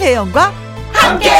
김혜영과 0.00 0.50
함께. 0.92 1.30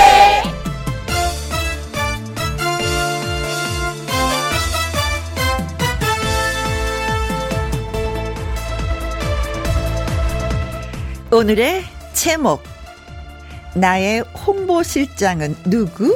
오늘의 11.33 11.85
제목 12.13 12.63
나의 13.75 14.21
홍보실장은 14.21 15.57
누구? 15.65 16.15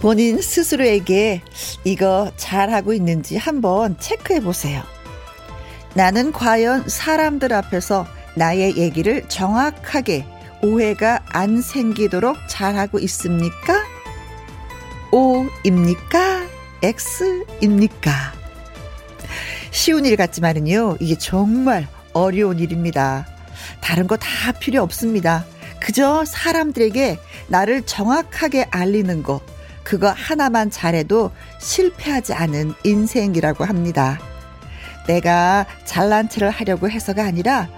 본인 0.00 0.40
스스로에게 0.40 1.42
이거 1.84 2.32
잘하고 2.38 2.94
있는지 2.94 3.36
한번 3.36 3.98
체크해 4.00 4.40
보세요. 4.40 4.82
나는 5.92 6.32
과연 6.32 6.88
사람들 6.88 7.52
앞에서 7.52 8.06
나의 8.36 8.78
얘기를 8.78 9.28
정확하게 9.28 10.31
오해가 10.62 11.20
안 11.28 11.60
생기도록 11.60 12.36
잘하고 12.46 12.98
있습니까? 13.00 13.84
O입니까? 15.10 16.46
X입니까? 16.82 18.32
쉬운 19.70 20.04
일 20.04 20.16
같지만은요, 20.16 20.96
이게 21.00 21.16
정말 21.18 21.86
어려운 22.12 22.58
일입니다. 22.58 23.26
다른 23.80 24.06
거 24.06 24.16
다 24.16 24.52
필요 24.52 24.82
없습니다. 24.82 25.44
그저 25.80 26.24
사람들에게 26.24 27.18
나를 27.48 27.82
정확하게 27.82 28.68
알리는 28.70 29.22
거, 29.22 29.40
그거 29.82 30.10
하나만 30.16 30.70
잘해도 30.70 31.32
실패하지 31.58 32.34
않은 32.34 32.74
인생이라고 32.84 33.64
합니다. 33.64 34.20
내가 35.08 35.66
잘난 35.84 36.28
체를 36.28 36.50
하려고 36.50 36.88
해서가 36.88 37.24
아니라 37.24 37.68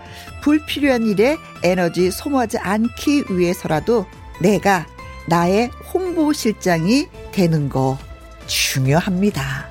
불필요한 0.45 1.07
일에 1.07 1.39
에너지 1.63 2.11
소모하지 2.11 2.59
않기 2.59 3.25
위해서라도 3.31 4.05
내가 4.43 4.87
나의 5.27 5.71
홍보실장이 5.93 7.09
되는 7.33 7.71
거 7.71 7.99
중요합니다. 8.47 9.71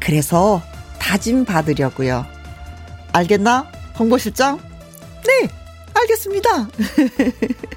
그래서 0.00 0.60
다짐 0.98 1.44
받으려고요. 1.44 2.26
알겠나? 3.12 3.70
홍보실장? 3.96 4.58
네, 5.24 5.48
알겠습니다. 5.94 6.68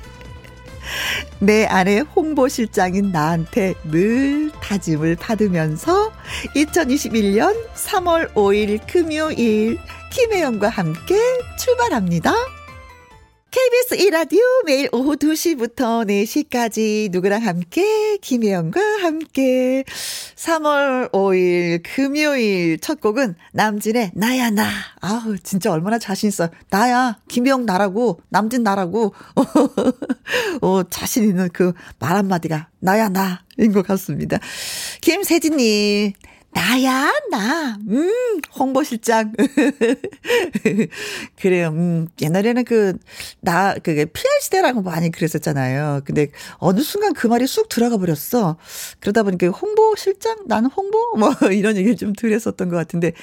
내 1.37 1.65
아내 1.65 1.99
홍보실장인 1.99 3.11
나한테 3.11 3.75
늘 3.83 4.49
다짐을 4.63 5.15
받으면서 5.17 6.11
2021년 6.55 7.55
3월 7.75 8.33
5일 8.33 8.79
금요일 8.91 9.77
김혜영과 10.11 10.69
함께 10.69 11.15
출발합니다. 11.57 12.33
KBS 13.51 13.97
1라디오 13.97 14.39
매일 14.65 14.87
오후 14.93 15.17
2시부터 15.17 16.05
4시까지 16.07 17.11
누구랑 17.11 17.45
함께? 17.45 18.17
김혜영과 18.17 18.79
함께. 19.01 19.83
3월 20.35 21.11
5일 21.11 21.83
금요일 21.83 22.79
첫 22.79 23.01
곡은 23.01 23.35
남진의 23.51 24.11
나야 24.15 24.49
나. 24.51 24.69
아우 25.01 25.37
진짜 25.37 25.69
얼마나 25.71 25.99
자신 25.99 26.29
있어 26.29 26.49
나야 26.69 27.19
김혜영 27.27 27.65
나라고 27.65 28.21
남진 28.29 28.63
나라고. 28.63 29.13
어, 30.61 30.83
자신 30.89 31.23
있는 31.23 31.49
그 31.49 31.73
말 31.99 32.15
한마디가 32.15 32.69
나야 32.79 33.09
나인 33.09 33.73
것 33.73 33.85
같습니다. 33.85 34.39
김세진님 35.01 36.13
나야, 36.53 37.09
나. 37.31 37.77
음, 37.87 38.41
홍보실장. 38.59 39.33
그래요. 41.39 41.69
음, 41.69 42.07
옛날에는 42.21 42.65
그, 42.65 42.97
나, 43.39 43.73
그게 43.75 44.03
PR 44.05 44.27
시대라고 44.41 44.81
많이 44.81 45.11
그랬었잖아요. 45.11 46.01
근데 46.03 46.27
어느 46.57 46.81
순간 46.81 47.13
그 47.13 47.27
말이 47.27 47.47
쑥 47.47 47.69
들어가 47.69 47.97
버렸어. 47.97 48.57
그러다 48.99 49.23
보니까 49.23 49.47
홍보실장? 49.47 50.45
나는 50.47 50.69
홍보? 50.69 51.15
뭐, 51.17 51.29
이런 51.53 51.77
얘기를 51.77 51.95
좀 51.95 52.11
들었었던 52.13 52.67
것 52.69 52.75
같은데, 52.75 53.13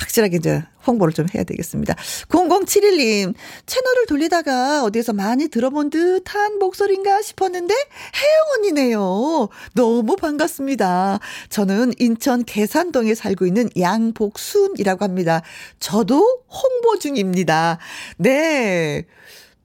확실하게 0.00 0.36
이제 0.38 0.62
홍보를 0.86 1.12
좀 1.12 1.26
해야 1.34 1.44
되겠습니다. 1.44 1.94
0071님, 2.28 3.34
채널을 3.66 4.06
돌리다가 4.08 4.82
어디에서 4.82 5.12
많이 5.12 5.48
들어본 5.48 5.90
듯한 5.90 6.58
목소리인가 6.58 7.20
싶었는데, 7.20 7.74
혜영 7.74 8.74
언니네요. 8.74 9.48
너무 9.74 10.16
반갑습니다. 10.16 11.20
저는 11.50 11.92
인천 11.98 12.44
계산동에 12.44 13.14
살고 13.14 13.46
있는 13.46 13.68
양복순이라고 13.78 15.04
합니다. 15.04 15.42
저도 15.80 16.44
홍보 16.48 16.98
중입니다. 16.98 17.78
네. 18.16 19.04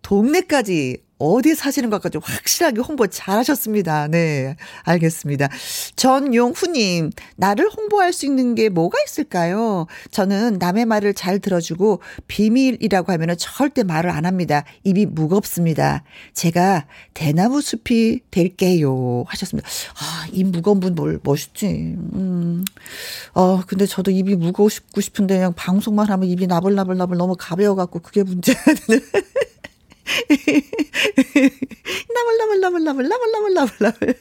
동네까지 0.01 1.04
어디 1.17 1.55
사시는 1.55 1.89
것까지 1.89 2.17
확실하게 2.21 2.81
홍보 2.81 3.07
잘 3.07 3.37
하셨습니다. 3.39 4.07
네. 4.07 4.55
알겠습니다. 4.83 5.49
전용후님, 5.95 7.11
나를 7.37 7.69
홍보할 7.69 8.11
수 8.11 8.25
있는 8.25 8.53
게 8.55 8.69
뭐가 8.69 8.97
있을까요? 9.07 9.87
저는 10.11 10.57
남의 10.59 10.85
말을 10.85 11.13
잘 11.13 11.39
들어주고 11.39 12.01
비밀이라고 12.27 13.13
하면 13.13 13.35
절대 13.37 13.83
말을 13.83 14.09
안 14.09 14.25
합니다. 14.25 14.65
입이 14.83 15.05
무겁습니다. 15.05 16.03
제가 16.33 16.85
대나무 17.13 17.61
숲이 17.61 18.21
될게요. 18.29 19.23
하셨습니다. 19.27 19.67
아, 19.97 20.27
입 20.31 20.47
무거운 20.47 20.79
분 20.79 20.95
뭘, 20.95 21.19
멋있지. 21.23 21.67
음. 21.67 22.65
어, 23.33 23.61
근데 23.65 23.85
저도 23.85 24.11
입이 24.11 24.35
무거우고 24.35 25.01
싶은데 25.01 25.35
그냥 25.35 25.53
방송만 25.53 26.09
하면 26.09 26.27
입이 26.27 26.47
나불나불나불 26.47 27.17
너무 27.17 27.35
가벼워갖고 27.37 27.99
그게 27.99 28.23
문제야. 28.23 28.55
나물나물나물나물나물나물나물. 32.13 34.15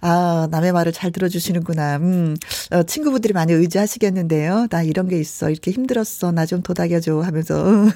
아, 0.00 0.48
남의 0.50 0.72
말을 0.72 0.92
잘 0.92 1.12
들어주시는구나. 1.12 1.96
음, 1.96 2.36
어, 2.70 2.82
친구분들이 2.82 3.32
많이 3.32 3.52
의지하시겠는데요. 3.52 4.66
나 4.70 4.82
이런 4.82 5.08
게 5.08 5.18
있어. 5.18 5.50
이렇게 5.50 5.70
힘들었어. 5.70 6.32
나 6.32 6.46
좀 6.50 6.62
도닥여줘. 6.62 7.20
하면서. 7.20 7.86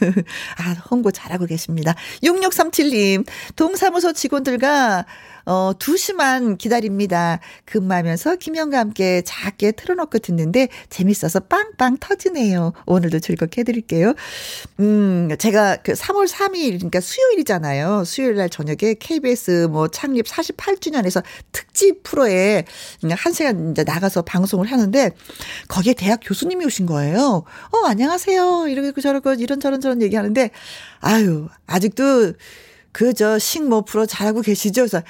아, 0.59 0.77
홍보 0.91 1.11
잘하고 1.11 1.47
계십니다. 1.47 1.95
6637님, 2.23 3.27
동사무소 3.57 4.13
직원들과 4.13 5.07
어, 5.47 5.73
2시만 5.79 6.59
기다립니다. 6.59 7.41
근무하면서 7.67 8.37
김영과 8.37 8.79
함께 8.79 9.23
작게 9.25 9.73
틀어놓고 9.73 10.19
듣는데 10.19 10.69
재밌어서 10.89 11.41
빵빵 11.41 11.99
터지네요. 11.99 12.73
오늘도 12.87 13.21
즐겁게 13.21 13.61
해드릴게요. 13.61 14.15
음, 14.81 15.29
제가 15.39 15.77
그 15.83 15.93
3월 15.93 16.29
3일, 16.29 16.77
그러니까 16.77 17.01
수요일이잖아요. 17.01 18.05
수요일 18.05 18.37
날 18.37 18.49
저녁에 18.49 18.95
KBS 18.99 19.69
뭐 19.71 19.89
창립 19.89 20.27
48주년에서 20.27 21.23
특집 21.53 22.03
프로에 22.03 22.65
한 23.11 23.33
시간 23.33 23.73
이제 23.73 23.85
나가서 23.85 24.23
방송을 24.23 24.71
하는데 24.71 25.11
거기에 25.69 25.95
대학 25.95 26.21
교수님이 26.23 26.65
오신 26.67 26.87
거예요. 26.87 27.45
어, 27.71 27.87
안녕하세요. 27.87 28.69
이렇게 28.69 29.01
저렇게 29.01 29.35
이런저런 29.39 29.81
저런 29.81 30.03
얘기하는데 30.03 30.51
아유, 31.01 31.49
아직도 31.67 32.33
그 32.95 33.13
저 33.13 33.39
식모 33.39 33.83
프로 33.83 34.07
잘하고 34.07 34.41
계시죠? 34.41 34.83
그래서 34.83 35.03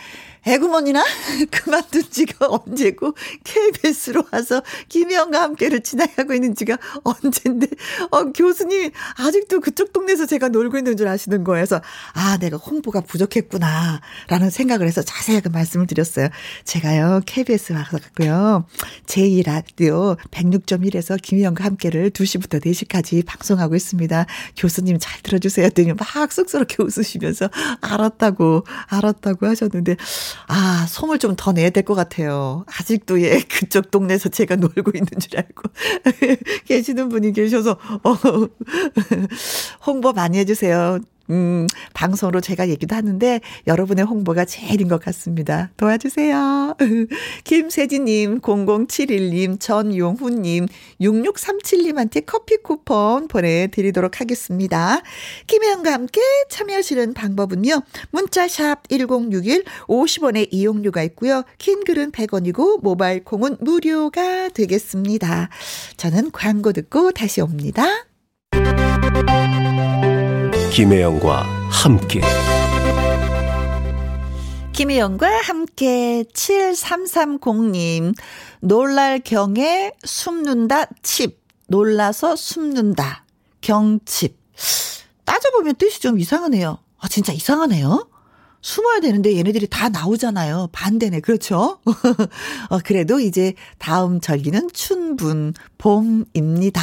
애구머니나 0.47 1.03
그만둔 1.51 2.05
지가 2.11 2.47
언제고 2.49 3.15
KBS로 3.45 4.25
와서 4.33 4.63
김혜영과 4.89 5.43
함께를 5.43 5.83
진행하고 5.83 6.35
있는 6.35 6.55
지가 6.55 6.79
언젠데 7.03 7.67
어 8.11 8.33
교수님 8.33 8.91
아직도 9.17 9.61
그쪽 9.61 9.93
동네에서 9.93 10.27
제가 10.27 10.49
놀고 10.49 10.79
있는 10.79 10.97
줄 10.97 11.09
아시는 11.09 11.45
거예요. 11.45 11.65
그래서 11.65 11.81
아 12.13 12.37
내가 12.39 12.57
홍보가 12.57 13.01
부족했구나 13.03 14.01
라는 14.29 14.51
생각을 14.51 14.87
해서 14.87 15.03
자세하게 15.03 15.49
말씀을 15.49 15.87
드렸어요. 15.87 16.29
제가요 16.65 17.21
KBS 17.27 17.73
와서 17.73 17.99
갔고요. 17.99 18.67
제2라디오 19.07 20.19
106.1에서 20.31 21.21
김혜영과 21.21 21.65
함께를 21.65 22.11
2시부터 22.11 22.63
4시까지 22.65 23.25
방송하고 23.25 23.75
있습니다. 23.75 24.27
교수님 24.57 24.99
잘 25.01 25.21
들어주세요. 25.23 25.67
했더니 25.67 25.93
막 25.93 26.33
쑥스럽게 26.33 26.77
웃으시면서 26.83 27.49
알았다고 27.81 28.65
알았다고 28.89 29.47
하셨는데 29.47 29.97
아, 30.47 30.87
송을 30.89 31.19
좀 31.19 31.35
더 31.37 31.53
내야 31.53 31.71
될 31.71 31.85
것 31.85 31.95
같아요. 31.95 32.65
아직도 32.79 33.21
예, 33.23 33.41
그쪽 33.51 33.91
동네에서 33.91 34.29
제가 34.31 34.57
놀고 34.57 34.93
있는 34.95 35.09
줄 35.21 35.37
알고 35.39 35.63
계시는 36.67 37.09
분이 37.09 37.33
계셔서, 37.33 37.73
어, 38.05 38.15
홍보 39.87 40.13
많이 40.13 40.39
해주세요. 40.39 40.99
음, 41.31 41.67
방송으로 41.95 42.41
제가 42.41 42.69
얘기도 42.69 42.95
하는데 42.95 43.41
여러분의 43.67 44.05
홍보가 44.05 44.45
제일인 44.45 44.89
것 44.89 45.01
같습니다. 45.01 45.71
도와주세요. 45.77 46.77
김세진님, 47.45 48.41
0071님, 48.41 49.59
전용훈님, 49.59 50.67
6637님한테 51.01 52.25
커피 52.27 52.59
쿠폰 52.59 53.29
보내드리도록 53.29 54.21
하겠습니다. 54.21 55.01
김혜영과 55.47 55.93
함께 55.93 56.21
참여하시는 56.51 57.15
방법은요. 57.15 57.83
문자샵 58.11 58.89
1061 58.89 59.65
50원의 59.89 60.49
이용료가 60.51 61.03
있고요. 61.05 61.45
긴 61.59 61.85
글은 61.85 62.13
100원이고 62.13 62.83
모바일 62.83 63.25
콩은 63.25 63.59
무료가 63.61 64.49
되겠습니다. 64.51 65.49
저는 65.97 66.31
광고 66.33 66.73
듣고 66.73 67.13
다시 67.13 67.41
옵니다. 67.41 67.85
김혜영과 70.75 71.43
함께 71.71 72.21
김희영과 74.73 75.43
함께 75.43 76.25
7330님 76.25 78.13
놀랄 78.59 79.21
경에 79.21 79.93
숨는다 80.03 80.87
칩 81.01 81.41
놀라서 81.69 82.35
숨는다 82.35 83.25
경칩 83.61 84.37
따져보면 85.25 85.77
뜻이 85.77 86.01
좀 86.01 86.19
이상하네요. 86.19 86.81
아 86.99 87.07
진짜 87.07 87.33
이상하네요. 87.33 88.09
숨어야 88.65 89.01
되는데 89.01 89.37
얘네들이 89.37 89.67
다 89.67 89.91
나오잖아요. 89.91 90.71
반대네. 90.73 91.21
그렇죠? 91.21 91.81
어, 92.71 92.79
그래도 92.83 93.21
이제 93.21 93.53
다음 93.77 94.23
절기는 94.23 94.71
춘분, 94.73 95.53
봄입니다. 95.77 96.83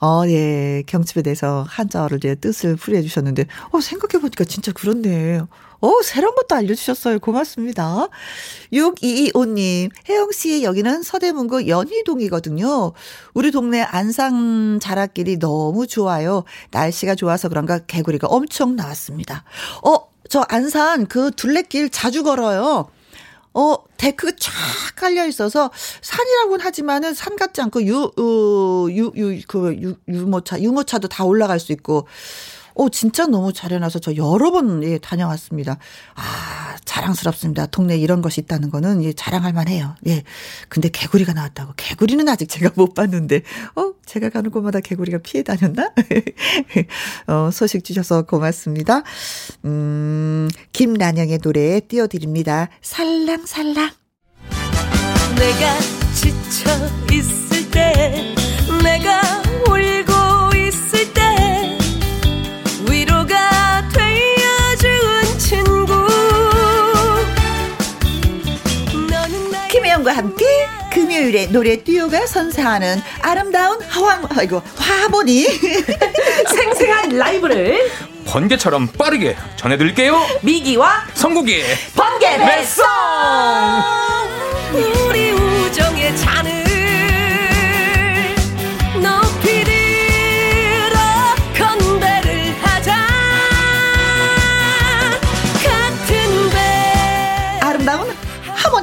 어, 0.00 0.22
예. 0.28 0.84
경칩에 0.86 1.24
대해서 1.24 1.66
한자어를 1.68 2.18
이제 2.18 2.36
뜻을 2.36 2.76
풀이해 2.76 3.02
주셨는데, 3.02 3.46
어, 3.72 3.80
생각해보니까 3.80 4.44
진짜 4.44 4.70
그렇네. 4.70 5.40
어, 5.80 6.02
새로운 6.04 6.36
것도 6.36 6.54
알려주셨어요. 6.54 7.18
고맙습니다. 7.18 8.06
6225님, 8.72 9.90
혜영씨, 10.08 10.62
여기는 10.62 11.02
서대문구 11.02 11.66
연희동이거든요. 11.66 12.92
우리 13.34 13.50
동네 13.50 13.82
안상 13.82 14.78
자락길이 14.80 15.40
너무 15.40 15.88
좋아요. 15.88 16.44
날씨가 16.70 17.16
좋아서 17.16 17.48
그런가 17.48 17.80
개구리가 17.80 18.28
엄청 18.28 18.76
나왔습니다. 18.76 19.42
어, 19.84 20.13
저 20.34 20.44
안산 20.48 21.06
그 21.06 21.30
둘레길 21.30 21.90
자주 21.90 22.24
걸어요. 22.24 22.88
어, 23.52 23.76
데크가 23.96 24.32
쫙 24.36 24.52
깔려 24.96 25.28
있어서 25.28 25.70
산이라고는 26.00 26.64
하지만은 26.64 27.14
산 27.14 27.36
같지 27.36 27.60
않고 27.62 27.84
유, 27.86 28.10
어, 28.18 28.90
유, 28.90 29.12
유, 29.14 29.40
그, 29.46 29.76
유, 29.80 29.94
유모차, 30.08 30.60
유모차도 30.60 31.06
다 31.06 31.22
올라갈 31.22 31.60
수 31.60 31.70
있고. 31.70 32.08
오, 32.74 32.88
진짜 32.88 33.26
너무 33.26 33.52
잘 33.52 33.72
해놔서 33.72 34.00
저 34.00 34.16
여러 34.16 34.50
번, 34.50 34.82
예, 34.82 34.98
다녀왔습니다. 34.98 35.78
아, 36.14 36.76
자랑스럽습니다. 36.84 37.66
동네에 37.66 37.96
이런 37.98 38.20
것이 38.20 38.40
있다는 38.40 38.70
거는, 38.70 39.02
예, 39.04 39.12
자랑할 39.12 39.52
만해요. 39.52 39.94
예. 40.08 40.22
근데 40.68 40.88
개구리가 40.88 41.32
나왔다고. 41.32 41.74
개구리는 41.76 42.28
아직 42.28 42.48
제가 42.48 42.70
못 42.74 42.94
봤는데, 42.94 43.42
어, 43.76 43.92
제가 44.04 44.30
가는 44.30 44.50
곳마다 44.50 44.80
개구리가 44.80 45.18
피해 45.18 45.42
다녔나? 45.44 45.92
어, 47.28 47.50
소식 47.52 47.84
주셔서 47.84 48.22
고맙습니다. 48.22 49.02
음, 49.64 50.48
김란영의 50.72 51.38
노래 51.38 51.80
띄워드립니다. 51.80 52.68
살랑살랑. 52.82 53.90
내가 55.36 55.78
지쳐 56.14 56.70
있을 57.12 57.70
때, 57.70 58.34
내가 58.82 59.20
울고 59.66 59.93
김혜영과 70.04 70.12
함께 70.16 70.44
금요일에 70.92 71.46
노래 71.46 71.82
듀오가 71.82 72.26
선사하는 72.26 73.00
아름다운 73.22 73.82
화왕 73.82 74.26
아이고 74.36 74.62
화보니 74.76 75.46
생생한 76.54 77.16
라이브를 77.16 77.90
번개처럼 78.26 78.88
빠르게 78.88 79.36
전해드릴게요. 79.56 80.14
미기와 80.42 81.04
성국이. 81.14 81.62
번개 81.96 82.36
뱃송! 82.38 82.84
우리 85.08 85.32
우정의 85.32 86.16
잔을 86.18 86.53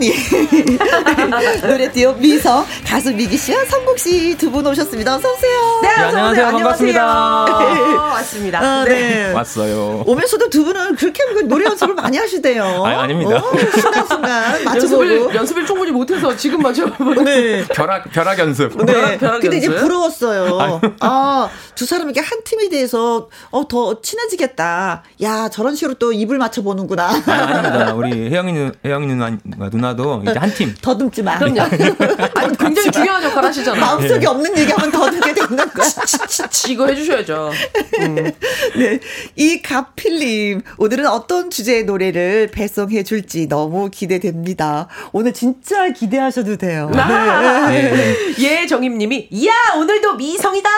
하모니 0.01 1.61
노래 1.61 1.91
듀오 1.91 2.13
미성 2.13 2.65
가수 2.85 3.13
미기 3.13 3.37
씨와 3.37 3.63
성국 3.65 3.97
씨 3.99 4.35
두 4.37 4.49
분 4.51 4.65
오셨습니다. 4.67 5.15
어서 5.15 5.31
오세요. 5.31 5.79
네, 5.83 5.89
어서 5.89 6.03
안녕하세요. 6.17 6.31
오세요. 6.31 6.51
반갑습니다. 6.57 7.45
안녕하세요. 7.45 7.95
왔습니다. 7.97 8.59
아, 8.59 8.83
네. 8.85 9.31
왔어요. 9.31 10.03
오면서도 10.05 10.49
두 10.49 10.65
분은 10.65 10.95
그렇게 10.95 11.23
노래 11.45 11.65
연습을 11.65 11.95
많이 11.95 12.17
하시대요. 12.17 12.63
아니, 12.83 12.95
아닙니다. 12.95 13.37
어, 13.37 13.51
순간순간 13.79 14.65
연습을 14.75 15.07
맞춰보고. 15.07 15.35
연습을 15.35 15.65
충분히 15.65 15.91
못해서 15.91 16.35
지금 16.35 16.59
맞춰보는 16.61 17.23
네. 17.23 17.65
벼락 17.67 18.11
벼락 18.11 18.39
연습. 18.39 18.75
네. 18.85 18.93
벼락, 18.93 19.19
벼락 19.19 19.41
근데 19.41 19.57
이제 19.57 19.67
연습? 19.67 19.81
부러웠어요. 19.81 20.81
아, 20.99 21.49
두 21.75 21.85
사람에게 21.85 22.19
한 22.19 22.43
팀이 22.43 22.69
돼서 22.69 23.29
어, 23.51 23.67
더 23.67 24.01
친해지겠다. 24.01 25.03
야, 25.21 25.49
저런 25.49 25.75
식으로 25.75 25.93
또 25.95 26.11
입을 26.11 26.37
맞춰 26.37 26.61
보는구나. 26.61 27.09
아, 27.25 27.31
아닙니다. 27.31 27.93
우리 27.93 28.29
혜영이 28.29 28.53
누, 28.53 28.71
혜영이 28.83 29.07
누나 29.07 29.37
누나 29.71 29.90
도 29.95 30.21
이제 30.23 30.37
한 30.37 30.53
팀. 30.53 30.73
더듬지 30.81 31.23
마. 31.23 31.37
그럼요. 31.37 31.61
아니, 32.35 32.57
굉장히 32.57 32.91
중요한 32.91 33.23
역할 33.23 33.45
하시잖아요. 33.45 33.81
마음속에 33.81 34.27
없는 34.27 34.57
얘기하면 34.57 34.91
더듬게 34.91 35.33
되는 35.33 35.57
거야. 35.57 35.87
이거 36.69 36.87
해주셔야죠. 36.87 37.51
네. 38.75 38.99
이 39.35 39.61
가필님, 39.61 40.61
오늘은 40.77 41.07
어떤 41.07 41.49
주제의 41.49 41.85
노래를 41.85 42.49
배송해 42.51 43.03
줄지 43.03 43.47
너무 43.47 43.89
기대됩니다. 43.89 44.87
오늘 45.11 45.33
진짜 45.33 45.89
기대하셔도 45.89 46.57
돼요. 46.57 46.89
네. 46.93 48.15
예, 48.39 48.65
정임님이, 48.67 49.27
이야, 49.31 49.53
오늘도 49.77 50.15
미성이다! 50.15 50.69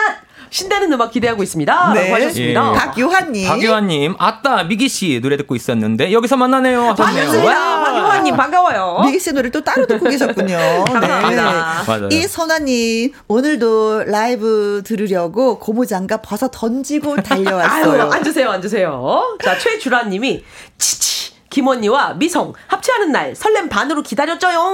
신나는 0.50 0.92
음악 0.92 1.10
기대하고 1.10 1.42
있습니다. 1.42 1.92
네. 1.94 2.02
라고 2.02 2.14
하셨습니다. 2.14 2.70
예. 2.72 2.78
박요한님. 2.78 3.48
박유환님, 3.48 4.14
아따 4.18 4.64
미기 4.64 4.88
씨 4.88 5.20
노래 5.20 5.36
듣고 5.36 5.56
있었는데 5.56 6.12
여기서 6.12 6.36
만나네요. 6.36 6.94
반갑습니다. 6.96 7.44
와. 7.44 7.84
박유환님, 7.84 8.36
반가워요. 8.36 9.02
미기 9.04 9.18
씨 9.20 9.32
노래 9.32 9.50
또 9.50 9.62
따로 9.62 9.86
듣고 9.86 10.08
계셨군요. 10.08 10.56
네. 10.56 10.84
감사합니다. 10.86 11.84
맞아요. 11.86 12.08
이선아님, 12.10 13.12
오늘도 13.28 14.04
라이브 14.04 14.82
들으려고 14.84 15.58
고무장갑 15.58 16.22
벗어 16.22 16.48
던지고 16.50 17.16
달려왔어요. 17.16 18.02
아유, 18.02 18.10
앉으세요, 18.12 18.50
앉으세요. 18.50 19.38
자, 19.42 19.58
최주라님이, 19.58 20.44
치치, 20.78 21.32
김언니와 21.50 22.14
미성, 22.14 22.52
합체하는 22.66 23.12
날, 23.12 23.34
설렘 23.36 23.68
반으로 23.68 24.02
기다렸죠요. 24.02 24.72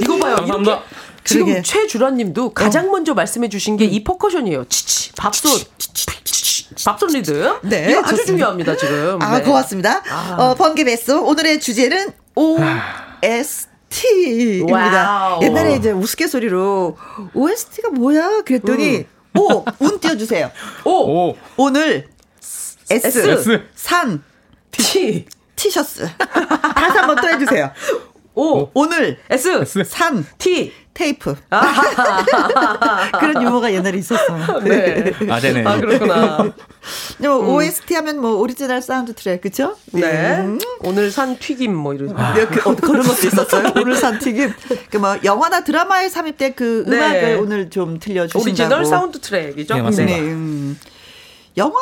이거 0.00 0.18
봐요. 0.18 0.36
감사합니다. 0.36 0.72
이렇게 0.72 0.84
지금 1.28 1.44
그러게. 1.46 1.62
최주라님도 1.62 2.50
가장 2.54 2.90
먼저 2.90 3.14
말씀해 3.14 3.48
주신 3.48 3.76
게 3.76 3.84
이 3.84 4.02
퍼커션이에요. 4.04 4.64
치치, 4.68 5.12
밥솥. 5.12 5.68
밥솥 6.84 7.10
리듬. 7.12 7.58
네, 7.62 7.90
이거 7.90 8.00
아주 8.00 8.10
좋습니다. 8.10 8.24
중요합니다, 8.26 8.76
지금. 8.76 9.18
아, 9.22 9.38
네. 9.38 9.44
고맙습니다. 9.44 10.02
아. 10.08 10.36
어, 10.38 10.54
번개 10.54 10.84
배송. 10.84 11.26
오늘의 11.26 11.60
주제는 11.60 12.12
OST입니다. 13.90 14.70
Wow. 15.30 15.42
옛날에 15.42 15.76
이제 15.76 15.90
우스갯소리로 15.90 16.96
OST가 17.34 17.90
뭐야? 17.90 18.42
그랬더니 18.42 19.06
오, 19.38 19.64
운 19.80 19.98
띄워주세요. 20.00 20.50
오, 20.84 20.90
오. 20.90 21.36
오늘 21.56 22.08
S, 22.40 22.76
S. 22.90 23.62
산, 23.74 24.22
T, 24.70 25.26
티셔츠. 25.56 26.08
다시 26.18 26.98
한번 26.98 27.16
또 27.20 27.28
해주세요. 27.28 27.70
O, 28.34 28.70
오늘 28.74 29.18
S, 29.30 29.64
산, 29.84 30.24
T. 30.38 30.72
테이프. 30.98 31.36
그런 33.20 33.40
유머가 33.40 33.72
옛날에 33.72 33.98
있었어요. 33.98 34.58
네. 34.66 35.12
아, 35.30 35.38
네네. 35.38 35.64
아, 35.64 35.78
그렇구나. 35.78 36.52
뭐 37.22 37.54
OST 37.54 37.94
하면 37.94 38.20
뭐 38.20 38.32
오리지널 38.38 38.82
사운드 38.82 39.14
트랙, 39.14 39.40
그쵸? 39.40 39.76
네. 39.92 40.38
음. 40.38 40.58
오늘 40.80 41.12
산 41.12 41.38
튀김 41.38 41.72
뭐 41.72 41.94
이런. 41.94 42.08
네, 42.08 42.46
그, 42.46 42.68
어, 42.68 42.74
그런 42.74 43.06
것도 43.06 43.28
있었어요. 43.28 43.72
오늘 43.76 43.94
산 43.94 44.18
튀김. 44.18 44.52
그뭐 44.90 45.18
영화나 45.22 45.62
드라마에 45.62 46.08
삽입된 46.08 46.54
그 46.56 46.84
네. 46.88 46.96
음악을 46.96 47.38
오늘 47.42 47.70
좀 47.70 48.00
들려주신다고. 48.00 48.42
오리지널 48.42 48.84
사운드 48.84 49.20
트랙이죠. 49.20 49.74
네, 49.76 49.82
맞습니다. 49.82 50.16
네. 50.16 50.22
음. 50.22 50.80
영화 51.56 51.76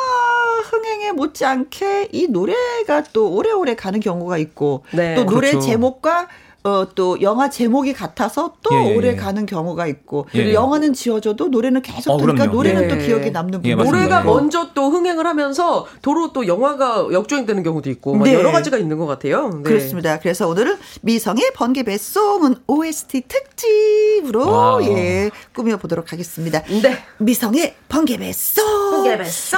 흥행에 0.69 1.11
못지않게 1.13 2.09
이 2.11 2.27
노래가 2.27 3.03
또 3.13 3.31
오래오래 3.33 3.75
가는 3.75 3.99
경우가 3.99 4.37
있고 4.37 4.83
네. 4.91 5.15
또 5.15 5.25
노래 5.25 5.49
그렇죠. 5.49 5.65
제목과 5.65 6.27
어, 6.67 6.85
또 6.95 7.21
영화 7.21 7.49
제목이 7.49 7.93
같아서 7.93 8.55
또 8.61 8.75
예, 8.75 8.91
예, 8.91 8.95
오래 8.97 9.07
예. 9.09 9.15
가는 9.15 9.45
경우가 9.45 9.87
있고 9.87 10.27
예, 10.35 10.47
예. 10.47 10.53
영화는 10.53 10.91
지워져도 10.91 11.47
노래는 11.47 11.81
계속 11.81 12.11
어, 12.11 12.17
들으니까 12.17 12.43
그럼요. 12.43 12.57
노래는 12.57 12.81
네. 12.81 12.87
또 12.89 13.05
기억에 13.05 13.29
남는 13.29 13.61
예, 13.63 13.73
부분이 13.73 13.75
맞습니다. 13.75 13.97
노래가 13.97 14.19
네. 14.19 14.25
먼저 14.25 14.69
또 14.73 14.89
흥행을 14.89 15.25
하면서 15.25 15.87
도로 16.01 16.33
또 16.33 16.45
영화가 16.45 17.07
역주행되는 17.13 17.63
경우도 17.63 17.89
있고 17.91 18.15
막 18.15 18.25
네. 18.25 18.33
여러 18.33 18.51
가지가 18.51 18.77
있는 18.77 18.97
것 18.97 19.05
같아요. 19.05 19.49
네. 19.49 19.63
그렇습니다. 19.63 20.19
그래서 20.19 20.49
오늘은 20.49 20.75
미성의 21.03 21.51
번개 21.55 21.83
배송은 21.83 22.55
OST 22.67 23.23
특집으로 23.29 24.51
wow. 24.51 24.83
예 24.83 25.31
꾸며 25.55 25.77
보도록 25.77 26.11
하겠습니다. 26.11 26.63
네. 26.63 26.97
미성의 27.19 27.75
번개 27.87 28.17
배송. 28.17 28.65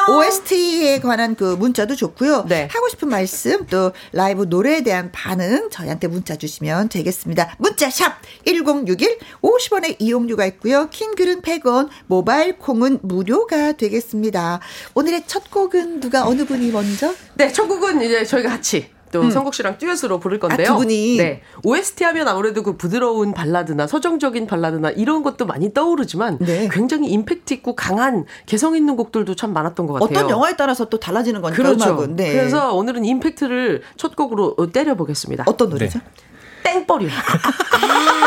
OST에 0.09 0.99
관한 0.99 1.35
그 1.35 1.55
문자도 1.55 1.95
좋고요. 1.95 2.45
네. 2.47 2.67
하고 2.71 2.87
싶은 2.89 3.09
말씀 3.09 3.65
또 3.65 3.93
라이브 4.11 4.43
노래에 4.47 4.83
대한 4.83 5.11
반응 5.11 5.69
저희한테 5.71 6.07
문자 6.07 6.35
주시면 6.35 6.89
되겠습니다. 6.99 7.55
문자 7.57 7.89
sharp 7.89 8.13
1061 8.45 9.17
50원의 9.41 9.95
이용료가 9.99 10.45
있고요. 10.45 10.89
긴 10.89 11.05
글은 11.05 11.41
100원, 11.41 11.89
모바일 12.07 12.57
콩은 12.57 12.99
무료가 13.01 13.73
되겠습니다. 13.73 14.59
오늘의 14.93 15.23
첫 15.27 15.49
곡은 15.51 15.99
누가 15.99 16.27
어느 16.27 16.45
분이 16.45 16.71
먼저? 16.71 17.13
네, 17.35 17.51
첫 17.51 17.67
곡은 17.67 18.01
이제 18.01 18.23
저희가 18.25 18.49
같이 18.49 18.89
또 19.11 19.21
음. 19.21 19.31
성국 19.31 19.53
씨랑 19.53 19.77
듀엣으로 19.77 20.19
부를 20.19 20.39
건데요. 20.39 20.67
아, 20.67 20.71
두 20.73 20.77
분이? 20.77 21.17
네. 21.17 21.41
OST 21.63 22.03
하면 22.03 22.27
아무래도 22.27 22.63
그 22.63 22.77
부드러운 22.77 23.33
발라드나 23.33 23.87
서정적인 23.87 24.47
발라드나 24.47 24.91
이런 24.91 25.23
것도 25.23 25.45
많이 25.45 25.73
떠오르지만 25.73 26.37
네. 26.39 26.69
굉장히 26.71 27.09
임팩트 27.09 27.53
있고 27.55 27.75
강한 27.75 28.25
개성 28.45 28.75
있는 28.75 28.95
곡들도 28.95 29.35
참 29.35 29.53
많았던 29.53 29.87
것 29.87 29.93
같아요. 29.93 30.17
어떤 30.17 30.29
영화에 30.29 30.55
따라서 30.55 30.85
또 30.85 30.99
달라지는 30.99 31.41
거니까 31.41 31.61
그렇죠. 31.61 31.89
음악은. 31.89 32.15
네. 32.15 32.33
그래서 32.33 32.73
오늘은 32.73 33.05
임팩트를 33.05 33.81
첫 33.97 34.15
곡으로 34.15 34.55
때려 34.71 34.95
보겠습니다. 34.95 35.45
어떤 35.47 35.69
노래죠? 35.69 35.99
땡벌이요. 36.73 37.09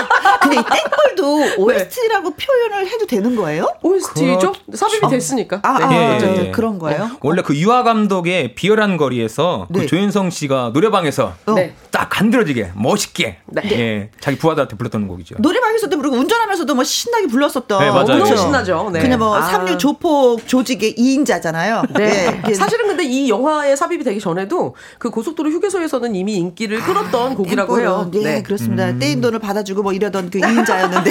근데 0.42 0.56
이 0.56 0.62
땡벌도 0.62 1.62
OST라고 1.62 2.34
표현을 2.34 2.86
해도 2.88 3.06
되는 3.06 3.36
거예요? 3.36 3.66
OST죠? 3.82 4.52
삽입이 4.74 5.08
됐으니까. 5.08 5.60
아, 5.62 5.78
네. 5.78 5.84
아, 5.84 6.14
예, 6.14 6.18
저, 6.18 6.26
예, 6.26 6.46
예. 6.46 6.50
그런 6.50 6.78
거예요? 6.78 7.10
원래 7.20 7.42
그 7.42 7.56
유아 7.56 7.82
감독의 7.84 8.54
비열한 8.54 8.96
거리에서 8.96 9.66
네. 9.70 9.80
그 9.80 9.86
조윤성 9.86 10.30
씨가 10.30 10.70
노래방에서 10.74 11.34
어. 11.46 11.52
네. 11.52 11.74
딱 11.90 12.08
간드러지게 12.08 12.72
멋있게 12.74 13.38
네. 13.46 13.62
예, 13.72 14.10
자기 14.20 14.38
부하들한테 14.38 14.76
불렀던 14.76 15.08
곡이죠. 15.08 15.36
노래방에서도 15.38 15.96
그리고 15.98 16.16
운전하면서도 16.16 16.74
뭐 16.74 16.84
신나게 16.84 17.26
불렀었던. 17.28 17.80
네, 17.80 17.90
맞아요. 17.90 18.04
너무 18.06 18.24
그렇죠. 18.24 18.36
신나죠. 18.36 18.90
네. 18.92 19.00
그냥 19.00 19.18
뭐 19.18 19.36
아. 19.36 19.42
삼류 19.42 19.78
조폭 19.78 20.46
조직의 20.46 20.96
2인자잖아요. 20.96 21.92
네. 21.96 22.54
사실은 22.54 22.88
근데 22.88 23.04
이 23.04 23.28
영화에 23.28 23.76
삽입이 23.76 24.04
되기 24.04 24.20
전에도 24.20 24.74
그 24.98 25.10
고속도로 25.10 25.50
휴게소에서는 25.50 26.14
이미 26.14 26.36
인기를 26.36 26.80
끌었던 26.80 27.34
곡이라고 27.34 27.80
해요. 27.80 28.08
네, 28.12 28.20
네. 28.20 28.42
그렇습니다. 28.42 28.88
음. 28.88 28.98
떼인 28.98 29.20
돈을 29.20 29.38
받아주고 29.38 29.82
뭐 29.82 29.92
이러던 29.92 30.30
그 30.32 30.40
2인자였는데. 30.40 31.10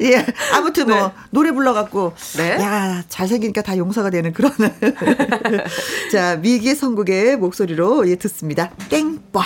예, 0.02 0.24
아무튼 0.54 0.86
뭐 0.86 1.08
네. 1.08 1.12
노래 1.30 1.50
불러갖고. 1.52 2.14
네. 2.36 2.52
야, 2.60 3.02
잘생기니까 3.08 3.62
다 3.62 3.76
용서가 3.76 4.10
되는 4.10 4.32
그런. 4.32 4.52
자, 6.12 6.36
미기의 6.36 6.76
선곡의 6.76 7.36
목소리로 7.36 8.08
예, 8.08 8.14
듣습니다. 8.14 8.70
땡벌. 8.88 9.44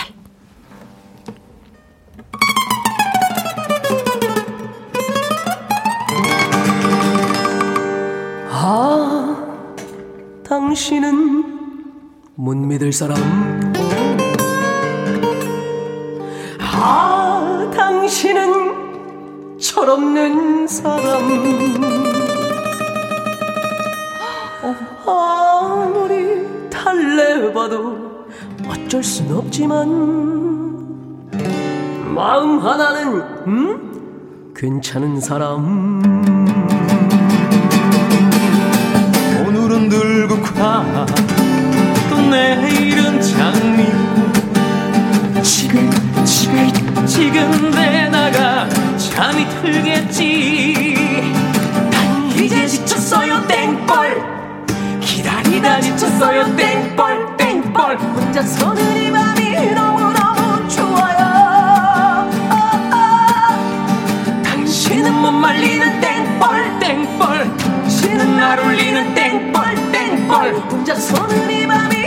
아, 8.49 9.35
당신은 10.47 11.43
못 12.35 12.55
믿을 12.55 12.93
사람. 12.93 13.17
아, 16.85 17.32
당신은 17.75 19.57
철없는 19.59 20.67
사람. 20.67 21.23
아무리 25.05 26.69
달래봐도 26.69 28.25
어쩔 28.67 29.03
순 29.03 29.35
없지만 29.35 29.89
마음 32.15 32.59
하나는 32.59 33.21
음? 33.47 34.53
괜찮은 34.55 35.19
사람. 35.19 36.01
오늘은 39.45 39.89
들국화 39.89 41.05
또 42.09 42.21
내일은 42.21 43.19
장미 43.21 43.85
지금 45.43 45.89
지금 46.23 46.82
지금 47.13 47.69
내나가 47.69 48.67
잠이 48.97 49.47
들겠지. 49.61 51.31
난 51.91 52.31
이제 52.31 52.65
지쳤어요 52.65 53.45
땡벌 53.45 54.19
기다리다 54.99 55.79
지쳤어요 55.79 56.55
땡벌 56.55 57.37
땡벌 57.37 57.97
혼자서는 57.97 58.97
이 58.97 59.11
밤이 59.11 59.73
너무너무 59.75 60.67
좋아요. 60.67 62.31
당신은 64.43 65.13
못 65.13 65.31
말리는 65.33 66.01
땡벌 66.01 66.79
땡벌 66.79 67.57
당신은 67.57 68.37
날 68.37 68.59
울리는 68.59 69.13
땡벌 69.13 69.91
땡벌 69.91 70.55
혼자서는 70.55 71.51
이 71.51 71.67
밤이 71.67 72.02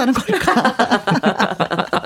하는 0.00 0.12
걸까? 0.14 0.76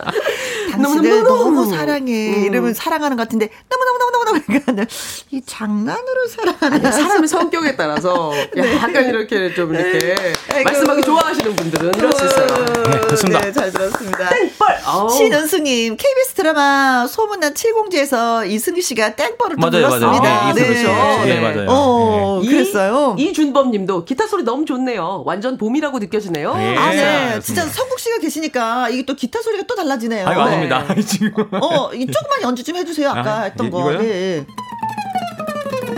당신을 0.72 1.22
너무너무. 1.22 1.60
너무 1.62 1.74
사랑해. 1.76 2.12
이러면 2.46 2.74
사랑하는 2.74 3.16
것 3.16 3.24
같은데 3.24 3.48
너무너무너무너무 3.70 4.40
그러니까 4.46 4.86
이 5.30 5.40
장난으로 5.44 6.26
사랑하는 6.28 6.86
아니, 6.86 6.96
사람의 6.96 7.28
성격에 7.28 7.76
따라서 7.76 8.32
약간 8.56 9.04
이렇게 9.08 9.52
좀 9.54 9.74
이렇게 9.74 10.14
아이고. 10.52 10.70
말씀하기 10.70 11.02
좋아하시는 11.02 11.56
분들은 11.56 11.92
이럴 11.96 12.12
수 12.12 12.24
있어요. 12.24 12.46
네, 12.46 13.00
좋습니다. 13.10 13.40
네, 13.40 13.52
잘 13.52 13.70
들었습니다. 13.70 14.28
땡벌. 14.30 14.78
신은수님, 15.16 15.96
KBS 15.96 16.34
드라마 16.34 17.06
소문난 17.06 17.54
칠공주에서 17.54 18.46
이승기 18.46 18.82
씨가 18.82 19.14
땡벌을 19.14 19.56
또 19.56 19.70
맞아요, 19.70 19.88
맞아요. 19.88 19.98
불렀습니다. 19.98 20.52
네, 20.54 20.60
이승기 20.62 20.78
씨. 20.78 20.84
네. 20.86 21.24
네, 21.26 21.40
맞아요. 21.40 21.66
어, 21.68 22.40
이- 22.42 22.46
그랬어요. 22.72 23.14
이준범님도 23.18 24.04
기타 24.04 24.26
소리 24.26 24.42
너무 24.42 24.64
좋네요. 24.64 25.22
완전 25.26 25.56
봄이라고 25.58 25.98
느껴지네요. 25.98 26.54
예. 26.56 26.76
아, 26.76 26.90
네. 26.90 27.02
알겠습니다. 27.04 27.40
진짜 27.40 27.62
성국 27.66 27.98
씨가 28.00 28.18
계시니까 28.18 28.88
이게 28.88 29.04
또 29.04 29.14
기타 29.14 29.40
소리가 29.42 29.64
또 29.68 29.74
달라지네요. 29.74 30.26
아이고, 30.26 30.44
네. 30.44 30.48
아닙니다. 30.50 30.86
지금. 31.06 31.32
어, 31.52 31.92
이 31.94 32.06
조금만 32.06 32.42
연주 32.42 32.64
좀 32.64 32.76
해주세요. 32.76 33.10
아까 33.10 33.32
아, 33.32 33.42
했던 33.42 33.66
이- 33.66 33.70
거. 33.70 33.80
이거요? 33.80 33.98
네. 34.00 34.46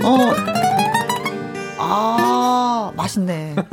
어. 0.03 0.19
아, 1.87 2.93
맛있네. 2.97 3.55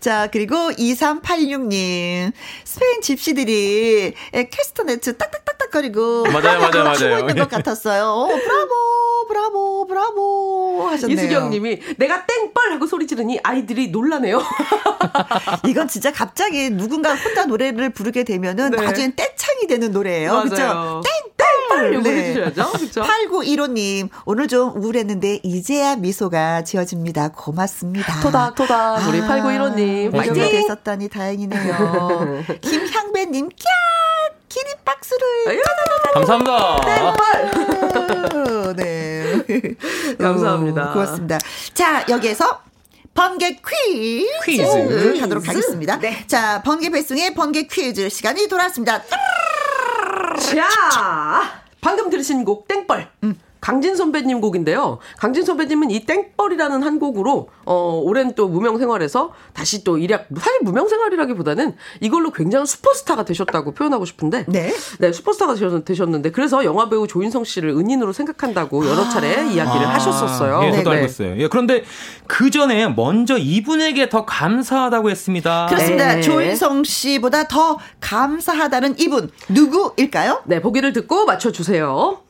자, 0.00 0.28
그리고 0.30 0.56
2386님. 0.72 2.32
스페인 2.64 3.00
집시들이 3.00 4.12
에, 4.34 4.48
캐스터네트 4.48 5.16
딱딱딱딱거리고 5.16 6.24
맞아요, 6.24 6.58
맞아요, 6.70 6.94
치고 6.94 7.08
맞아요. 7.08 7.18
있는 7.20 7.36
것 7.36 7.48
같았어요. 7.48 8.04
어, 8.04 8.26
브라보, 8.26 8.70
브라보, 9.46 9.86
브라보 9.86 10.86
하셨네요. 10.90 11.16
이수경 11.16 11.50
님이 11.50 11.78
내가 11.96 12.24
땡벌 12.26 12.72
하고 12.72 12.86
소리 12.86 13.06
지르니 13.06 13.38
아이들이 13.42 13.88
놀라네요. 13.88 14.42
이건 15.66 15.88
진짜 15.88 16.12
갑자기 16.12 16.70
누군가 16.70 17.14
혼자 17.14 17.44
노래를 17.46 17.90
부르게 17.90 18.24
되면은 18.24 18.70
네. 18.70 18.76
나중엔 18.82 19.14
떼창이 19.16 19.66
되는 19.68 19.92
노래예요. 19.92 20.42
그죠? 20.42 20.56
맞아요. 20.56 21.02
땡땡! 21.36 21.94
요거 21.94 22.08
해주셔야죠. 22.08 22.72
그쵸? 22.72 23.02
8915님, 23.02 24.08
오늘 24.24 24.48
좀 24.48 24.72
우울했는데 24.76 25.40
이제야 25.42 25.96
미소가 25.96 26.64
지어집니다. 26.64 27.28
고맙습니다. 27.32 28.20
토닥토닥 28.22 29.06
우리 29.08 29.20
8915님 29.20 30.08
위로가 30.08 30.16
파이팅! 30.18 30.34
됐었다니 30.34 31.08
다행이네요. 31.08 32.44
김향배님, 32.62 33.48
캬! 33.50 33.54
기립박수를. 34.48 35.26
아유, 35.48 35.60
감사합니다. 36.14 36.80
땡벌! 36.80 38.76
네. 38.76 39.15
감사합니다. 40.18 40.90
어, 40.90 40.92
고맙습니다. 40.92 41.38
자, 41.74 42.04
여기에서 42.08 42.60
번개 43.14 43.56
퀴즈, 43.66 44.26
퀴즈. 44.44 45.18
하도록 45.20 45.48
하겠습니다. 45.48 45.98
자, 46.26 46.62
번개 46.62 46.90
배송의 46.90 47.34
번개 47.34 47.62
퀴즈 47.66 48.08
시간이 48.08 48.46
돌아왔습니다. 48.48 49.02
자, 50.92 51.62
방금 51.80 52.10
들으신 52.10 52.44
곡 52.44 52.68
땡벌. 52.68 53.08
강진 53.66 53.96
선배님 53.96 54.40
곡인데요. 54.40 54.98
강진 55.18 55.44
선배님은 55.44 55.90
이 55.90 56.06
땡벌이라는 56.06 56.84
한 56.84 57.00
곡으로 57.00 57.48
어 57.64 58.00
오랜 58.04 58.32
또 58.36 58.46
무명 58.46 58.78
생활에서 58.78 59.32
다시 59.54 59.82
또 59.82 59.98
일약 59.98 60.28
사실 60.38 60.60
무명 60.62 60.86
생활이라기보다는 60.86 61.74
이걸로 62.00 62.30
굉장한 62.30 62.64
슈퍼스타가 62.64 63.24
되셨다고 63.24 63.74
표현하고 63.74 64.04
싶은데 64.04 64.44
네. 64.46 64.72
네, 65.00 65.10
슈퍼스타가 65.12 65.54
되셨- 65.54 65.84
되셨는데 65.84 66.30
그래서 66.30 66.64
영화 66.64 66.88
배우 66.88 67.08
조인성 67.08 67.42
씨를 67.42 67.70
은인으로 67.70 68.12
생각한다고 68.12 68.86
여러 68.88 69.08
차례 69.08 69.30
이야기를 69.50 69.88
하셨었어요. 69.88 70.60
예, 70.62 70.70
저도 70.70 70.90
네. 70.90 70.96
알고 70.98 71.06
있어요. 71.06 71.36
예, 71.38 71.48
그런데 71.48 71.82
그 72.28 72.50
전에 72.50 72.86
먼저 72.86 73.36
이분에게 73.36 74.08
더 74.10 74.24
감사하다고 74.24 75.10
했습니다. 75.10 75.66
그렇습니다. 75.68 76.14
네. 76.14 76.20
조인성 76.20 76.84
씨보다 76.84 77.48
더 77.48 77.78
감사하다는 77.98 79.00
이분 79.00 79.28
누구일까요? 79.48 80.42
네, 80.44 80.60
보기를 80.62 80.92
듣고 80.92 81.24
맞춰 81.24 81.50
주세요. 81.50 82.20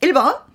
1번 0.00 0.48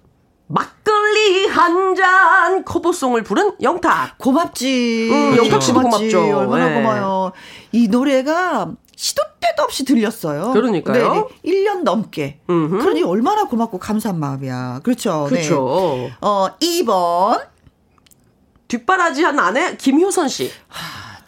막걸리 0.48 1.48
한 1.48 1.96
잔 1.96 2.64
커버송을 2.66 3.24
부른 3.24 3.54
영탁. 3.62 4.18
고맙지. 4.18 5.10
음, 5.12 5.38
영탁 5.38 5.62
씨도 5.64 5.82
고맙지. 5.82 6.12
고맙죠. 6.12 6.38
얼마나 6.38 6.68
네. 6.70 6.76
고마워요. 6.76 7.32
이 7.72 7.88
노래가 7.88 8.72
시도 8.96 9.24
때도 9.40 9.64
없이 9.64 9.84
들렸어요. 9.86 10.52
그러니까요. 10.52 11.30
네, 11.44 11.52
1년 11.52 11.84
넘게. 11.84 12.40
음흠. 12.50 12.78
그러니 12.80 13.04
얼마나 13.04 13.46
고맙고 13.46 13.80
감사한 13.80 14.20
마음이야. 14.20 14.82
그렇죠. 14.84 15.28
네. 15.32 15.38
그렇죠. 15.38 16.10
어, 16.22 16.48
2번. 16.60 17.42
뒷바라지한 18.68 19.40
아내 19.40 19.76
김효선 19.78 20.28
씨. 20.28 20.52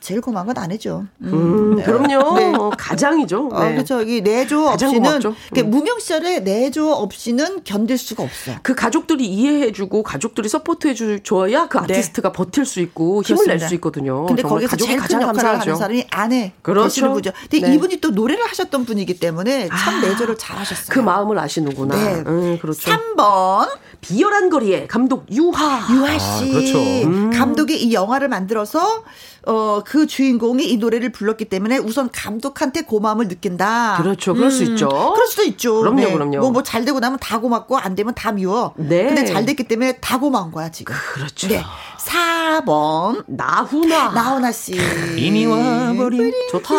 제일 0.07 0.21
고마운 0.21 0.47
건 0.47 0.57
아니죠. 0.57 1.05
음. 1.19 1.33
음, 1.33 1.83
그럼요. 1.83 2.39
네. 2.39 2.53
가장이죠. 2.77 3.49
어, 3.51 3.63
네. 3.65 3.73
그렇죠. 3.73 4.01
이 4.01 4.21
내조 4.21 4.65
없이는. 4.69 5.19
그 5.53 5.59
음. 5.59 5.69
무명 5.69 5.99
시절에 5.99 6.39
내조 6.39 6.93
없이는 6.93 7.65
견딜 7.65 7.97
수가 7.97 8.23
없어요. 8.23 8.55
그 8.63 8.73
가족들이 8.73 9.25
이해해주고 9.25 10.03
가족들이 10.03 10.47
서포트해줘야 10.47 11.67
그 11.67 11.79
아티스트가 11.79 12.31
버틸 12.31 12.65
수 12.65 12.79
있고 12.79 13.21
힘을 13.21 13.47
낼 13.47 13.57
네. 13.57 13.67
수 13.67 13.75
있거든요. 13.75 14.25
근데 14.27 14.43
거기서 14.43 14.69
가족이 14.69 14.87
제일 14.87 14.97
큰 14.97 15.03
가장 15.03 15.21
역할을 15.23 15.41
감사하죠. 15.41 15.71
하는 15.71 15.75
사람이 15.75 16.05
아내 16.09 16.53
그렇죠. 16.61 16.87
되시는 16.87 17.09
분이죠. 17.09 17.31
근데 17.49 17.67
네. 17.67 17.75
이분이 17.75 17.97
또 17.97 18.11
노래를 18.11 18.45
하셨던 18.45 18.85
분이기 18.85 19.19
때문에 19.19 19.67
참 19.67 19.95
아, 19.95 20.01
내조를 20.07 20.37
잘하셨어요. 20.37 20.87
그 20.89 20.99
마음을 20.99 21.37
아시는구나. 21.37 21.95
네. 21.95 22.23
음, 22.27 22.59
그렇죠. 22.61 22.89
3번 22.89 23.67
비열한 23.99 24.49
거리에 24.49 24.87
감독 24.87 25.25
유하. 25.31 25.85
유아 25.93 26.17
씨 26.17 26.49
그렇죠. 26.49 26.77
음. 26.77 27.29
감독이 27.31 27.75
이 27.75 27.93
영화를 27.93 28.29
만들어서 28.29 29.03
어 29.47 29.81
그 29.85 30.05
주인공이 30.07 30.65
이 30.65 30.77
노래를 30.77 31.11
불렀기 31.11 31.45
때문에 31.45 31.77
우선 31.77 32.09
감독한테 32.11 32.81
고마움을 32.81 33.27
느낀다. 33.27 33.95
그렇죠. 33.97 34.33
그럴 34.33 34.51
수 34.51 34.63
있죠. 34.63 34.89
그럴 34.89 35.27
수도 35.27 35.43
있죠. 35.43 35.79
그럼요, 35.79 36.11
그럼요. 36.11 36.39
뭐 36.39 36.49
뭐 36.51 36.63
잘 36.63 36.83
되고 36.83 36.99
나면 36.99 37.17
다 37.21 37.39
고맙고 37.39 37.77
안 37.77 37.95
되면 37.95 38.13
다 38.13 38.31
미워. 38.31 38.73
네. 38.75 39.05
근데 39.05 39.25
잘 39.25 39.45
됐기 39.45 39.63
때문에 39.63 39.97
다 39.99 40.19
고마운 40.19 40.51
거야 40.51 40.69
지금. 40.69 40.93
그렇죠. 41.13 41.47
네. 41.47 41.63
4번 41.97 43.23
나훈아. 43.27 44.09
나훈아 44.11 44.51
씨. 44.51 44.77
이미 45.17 45.45
와버린 45.45 46.31
좋다. 46.51 46.75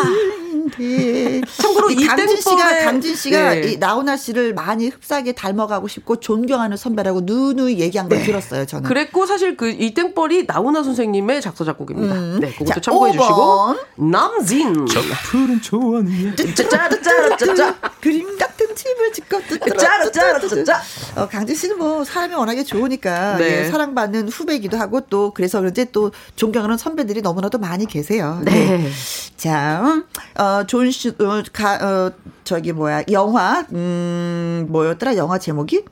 네. 0.77 1.41
참고로 1.57 1.91
이 1.91 2.07
강진 2.07 2.37
씨가 2.41 2.79
강진 2.85 3.15
씨가 3.17 3.55
네. 3.55 3.73
이 3.73 3.77
나훈아 3.79 4.17
씨를 4.17 4.53
많이 4.55 4.89
흡사하게 4.89 5.33
닮아가고 5.33 5.89
싶고 5.89 6.17
존경하는 6.21 6.77
선배라고 6.77 7.21
누누이 7.23 7.79
얘기한 7.81 8.09
걸 8.09 8.23
들었어요 8.23 8.67
저는. 8.67 8.83
네. 8.83 8.89
그랬고 8.89 9.25
사실 9.27 9.57
그 9.57 9.69
이 9.79 9.95
땡벌이 9.95 10.45
나훈아 10.47 10.83
선생님의 10.83 11.41
작사 11.41 11.65
작곡입니다. 11.65 12.15
네, 12.41 12.51
그것도 12.53 12.65
자, 12.75 12.81
참고해 12.81 13.13
주시고 13.13 13.25
5번. 13.35 13.79
남진. 14.11 14.87
푸른 15.31 15.61
초원 15.63 16.11
위에 16.11 16.35
짜짜짜짜짜짜. 16.55 17.77
그림 18.01 18.37
같은 18.37 18.75
집을 18.75 19.13
짓고 19.13 19.41
짜라짜라짜짜. 19.79 20.83
어, 21.17 21.29
강진 21.29 21.55
씨는 21.55 21.79
뭐 21.79 22.05
사람이 22.05 22.35
워낙에 22.35 22.65
좋으니까 22.65 23.37
네. 23.39 23.65
예, 23.67 23.71
사랑받는 23.71 24.29
후배이기도 24.29 24.77
하고 24.79 25.01
또 25.03 25.33
그래서 25.33 25.59
그런지 25.61 25.87
또 25.93 26.11
존경하는 26.37 26.77
선배들이 26.77 27.23
너무나도 27.23 27.59
많이 27.59 27.87
계세요. 27.87 28.41
네. 28.45 28.89
자, 29.39 30.03
어, 30.37 30.65
존 30.67 30.91
씨, 30.91 31.11
어, 31.11 31.43
가, 31.53 31.77
어, 31.77 32.13
저기 32.43 32.73
뭐야, 32.73 33.05
영화, 33.13 33.65
음, 33.73 34.67
뭐였더라, 34.69 35.17
영화 35.17 35.39
제목이? 35.39 35.85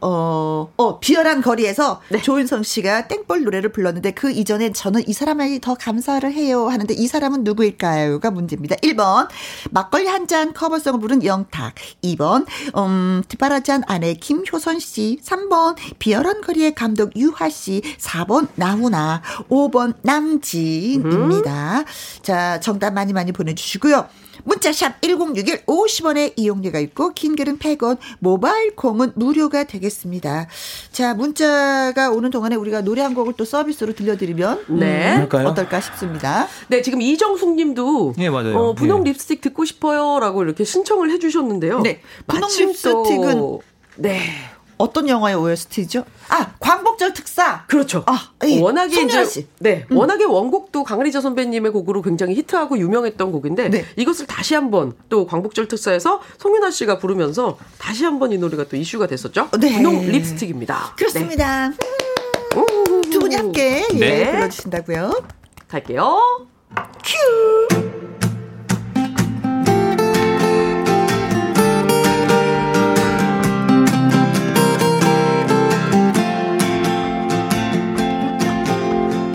어, 0.00 0.72
어, 0.76 0.98
비열한 1.00 1.42
거리에서 1.42 2.00
네. 2.08 2.22
조인성 2.22 2.62
씨가 2.62 3.08
땡벌 3.08 3.42
노래를 3.44 3.72
불렀는데 3.72 4.12
그 4.12 4.30
이전에 4.30 4.72
저는 4.72 5.06
이 5.06 5.12
사람에게 5.12 5.60
더 5.60 5.74
감사를 5.74 6.30
해요 6.32 6.68
하는데 6.68 6.94
이 6.94 7.06
사람은 7.06 7.44
누구일까요?가 7.44 8.30
문제입니다. 8.30 8.76
1번, 8.76 9.28
막걸리 9.70 10.06
한 10.06 10.26
잔 10.30 10.52
커버송을 10.52 11.00
부른 11.00 11.24
영탁. 11.24 11.74
2번, 12.04 12.46
음, 12.76 13.22
뒷바라지한 13.26 13.82
아내 13.88 14.14
김효선 14.14 14.78
씨. 14.78 15.18
3번, 15.24 15.74
비열한 15.98 16.40
거리의 16.40 16.74
감독 16.76 17.16
유하 17.16 17.48
씨. 17.48 17.82
4번, 17.98 18.46
나훈아. 18.54 19.22
5번, 19.48 19.94
남진입니다. 20.02 21.84
자, 22.22 22.60
정답 22.60 22.92
많이 22.92 23.12
많이 23.12 23.32
보내주시고요. 23.32 24.06
문자샵 24.44 25.00
1061 25.02 25.64
50원의 25.66 26.32
이용료가 26.36 26.78
있고 26.80 27.12
긴 27.12 27.36
글은 27.36 27.58
100원 27.58 27.98
모바일 28.18 28.74
콩은 28.76 29.12
무료가 29.14 29.64
되겠습니다. 29.64 30.46
자 30.92 31.14
문자가 31.14 32.10
오는 32.10 32.30
동안에 32.30 32.56
우리가 32.56 32.82
노래 32.82 33.02
한 33.02 33.14
곡을 33.14 33.34
또 33.36 33.44
서비스로 33.44 33.92
들려드리면 33.94 34.64
네. 34.78 35.14
그럴까요? 35.14 35.48
어떨까 35.48 35.80
싶습니다. 35.80 36.46
네, 36.68 36.82
지금 36.82 37.00
이정숙 37.00 37.54
님도 37.54 38.14
예, 38.18 38.30
맞아요. 38.30 38.56
어, 38.56 38.74
분홍 38.74 39.06
예. 39.06 39.10
립스틱 39.10 39.40
듣고 39.40 39.64
싶어요라고 39.64 40.42
이렇게 40.42 40.64
신청을 40.64 41.10
해 41.10 41.18
주셨는데요. 41.18 41.80
네. 41.80 42.00
분홍 42.26 42.48
립스틱은 42.58 43.58
네. 43.96 44.20
어떤 44.80 45.08
영화의 45.08 45.36
OST죠? 45.36 46.04
아 46.28 46.52
광복절 46.58 47.12
특사. 47.12 47.64
그렇죠. 47.66 48.02
아, 48.06 48.30
예. 48.46 48.60
워낙에 48.60 49.02
이제 49.02 49.24
씨. 49.26 49.40
음. 49.40 49.46
네, 49.60 49.86
워낙에 49.90 50.24
원곡도 50.24 50.84
강리자 50.84 51.20
선배님의 51.20 51.70
곡으로 51.72 52.00
굉장히 52.02 52.34
히트하고 52.36 52.78
유명했던 52.78 53.30
곡인데 53.30 53.68
네. 53.68 53.84
이것을 53.96 54.26
다시 54.26 54.54
한번 54.54 54.94
또 55.10 55.26
광복절 55.26 55.68
특사에서 55.68 56.20
송윤아 56.38 56.70
씨가 56.70 56.98
부르면서 56.98 57.58
다시 57.78 58.04
한번 58.04 58.32
이 58.32 58.38
노래가 58.38 58.64
또 58.64 58.76
이슈가 58.76 59.06
됐었죠. 59.06 59.50
네. 59.60 59.76
분홍 59.76 60.06
립스틱입니다. 60.06 60.94
그렇습니다. 60.96 61.68
네. 61.68 61.76
우, 62.56 63.00
두 63.02 63.18
분이 63.18 63.36
함께 63.36 63.86
예, 63.94 63.98
네. 63.98 64.30
불러주신다고요. 64.32 65.12
갈게요. 65.68 66.46
큐. 67.04 67.89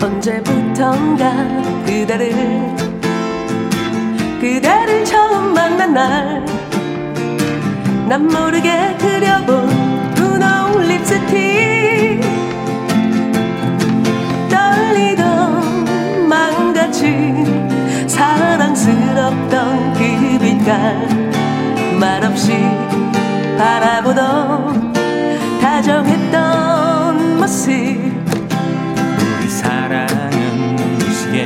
언제부턴가 0.06 1.32
그대를 1.84 2.30
그대를 4.40 5.04
처음 5.04 5.52
만난 5.52 5.92
날 5.92 6.46
난 8.08 8.24
모르게 8.28 8.96
그려본 8.98 10.14
분홍 10.14 10.86
립스틱 10.86 12.20
떨리던 14.48 16.28
마음같이 16.28 17.34
사랑스럽던 18.06 19.94
그 19.94 20.38
빛깔 20.38 21.08
말없이 21.98 22.52
바라보던 23.58 24.92
다정했던 25.60 27.38
모습 27.38 28.15
사랑은 29.86 30.74
눈부시게 30.74 31.44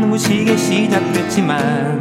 눈부시게 0.00 0.56
시작됐지만 0.56 2.00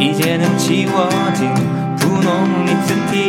이제는 0.00 0.58
지워진 0.58 1.54
분홍 1.96 2.64
립스틱. 2.64 3.22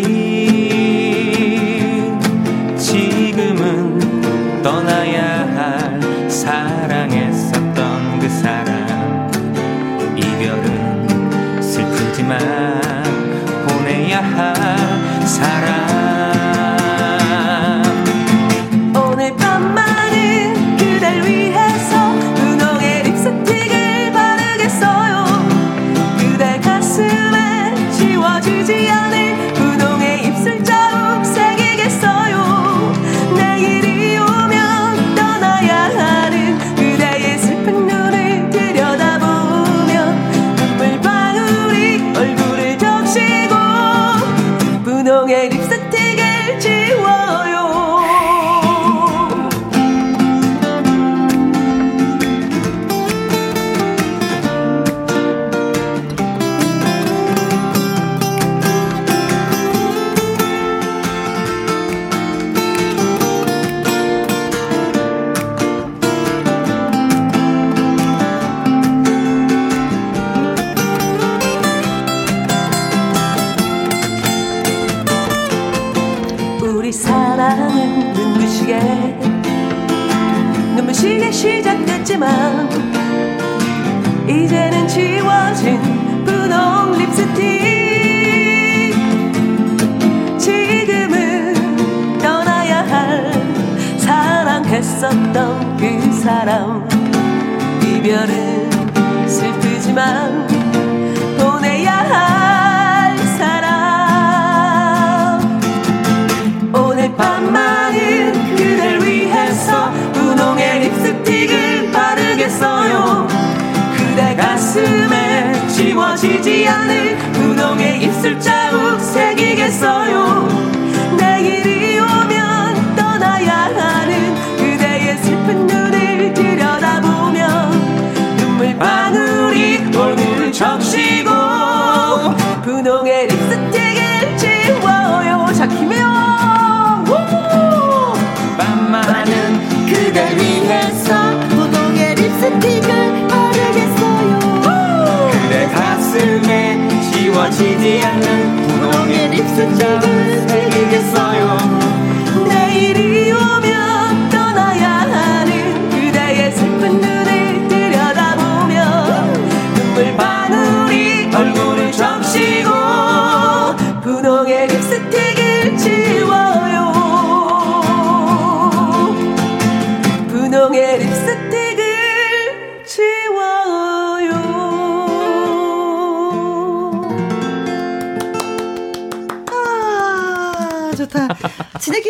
지금은 2.80 4.64
떠나야 4.64 5.46
할 5.56 6.02
사랑했었던 6.32 8.20
그 8.20 8.28
사람. 8.28 9.30
이별은 10.18 11.62
슬프지만 11.62 12.40
보내야 13.68 14.20
할 14.20 15.28
사랑 15.28 15.93
시 28.66 29.13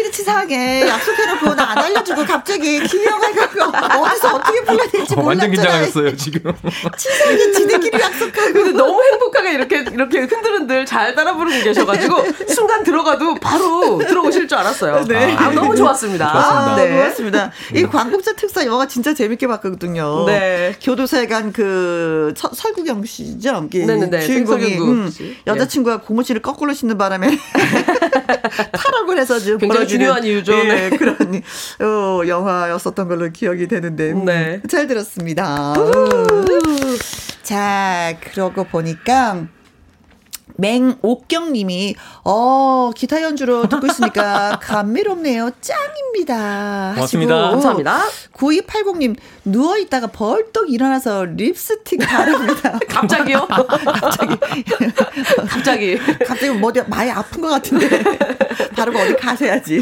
지네끼리 0.03 0.11
치사하게 0.11 0.87
약속해놓고 0.87 1.55
나 1.55 1.63
안 1.73 1.77
알려주고 1.79 2.25
갑자기 2.25 2.83
김영아가 2.83 3.99
어디서 3.99 4.35
어떻게 4.35 4.61
불러야 4.63 4.87
될지 4.89 5.15
몰랐잖아. 5.15 5.23
완전 5.27 5.51
긴장했어요 5.51 6.15
지금. 6.17 6.53
치사하게 6.97 7.51
지네끼리 7.53 7.99
약속하고. 8.01 8.53
근데 8.53 8.71
너무 8.73 9.01
행복하게 9.01 9.53
이렇게 9.53 9.77
이렇게 9.79 10.19
흔들흔들 10.19 10.85
잘 10.85 11.15
따라 11.15 11.33
부르고 11.35 11.63
계셔가지고 11.63 12.23
순간 12.49 12.83
들어가도 12.83 13.35
바로 13.35 13.97
들어오실 13.99 14.47
줄 14.47 14.57
알았어요. 14.57 15.05
네. 15.07 15.33
아, 15.35 15.49
너무 15.51 15.75
좋았습니다. 15.75 16.27
아, 16.27 16.75
네. 16.75 16.89
고맙습니다. 16.91 17.51
이 17.73 17.83
광복자 17.83 18.33
특사 18.33 18.65
영화 18.65 18.85
진짜 18.87 19.13
재밌게 19.13 19.47
봤거든요. 19.47 20.25
네. 20.27 20.75
교도소에 20.81 21.27
간 21.27 21.53
그 21.53 22.33
설구경 22.55 23.05
씨죠? 23.05 23.67
이 23.73 23.77
네네네. 23.79 24.21
주인공이 24.21 24.61
설구경 24.69 24.89
음, 24.89 25.09
씨. 25.11 25.37
여자친구가 25.45 26.01
고무신을 26.01 26.41
거꾸로 26.41 26.73
신는 26.73 26.97
바람에 26.97 27.27
탈옥을 28.71 29.17
해서 29.17 29.39
지금 29.39 29.58
굉장히 29.58 29.78
벌어지는, 29.80 29.99
중요한 29.99 30.23
이유죠. 30.23 30.54
예, 30.54 30.63
네. 30.63 30.89
그런 30.97 31.17
어, 31.82 32.28
영화였었던 32.28 33.08
걸로 33.08 33.30
기억이 33.32 33.67
되는데 33.67 34.12
음, 34.12 34.26
네. 34.26 34.62
잘 34.69 34.88
들었습니다. 34.88 35.73
자, 37.43 38.15
그러고 38.21 38.63
보니까 38.63 39.47
맹옥경님이 40.58 41.95
어 42.25 42.91
기타 42.95 43.21
연주로 43.21 43.67
듣고 43.67 43.88
있으니까 43.88 44.60
감미롭네요. 44.62 45.51
짱입니다. 45.62 46.93
고맙습니다. 46.95 47.49
감사합니다. 47.51 48.01
9280님 48.34 49.15
누워 49.45 49.77
있다가 49.77 50.08
벌떡 50.08 50.71
일어나서 50.71 51.25
립스틱 51.25 51.99
바릅니다. 51.99 52.79
갑자기요? 52.88 53.47
갑자기. 53.49 54.36
갑자기. 55.47 55.97
갑자기 56.25 56.49
머리 56.60 56.82
많이 56.88 57.12
아픈 57.12 57.41
것 57.41 57.49
같은데 57.49 57.89
바르고 58.75 58.99
어디 58.99 59.15
가셔야지. 59.15 59.82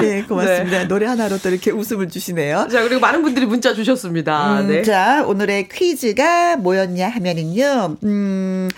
네 0.00 0.22
고맙습니다. 0.22 0.88
노래 0.88 1.06
하나로 1.06 1.38
또 1.38 1.48
이렇게 1.48 1.70
웃음을 1.70 2.08
주시네요. 2.08 2.68
자, 2.70 2.82
그리고 2.82 3.00
많은 3.00 3.22
분들이 3.22 3.46
문자 3.46 3.74
주셨습니다. 3.74 4.60
음, 4.60 4.68
네. 4.68 4.82
자, 4.82 5.24
오늘의 5.26 5.68
퀴즈가 5.68 6.56
뭐였냐 6.56 7.08
하면은요, 7.08 7.96
음, 8.04 8.68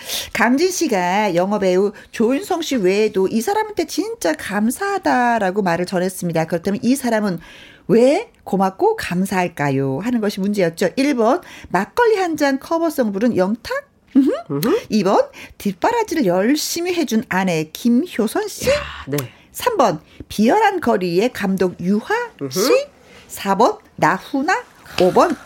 강진 0.54 0.70
씨가 0.70 1.34
영화 1.34 1.58
배우 1.58 1.90
조윤성 2.12 2.62
씨 2.62 2.76
외에도 2.76 3.26
이 3.26 3.40
사람한테 3.40 3.86
진짜 3.86 4.32
감사하다라고 4.34 5.62
말을 5.62 5.84
전했습니다. 5.84 6.44
그렇다면 6.44 6.78
이 6.80 6.94
사람은 6.94 7.40
왜 7.88 8.30
고맙고 8.44 8.94
감사할까요? 8.94 9.98
하는 9.98 10.20
것이 10.20 10.38
문제였죠. 10.38 10.90
1번, 10.90 11.42
막걸리 11.70 12.18
한 12.18 12.36
잔 12.36 12.60
커버송 12.60 13.10
부른 13.10 13.36
영탁? 13.36 13.90
음흠. 14.14 14.86
2번, 14.92 15.28
뒷바라지를 15.58 16.24
열심히 16.26 16.94
해준 16.94 17.24
아내 17.28 17.70
김효선 17.72 18.46
씨? 18.46 18.70
네. 19.08 19.16
3번 19.50 19.98
비열한 20.28 20.80
거리의 20.80 21.32
감독 21.32 21.80
유하 21.80 22.14
씨 22.48 22.86
4번 23.28 23.78
나훈아 23.96 24.54
5번 24.98 25.36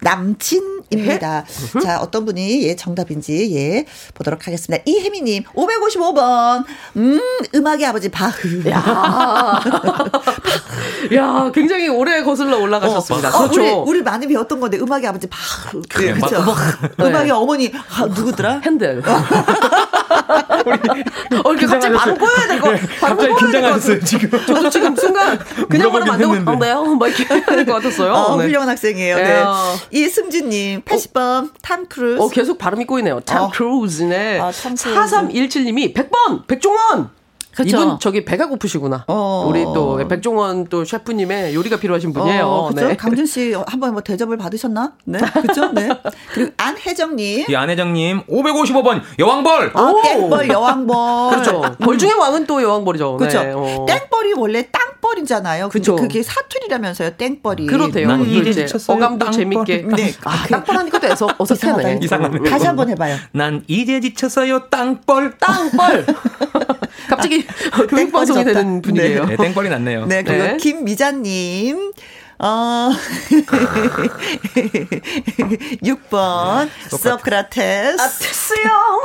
남친입니다. 0.00 1.44
자, 1.82 1.98
어떤 2.00 2.24
분이 2.24 2.62
예 2.64 2.76
정답인지 2.76 3.54
예 3.56 3.84
보도록 4.14 4.46
하겠습니다. 4.46 4.82
이혜미 4.86 5.20
님 5.22 5.42
555번. 5.54 6.64
음, 6.96 7.20
음악의 7.54 7.86
아버지 7.86 8.08
바흐. 8.08 8.68
야. 8.70 9.60
야, 11.14 11.50
굉장히 11.54 11.88
오래 11.88 12.22
거슬러 12.22 12.58
올라가셨습니다. 12.58 13.28
어, 13.28 13.48
그렇죠. 13.48 13.60
우리 13.82 13.98
우리 13.98 14.02
많이 14.02 14.26
배웠던 14.26 14.60
건데 14.60 14.78
음악의 14.78 15.06
아버지 15.06 15.26
바흐. 15.28 15.82
그래, 15.88 16.12
그렇죠. 16.14 16.44
네. 16.96 17.04
음악의 17.06 17.30
어머니 17.30 17.72
아, 17.96 18.04
누구더라? 18.06 18.60
헨델. 18.64 19.02
어, 21.44 21.52
이렇게 21.52 21.66
갑자기 21.66 21.94
바로 21.96 22.14
보여야 22.14 22.46
될 22.48 22.60
거. 22.60 22.72
네, 22.72 22.80
바로 23.00 23.16
갑자기 23.16 23.34
긴장하셨어요. 23.44 24.00
지금. 24.04 24.30
저도 24.46 24.70
지금 24.70 24.96
순간 24.96 25.38
그냥 25.68 25.92
말하면 25.92 26.14
안 26.14 26.18
되고, 26.18 26.30
물어보긴 26.32 26.48
어, 26.62 26.64
네요? 26.64 26.84
막 26.96 27.06
이렇게 27.08 27.34
해야 27.34 27.44
될 27.44 27.64
것 27.66 27.74
같았어요. 27.74 28.12
어, 28.12 28.36
네. 28.36 28.44
훌륭한 28.46 28.68
학생이에요. 28.68 29.16
네. 29.16 29.22
네. 29.24 29.44
이승진님, 29.90 30.82
80번, 30.82 31.50
탐 31.62 31.86
크루즈. 31.86 32.22
어, 32.22 32.28
계속 32.28 32.58
발음이 32.58 32.84
꼬이네요. 32.86 33.20
탐 33.20 33.44
어. 33.44 33.50
크루즈네. 33.50 34.38
아, 34.40 34.50
탐 34.50 34.74
크루즈. 34.74 34.94
4317님이 34.94 35.94
100번! 35.94 36.46
백종원! 36.46 37.10
그쵸. 37.58 37.76
이분 37.76 37.98
저기 37.98 38.24
배가 38.24 38.46
고프시구나. 38.46 39.04
어. 39.08 39.46
우리 39.48 39.64
또 39.64 39.96
백종원 40.08 40.68
또 40.68 40.84
셰프님의 40.84 41.56
요리가 41.56 41.78
필요하신 41.80 42.12
분이에요. 42.12 42.46
어, 42.46 42.68
그죠? 42.68 42.86
네. 42.86 42.96
강준 42.96 43.26
씨 43.26 43.52
한번 43.66 43.92
뭐 43.94 44.00
대접을 44.00 44.36
받으셨나? 44.36 44.92
네, 45.04 45.18
그죠? 45.18 45.72
네. 45.72 45.88
그리고 46.32 46.52
안혜정님. 46.56 47.46
이 47.48 47.56
안혜정님 47.56 48.26
555번 48.26 49.02
여왕벌. 49.18 49.72
아, 49.74 49.82
오. 49.90 50.02
땡벌, 50.02 50.48
여왕벌. 50.50 51.30
그렇죠. 51.30 51.62
벌 51.80 51.98
중에 51.98 52.12
왕은 52.12 52.46
또 52.46 52.62
여왕벌이죠. 52.62 53.16
그렇죠. 53.16 53.42
네, 53.42 53.52
어. 53.52 53.86
땡벌이 53.88 54.34
원래 54.34 54.68
땅벌이잖아요. 54.70 55.70
그쵸. 55.70 55.96
그게 55.96 56.22
사투리라면서요, 56.22 57.16
땡벌이. 57.16 57.66
그렇대요. 57.66 58.06
난또 58.06 58.24
이제. 58.24 58.66
어감도 58.86 59.24
땅벌. 59.26 59.32
재밌게. 59.32 59.84
네. 59.96 60.14
아, 60.24 60.46
땅벌 60.46 60.76
하니까 60.76 61.00
또 61.00 61.28
어색하네. 61.38 61.98
이상하다. 62.02 62.36
음. 62.38 62.44
다시 62.44 62.66
한번 62.66 62.88
해봐요. 62.90 63.16
난 63.32 63.64
이제 63.66 63.98
지쳤어요 63.98 64.68
땅벌. 64.68 65.38
땅벌. 65.38 66.06
갑자기 67.08 67.46
교육방송이 67.88 68.44
땡벌이 68.44 68.54
되는 68.54 68.82
분위기예요. 68.82 69.26
네, 69.26 69.36
땡벌이 69.36 69.68
났네요. 69.68 70.06
네, 70.06 70.22
그리고 70.22 70.42
네. 70.44 70.56
김미자님. 70.56 71.92
어, 72.40 72.90
6번, 75.82 76.68
소크라테스. 76.90 78.00
아테스형. 78.00 79.00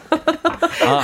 아, 0.84 1.02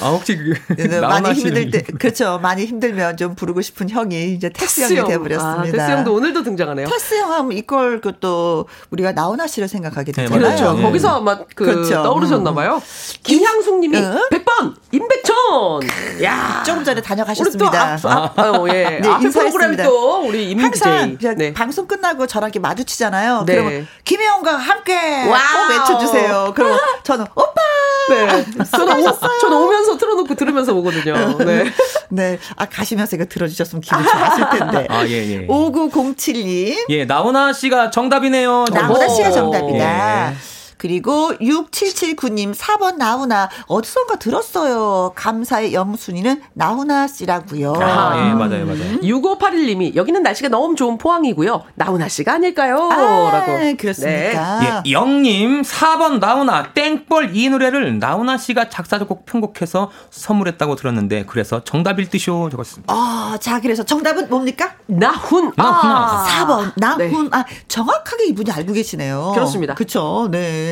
아 0.00 0.08
혹시 0.10 0.36
그 0.36 0.54
네, 0.76 1.00
많이 1.00 1.22
나훈아 1.22 1.34
씨 1.34 1.46
힘들 1.46 1.70
때, 1.70 1.82
그렇죠. 1.82 2.38
많이 2.42 2.64
힘들면 2.66 3.16
좀 3.16 3.34
부르고 3.34 3.62
싶은 3.62 3.90
형이 3.90 4.32
이제 4.34 4.48
테스 4.48 4.82
형이 4.82 5.00
아, 5.00 5.04
되어버렸습니다. 5.04 5.76
테스 5.78 5.90
형도 5.90 6.14
오늘도 6.14 6.42
등장하네요. 6.42 6.86
테스 6.88 7.16
형 7.16 7.32
하면 7.32 7.52
이걸 7.52 8.00
그 8.00 8.12
또 8.22 8.66
우리가 8.90 9.12
나훈아 9.12 9.46
씨를 9.46 9.68
생각하게 9.68 10.12
네, 10.12 10.22
되잖아요. 10.22 10.40
그렇죠. 10.40 10.72
네. 10.74 10.82
거기서 10.82 11.08
아마 11.18 11.38
그 11.54 11.64
그렇죠. 11.64 12.02
떠오르셨나 12.02 12.54
봐요. 12.54 12.80
김향숙 13.24 13.80
님이 13.80 13.98
응? 13.98 14.20
100번 14.30 14.74
임백천. 14.92 16.22
야. 16.22 16.62
조금 16.64 16.84
전에 16.84 17.00
우리 17.00 17.02
또 17.02 17.08
다녀가셨습니다. 17.08 17.94
앞, 18.04 18.38
앞, 18.38 18.38
어, 18.38 18.68
예. 18.68 19.00
네, 19.02 19.08
앞에 19.08 19.28
프로그램. 19.28 19.76
또 19.76 20.26
우리 20.26 20.50
임DJ. 20.50 20.62
항상 20.62 21.18
그냥 21.18 21.36
네. 21.36 21.52
방송 21.52 21.86
끝나고 21.86 22.26
저랑 22.26 22.48
이렇게 22.48 22.60
마주치잖아요. 22.60 23.44
네. 23.46 23.54
그러면 23.54 23.88
김혜영과 24.04 24.56
함께 24.56 24.94
wow. 25.26 25.68
꼭 25.68 25.72
외쳐 25.72 25.98
주세요. 25.98 26.52
그럼 26.54 26.78
저는 27.02 27.26
오빠. 27.34 27.60
네. 28.08 28.41
저는, 28.70 29.06
오, 29.06 29.18
저는 29.40 29.56
오면서 29.56 29.96
틀어놓고 29.98 30.34
들으면서 30.34 30.74
오거든요. 30.74 31.38
네. 31.38 31.64
네. 32.10 32.38
아 32.56 32.66
가시면서 32.66 33.16
이거 33.16 33.24
들어주셨으면 33.26 33.80
기분 33.80 34.04
좋았을 34.04 34.58
텐데. 34.58 34.86
아, 34.90 35.06
예, 35.06 35.10
예. 35.10 35.46
5907님. 35.46 36.86
예, 36.90 37.04
나훈아 37.04 37.52
씨가 37.52 37.90
정답이네요. 37.90 38.64
나훈아 38.72 39.08
씨가 39.08 39.28
오. 39.28 39.32
정답이다. 39.32 40.30
예. 40.32 40.34
그리고 40.82 41.32
6779님 41.40 42.56
4번 42.56 42.96
나훈아 42.96 43.48
어디선가 43.68 44.16
들었어요. 44.16 45.12
감사의 45.14 45.74
영순이는 45.74 46.42
나훈아 46.54 47.06
씨라고요. 47.06 47.74
아, 47.76 48.28
예, 48.28 48.34
맞아요, 48.34 48.66
맞아요. 48.66 48.98
6581님이 49.00 49.94
여기는 49.94 50.20
날씨가 50.24 50.48
너무 50.48 50.74
좋은 50.74 50.98
포항이고요. 50.98 51.62
나훈아 51.76 52.08
씨가 52.08 52.32
아닐까요? 52.34 52.88
아, 52.90 52.96
라고. 53.30 53.52
네. 53.58 53.76
그렇습니까? 53.76 54.82
예, 54.84 54.90
영님 54.90 55.62
4번 55.62 56.18
나훈아 56.18 56.72
땡벌 56.72 57.36
이 57.36 57.48
노래를 57.48 58.00
나훈아 58.00 58.36
씨가 58.36 58.68
작사 58.68 58.98
작곡 58.98 59.24
편곡해서 59.24 59.92
선물했다고 60.10 60.74
들었는데 60.74 61.26
그래서 61.26 61.62
정답일 61.62 62.10
듯이요 62.10 62.50
적었습니다. 62.50 62.92
아, 62.92 63.38
자, 63.40 63.60
그래서 63.60 63.84
정답은 63.84 64.28
뭡니까? 64.28 64.74
나훈. 64.86 65.52
나훈아. 65.56 66.24
4번 66.26 66.72
나훈 66.74 66.98
네. 66.98 67.28
아 67.30 67.44
정확하게 67.68 68.26
이분이 68.30 68.50
알고 68.50 68.72
계시네요. 68.72 69.30
그렇습니다. 69.32 69.74
그렇죠. 69.74 70.26
네. 70.32 70.71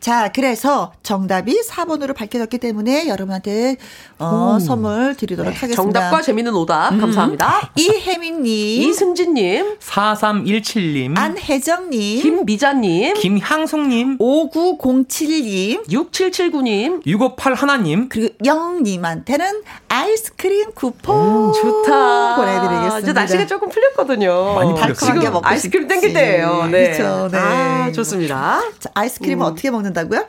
자, 0.00 0.30
그래서 0.32 0.92
정답이 1.02 1.62
4번으로 1.68 2.14
밝혀졌기 2.14 2.58
때문에 2.58 3.08
여러분한테 3.08 3.76
어, 4.18 4.58
선물 4.60 5.16
드리도록 5.16 5.48
하겠습니다. 5.52 5.68
네, 5.68 5.74
정답과 5.74 6.22
재미있는 6.22 6.54
오답 6.54 6.90
감사합니다. 7.00 7.72
이혜민 7.74 8.42
님, 8.42 8.88
이승진님, 8.88 9.78
4317님, 9.80 11.18
안혜정 11.18 11.90
님, 11.90 12.22
김미자님, 12.22 13.14
김향숙님, 13.14 14.18
5907님, 14.18 15.88
6779님. 15.88 17.02
658 17.06 17.54
하나님, 17.54 18.08
그리고 18.08 18.34
영님한테는 18.44 19.62
아이스크림 19.88 20.72
쿠폰 20.74 21.52
좋다. 21.52 22.36
보내드리겠습니다. 22.36 22.98
이제 22.98 23.12
날씨가 23.12 23.46
조금 23.46 23.68
풀렸거든요. 23.70 24.54
많이 24.54 24.74
달콤한 24.74 24.94
풀렸어요. 24.94 25.20
게 25.20 25.30
먹고 25.30 25.46
아이스크림. 25.46 25.88
땡길 25.88 26.12
때예요. 26.12 26.66
네. 26.70 26.92
그렇죠. 26.92 27.28
네. 27.32 27.38
아, 27.38 27.92
좋습니다. 27.92 28.60
자, 28.78 28.90
아이스크림은 28.94 29.44
음. 29.44 29.50
어떻게 29.52 29.70
먹는 29.70 29.85
다고요? 29.92 30.26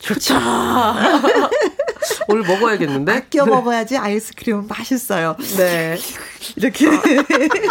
좋죠. 0.00 0.34
오늘 2.28 2.42
먹어야겠는데? 2.42 3.12
아껴 3.12 3.44
먹어야지 3.46 3.96
아이스크림은 3.96 4.68
맛있어요. 4.68 5.36
네. 5.56 5.96
이렇게. 6.56 6.86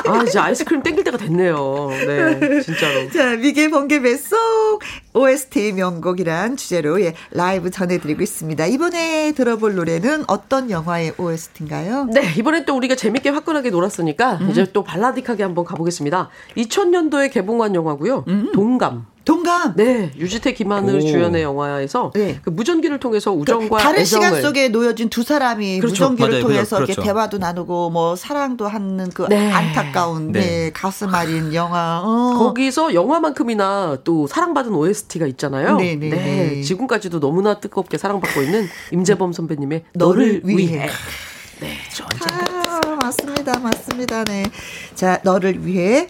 아, 0.06 0.24
이제 0.28 0.40
아이스크림 0.40 0.84
땡길 0.84 1.04
때가 1.04 1.18
됐네요. 1.18 1.90
네, 1.90 2.62
진짜로. 2.62 3.10
자, 3.12 3.36
미개 3.36 3.70
번개 3.70 4.02
뱃속 4.02 4.38
OST 5.14 5.74
명곡이란 5.74 6.58
주제로 6.58 7.02
예, 7.02 7.14
라이브 7.32 7.72
전해드리고 7.72 8.22
있습니다. 8.22 8.66
이번에 8.66 9.32
들어볼 9.32 9.76
노래는 9.76 10.26
어떤 10.28 10.70
영화의 10.70 11.14
OST인가요? 11.18 12.06
네, 12.14 12.34
이번엔 12.38 12.66
또 12.66 12.76
우리가 12.76 12.96
재밌게 12.96 13.30
화끈하게 13.30 13.70
놀았으니까 13.70 14.40
음. 14.42 14.50
이제 14.52 14.66
또 14.74 14.84
발라딕하게 14.84 15.42
한번 15.42 15.66
가보겠습니다. 15.66 16.30
2000년도에 16.58 17.32
개봉한 17.32 17.74
영화고요. 17.74 18.26
동감. 18.54 19.06
동감. 19.28 19.74
네, 19.76 20.10
유지태 20.18 20.54
김하늘 20.54 20.96
오. 20.96 21.02
주연의 21.02 21.44
영화에서 21.44 22.12
네. 22.16 22.40
그 22.42 22.50
무전기를 22.50 22.98
통해서 22.98 23.34
우정과 23.34 23.78
다른 23.78 24.00
애정을 24.00 24.28
시간 24.28 24.42
속에 24.42 24.70
놓여진 24.70 25.10
두 25.10 25.22
사람이 25.22 25.80
그렇죠. 25.80 26.12
무전기를 26.12 26.30
맞아요. 26.30 26.42
통해서 26.42 26.76
그렇죠. 26.78 26.94
이렇게 26.94 27.06
대화도 27.06 27.38
나누고 27.38 27.90
뭐 27.90 28.16
사랑도 28.16 28.68
하는 28.68 29.10
그 29.10 29.28
네. 29.28 29.52
안타까운 29.52 30.32
네. 30.32 30.40
네. 30.40 30.72
가슴 30.72 31.14
아린 31.14 31.54
영화. 31.54 32.02
어. 32.06 32.38
거기서 32.38 32.94
영화만큼이나 32.94 33.98
또 34.06 34.28
사랑받은 34.28 34.74
OST가 34.74 35.28
있잖아요. 35.28 35.76
네네. 35.76 36.10
네. 36.10 36.62
지금까지도 36.62 37.20
너무나 37.20 37.60
뜨겁게 37.60 37.98
사랑받고 37.98 38.42
있는 38.42 38.66
임재범 38.94 39.34
선배님의 39.34 39.84
너를 39.94 40.42
너를 40.42 40.42
위해. 40.46 40.74
위해. 40.74 40.90
아, 41.60 42.96
맞습니다. 43.02 43.60
맞습니다. 43.60 44.24
네. 44.24 44.46
자, 44.96 45.20
너를 45.24 45.66
위해 45.66 46.08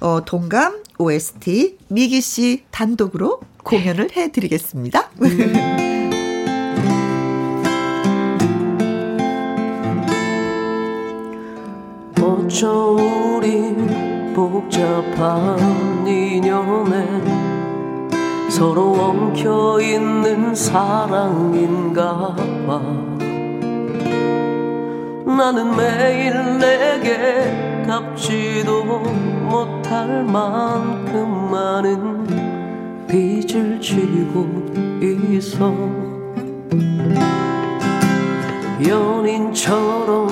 어, 0.00 0.24
동감 0.24 0.82
OST 0.98 1.78
미기 1.88 2.20
씨 2.20 2.64
단독으로 2.70 3.40
공연을 3.64 4.16
해 4.16 4.30
드리겠습니다. 4.32 5.10
어쩜 12.48 13.36
우린 13.36 14.32
복잡한 14.34 16.06
인연에 16.06 17.06
서로 18.50 18.94
엉켜있는 18.94 20.54
사랑인가 20.54 22.34
봐 22.66 23.17
나는 25.36 25.76
매일 25.76 26.58
내게 26.58 27.84
갚지도 27.86 28.82
못할 28.84 30.24
만큼 30.24 31.50
많은 31.50 33.06
빚을 33.06 33.80
지고 33.80 34.48
있어. 35.02 35.74
연인처럼 38.86 40.28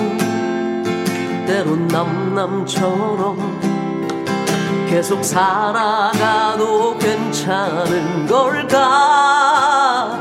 때론 1.45 1.87
남남처럼 1.87 3.37
계속 4.89 5.23
살아가도 5.23 6.97
괜찮은 6.97 8.25
걸까? 8.25 10.17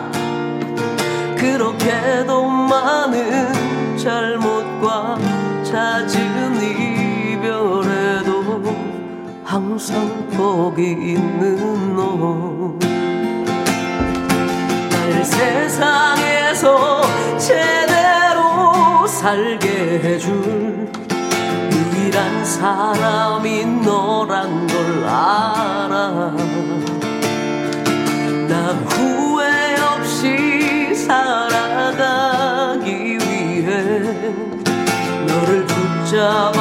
그렇게도 1.37 2.47
많은 2.47 3.97
잘못 3.97 4.46
항상 9.57 10.29
거기 10.37 10.91
있는 10.91 11.97
너. 11.97 12.77
날 14.91 15.25
세상에서 15.25 17.01
제대로 17.39 19.07
살게 19.07 20.01
해줄 20.05 20.93
유일한 21.73 22.45
사람이 22.45 23.65
너란 23.83 24.67
걸 24.67 25.05
알아. 25.07 26.37
난 28.47 28.85
후회 28.91 29.77
없이 29.81 30.95
살아가기 30.95 32.91
위해 32.93 33.83
너를 35.27 35.65
붙잡 35.65 36.56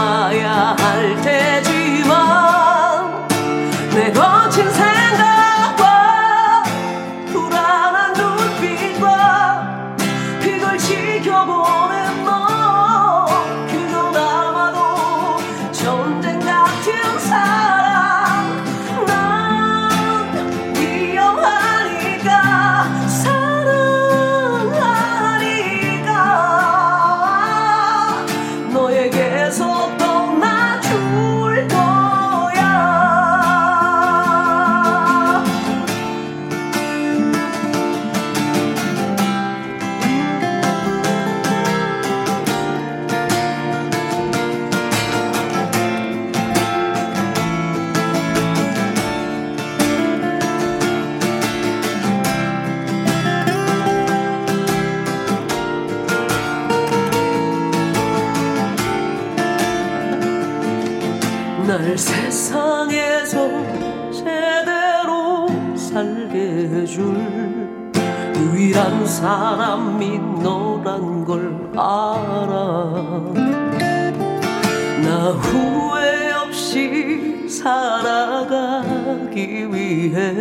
살아가기 79.35 79.73
위해 79.73 80.31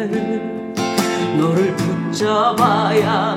너를 1.36 1.74
붙잡아야 1.74 3.33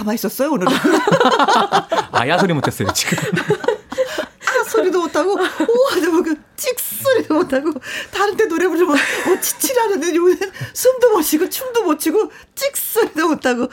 가만히 0.00 0.14
있었어요, 0.14 0.50
오늘은. 0.52 0.72
아야 2.12 2.38
소리 2.38 2.54
못했어요 2.54 2.90
지금. 2.94 3.18
아, 3.38 4.64
소리도 4.64 4.98
못하고, 4.98 5.32
오, 5.34 5.94
하자면 5.94 6.22
그 6.22 6.34
찍소리도 6.56 7.34
못하고, 7.34 7.72
다른 8.10 8.34
데 8.36 8.46
노래 8.46 8.66
부르면, 8.66 8.96
어, 8.96 9.40
치치라는데, 9.40 10.16
요는 10.16 10.38
숨도 10.72 11.10
못 11.10 11.22
쉬고, 11.22 11.48
춤도 11.50 11.84
못 11.84 11.98
추고, 11.98 12.30
찍소리도 12.54 13.28
못하고. 13.28 13.68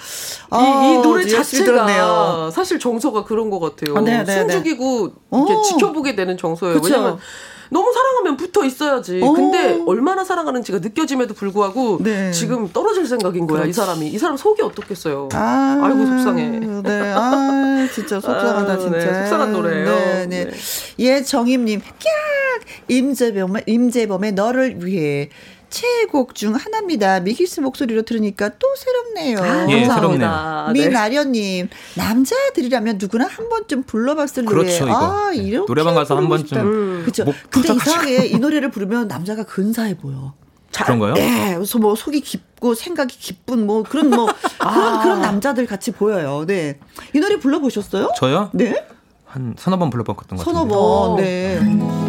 아, 0.49 0.59
이, 0.59 0.93
이 0.93 0.97
노래 0.97 1.21
열심히 1.23 1.63
자체가 1.63 1.65
들었네요. 1.65 2.51
사실 2.53 2.77
정서가 2.77 3.23
그런 3.23 3.49
것 3.49 3.59
같아요. 3.59 3.97
아, 3.97 4.01
네, 4.01 4.23
네, 4.23 4.39
숨 4.39 4.49
죽이고 4.49 5.13
이렇게 5.31 5.53
오. 5.53 5.61
지켜보게 5.63 6.15
되는 6.15 6.37
정서예요. 6.37 6.81
그쵸. 6.81 6.93
왜냐면 6.93 7.19
너무 7.69 7.91
사랑하면 7.93 8.37
붙어 8.37 8.63
있어야지. 8.63 9.21
오. 9.21 9.33
근데 9.33 9.81
얼마나 9.85 10.23
사랑하는지가 10.23 10.79
느껴짐에도 10.79 11.33
불구하고 11.33 11.99
네. 12.01 12.31
지금 12.31 12.71
떨어질 12.71 13.05
생각인 13.05 13.47
거야, 13.47 13.65
이 13.65 13.73
사람이. 13.73 14.07
이 14.07 14.17
사람 14.17 14.37
속이 14.37 14.61
어떻겠어요. 14.61 15.29
아, 15.33 15.81
아이고, 15.83 16.05
속상해. 16.05 16.49
네, 16.49 17.13
아, 17.15 17.87
진짜 17.93 18.19
속상하다, 18.19 18.71
아유, 18.71 18.79
진짜. 18.79 18.97
네, 18.97 19.13
속상한 19.21 19.51
노래예요. 19.51 19.85
네, 19.89 20.25
네. 20.27 20.45
네. 20.45 20.51
예, 20.99 21.21
정임님, 21.21 21.81
깍! 21.81 21.87
임재범의, 22.87 23.63
임재범의 23.65 24.31
너를 24.33 24.85
위해. 24.85 25.29
최애곡 25.69 26.33
중 26.35 26.55
하나입니다. 26.55 27.19
미키스 27.19 27.59
목소리로 27.59 28.03
들으니까 28.03 28.49
또 28.57 28.67
새롭네요. 28.77 29.39
아, 29.39 29.67
예, 29.69 29.81
감사합니다. 29.85 30.69
네. 30.73 30.85
민아련님 30.87 31.69
남자들이라면 31.95 32.97
누구나 32.99 33.27
한 33.27 33.49
번쯤 33.49 33.83
불러봤을 33.83 34.45
노래. 34.45 34.63
그렇죠, 34.63 34.85
이거. 34.85 34.95
아 34.95 35.29
네. 35.31 35.37
이렇게 35.37 35.65
노래방 35.67 35.95
가서 35.95 36.15
한 36.17 36.27
번쯤 36.29 36.47
싶다. 36.47 36.63
그렇죠. 36.63 37.25
목 37.25 37.35
근데. 37.49 37.73
이상하게 37.73 38.25
이 38.27 38.37
노래를 38.37 38.71
부르면 38.71 39.07
남자가 39.07 39.43
근사해 39.43 39.97
보여. 39.97 40.33
그런가요? 40.73 41.13
네, 41.15 41.55
그래서 41.55 41.79
뭐 41.79 41.95
속이 41.95 42.21
깊고 42.21 42.75
생각이 42.75 43.17
깊은 43.17 43.65
뭐 43.65 43.81
그런 43.83 44.09
뭐 44.11 44.29
아. 44.59 44.73
그런 44.73 45.01
그런 45.01 45.21
남자들 45.21 45.65
같이 45.65 45.91
보여요. 45.91 46.45
네, 46.45 46.77
이 47.15 47.19
노래 47.19 47.37
불러보셨어요? 47.37 48.11
저요? 48.15 48.51
네, 48.53 48.85
한 49.25 49.55
서너 49.57 49.77
번 49.79 49.89
불러봤던 49.89 50.37
것 50.37 50.43
서너 50.43 50.67
같은데. 50.67 51.59
번. 51.59 51.75
네. 51.77 52.06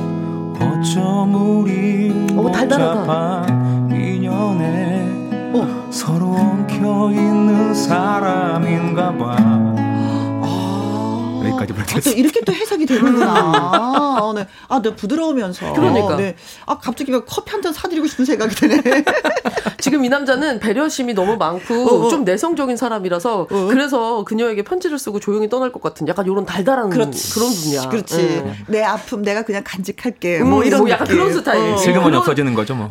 어쩜 0.61 1.35
우리 1.35 2.11
어, 2.37 2.51
달달하다. 2.51 3.47
인연에 3.91 5.07
어. 5.55 5.87
서로 5.91 6.35
엉켜 6.35 7.11
있는 7.13 7.75
사람인가 7.75 9.17
봐. 9.17 9.78
아, 11.59 11.63
여기까지 11.63 11.73
아, 11.81 11.85
또 11.85 11.87
불렀어요. 11.87 12.15
이렇게 12.15 12.41
또 12.43 12.53
해석이 12.53 12.87
되는구나. 12.87 14.19
어, 14.23 14.33
네. 14.37 14.47
아, 14.69 14.81
네, 14.83 14.95
부드러우면서. 14.95 15.73
그러니까. 15.73 16.17
네. 16.17 16.37
아, 16.67 16.79
갑자기 16.79 17.11
막 17.13 17.25
커피 17.27 17.51
한 17.53 17.59
잔 17.63 17.73
사드리고 17.73 18.07
싶은 18.07 18.25
생각이 18.25 18.55
드네. 18.55 18.81
지금 19.81 20.05
이 20.05 20.09
남자는 20.09 20.61
배려심이 20.61 21.13
너무 21.15 21.37
많고 21.37 21.75
어, 21.75 22.07
어. 22.07 22.09
좀 22.09 22.25
내성적인 22.25 22.77
사람이라서 22.77 23.49
그래서 23.69 24.23
그녀에게 24.25 24.63
편지를 24.63 24.97
쓰고 24.99 25.19
조용히 25.19 25.49
떠날 25.49 25.73
것 25.73 25.83
같은 25.83 26.07
약간 26.07 26.25
이런 26.27 26.45
달달한 26.47 26.89
그런 26.89 27.11
분이야. 27.11 27.89
그렇지. 27.89 28.17
음. 28.45 28.55
내 28.69 28.83
아픔 28.85 29.23
내가 29.23 29.43
그냥 29.43 29.63
간직할게. 29.65 30.41
음, 30.41 30.51
뭐 30.51 30.63
이런 30.63 30.81
뭐 30.83 30.91
약간 30.91 31.07
느낌. 31.09 31.19
그런 31.21 31.33
스타일. 31.35 31.73
어. 31.73 31.77
슬그머니 31.77 32.17
없어지는 32.17 32.55
거죠 32.55 32.75
뭐. 32.77 32.87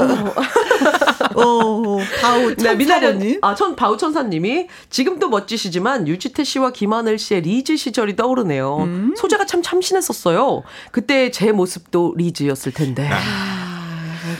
어, 1.36 1.98
바우 2.22 2.56
네, 2.56 2.86
천사님. 2.86 3.40
아, 3.42 3.54
천, 3.56 3.76
바우 3.76 3.96
천사님이 3.98 4.68
지금도 4.90 5.30
멋지시지만 5.30 6.08
유지태 6.08 6.44
씨와 6.44 6.72
김하늘 6.72 7.20
씨의 7.20 7.42
리즈 7.42 7.78
시절이 7.78 8.16
떠오르네요. 8.16 8.57
음. 8.60 9.14
소재가 9.16 9.46
참 9.46 9.62
참신했었어요. 9.62 10.64
그때 10.92 11.32
제 11.32 11.52
모습도 11.52 12.14
리즈였을 12.18 12.72
텐데. 12.72 13.10
아, 13.12 13.67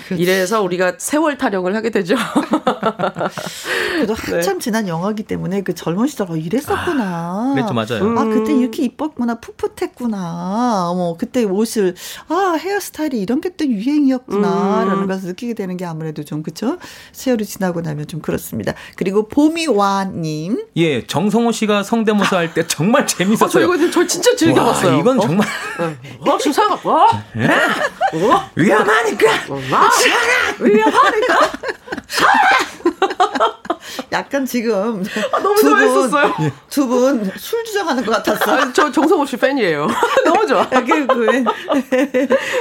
그렇지. 0.08 0.22
이래서 0.24 0.62
우리가 0.62 0.94
세월 0.98 1.38
타령을 1.38 1.76
하게 1.76 1.90
되죠. 1.90 2.16
그래도 3.92 4.14
한참 4.14 4.60
지난 4.60 4.88
영화기 4.88 5.24
때문에 5.24 5.62
그 5.62 5.74
젊은 5.76 6.08
시절 6.08 6.32
어, 6.32 6.36
이랬었구나. 6.36 7.04
아, 7.04 7.54
그랬죠, 7.56 7.74
맞아요. 7.74 8.18
아, 8.20 8.24
그때 8.26 8.54
이렇게 8.54 8.84
이뻤구나, 8.84 9.40
풋풋했구나. 9.40 10.90
어머, 10.90 11.16
그때 11.18 11.44
옷을, 11.44 11.96
아, 12.30 12.56
헤어스타일이 12.60 13.20
이런 13.20 13.42
게 13.42 13.48
또 13.58 13.66
유행이었구나. 13.66 14.84
음. 14.84 14.88
라는 14.90 15.08
것을 15.08 15.30
느끼게 15.30 15.56
되는 15.56 15.78
게 15.78 15.86
아무래도 15.86 16.24
좀, 16.24 16.44
그쵸? 16.44 16.78
세월이 17.12 17.46
지나고 17.46 17.82
나면 17.82 18.06
좀 18.08 18.22
그렇습니다. 18.22 18.74
그리고 18.96 19.28
봄이와님. 19.30 20.66
예, 20.76 21.08
정성호 21.08 21.52
씨가 21.54 21.82
성대모사 21.84 22.38
할 22.38 22.54
때 22.54 22.68
정말 22.68 23.04
아, 23.04 23.06
저 23.06 23.18
재밌었어요. 23.18 23.74
이거 23.74 23.90
저 23.90 24.06
진짜 24.06 24.36
즐겨봤어요. 24.36 24.94
와, 24.94 25.00
이건 25.00 25.18
어? 25.20 25.22
정말 25.22 25.48
어, 26.20 26.38
지금 26.38 26.64
어? 26.84 27.08
어? 27.08 28.50
위험하니까. 28.56 29.32
아, 29.74 29.77
위험하니까. 30.60 31.52
약간 34.12 34.46
지금. 34.46 35.04
아, 35.32 35.40
너무 35.40 35.60
좋아했었어요. 35.60 36.34
두분 36.70 37.32
술 37.38 37.64
주정하는 37.66 38.06
것 38.06 38.12
같았어. 38.12 38.52
아, 38.52 38.74
저 38.74 38.92
정성호 38.92 39.26
씨 39.26 39.38
팬이에요. 39.38 39.88
너무 40.26 40.48
좋아. 40.48 40.68
그, 40.70 41.08
그, 41.08 41.44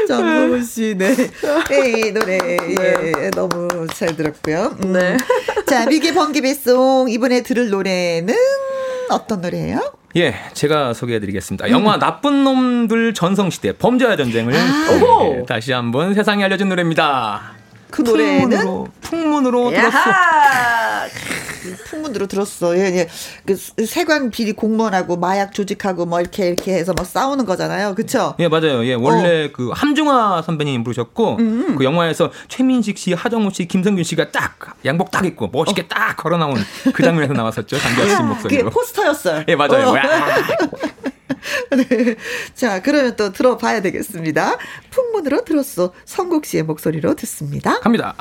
정성호 0.08 0.60
씨, 0.62 0.94
네. 0.96 1.14
이 1.70 2.12
노래, 2.12 2.38
예, 2.38 3.30
너무 3.30 3.86
잘 3.94 4.16
들었고요. 4.16 4.76
음. 4.82 4.92
네. 4.92 5.16
자, 5.66 5.86
미개 5.86 6.12
번개 6.14 6.40
배송, 6.40 7.08
이번에 7.08 7.42
들을 7.42 7.70
노래는 7.70 8.34
어떤 9.10 9.40
노래예요? 9.40 9.92
예, 10.16 10.34
제가 10.54 10.94
소개해드리겠습니다. 10.94 11.70
영화 11.70 11.98
나쁜 11.98 12.42
놈들 12.42 13.12
전성시대 13.12 13.72
범죄와 13.72 14.16
전쟁을 14.16 14.54
오호. 14.54 15.36
예, 15.40 15.44
다시 15.44 15.72
한번 15.72 16.14
세상에 16.14 16.42
알려준 16.44 16.70
노래입니다. 16.70 17.52
그 17.90 18.00
노래는 18.00 18.48
풍문으로, 18.48 18.88
풍문으로 19.02 19.70
들었어. 19.70 19.98
풍문으로 21.84 22.26
들었어. 22.26 22.76
예, 22.76 22.80
예. 22.80 23.08
그 23.44 23.56
세관 23.86 24.30
비리 24.30 24.52
공무원하고 24.52 25.16
마약 25.16 25.52
조직하고 25.52 26.06
뭐 26.06 26.20
이렇게 26.20 26.48
이렇게 26.48 26.74
해서 26.74 26.92
막 26.96 27.06
싸우는 27.06 27.44
거잖아요. 27.44 27.94
그쵸? 27.94 28.34
예, 28.38 28.48
맞아요. 28.48 28.84
예, 28.84 28.94
어. 28.94 28.98
원래 29.00 29.50
그 29.52 29.70
함중아 29.70 30.42
선배님 30.42 30.84
부르셨고, 30.84 31.36
음. 31.38 31.76
그 31.76 31.84
영화에서 31.84 32.30
최민식 32.48 32.98
씨, 32.98 33.12
하정우 33.12 33.50
씨, 33.52 33.66
김성균 33.66 34.04
씨가 34.04 34.30
딱 34.30 34.76
양복 34.84 35.10
딱 35.10 35.24
입고 35.24 35.48
멋있게 35.48 35.86
딱 35.88 36.16
걸어 36.16 36.36
나온 36.36 36.56
그 36.92 37.02
장면에서 37.02 37.32
나왔었죠. 37.32 37.78
장기하 37.78 38.06
씨 38.08 38.14
그게 38.16 38.24
목소리로. 38.24 38.70
포스터였어요. 38.70 39.44
예, 39.48 39.56
맞아요. 39.56 39.88
어. 39.88 39.92
와. 39.92 40.02
네. 41.70 42.16
자, 42.54 42.80
그러면 42.82 43.16
또 43.16 43.32
들어봐야 43.32 43.80
되겠습니다. 43.82 44.56
풍문으로 44.90 45.44
들었어. 45.44 45.92
성국 46.04 46.44
씨의 46.46 46.64
목소리로 46.64 47.14
듣습니다. 47.14 47.78
갑니다. 47.80 48.14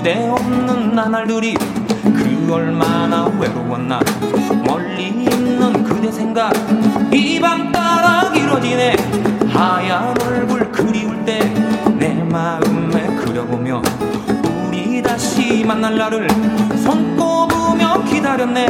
그대 0.00 0.16
없는 0.30 0.94
나날들이 0.94 1.54
그 2.02 2.48
얼마나 2.50 3.26
외로웠나. 3.38 4.00
멀리 4.64 5.08
있는 5.08 5.84
그대 5.84 6.10
생각 6.10 6.54
이 7.12 7.38
밤 7.38 7.70
따라 7.70 8.32
길어지네. 8.32 8.96
하얀 9.52 10.14
얼굴 10.22 10.72
그리울 10.72 11.22
때 11.26 11.40
내 11.98 12.14
마음에 12.14 13.14
그려보며 13.16 13.82
우리 14.66 15.02
다시 15.02 15.62
만날 15.66 15.98
날을 15.98 16.28
손꼽으며 16.82 18.02
기다렸네 18.04 18.68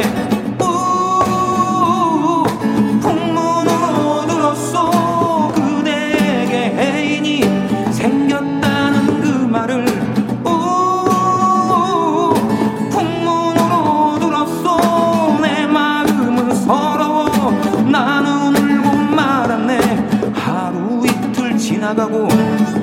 나가고 21.90 22.28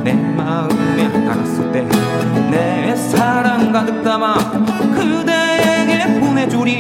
내 0.04 0.14
마음에 0.14 1.06
알았을 1.30 1.72
때 1.72 1.88
내 2.52 2.96
사랑 2.96 3.72
가득 3.72 4.04
담아 4.04 4.36
그대에게 4.96 6.20
보내주리 6.20 6.80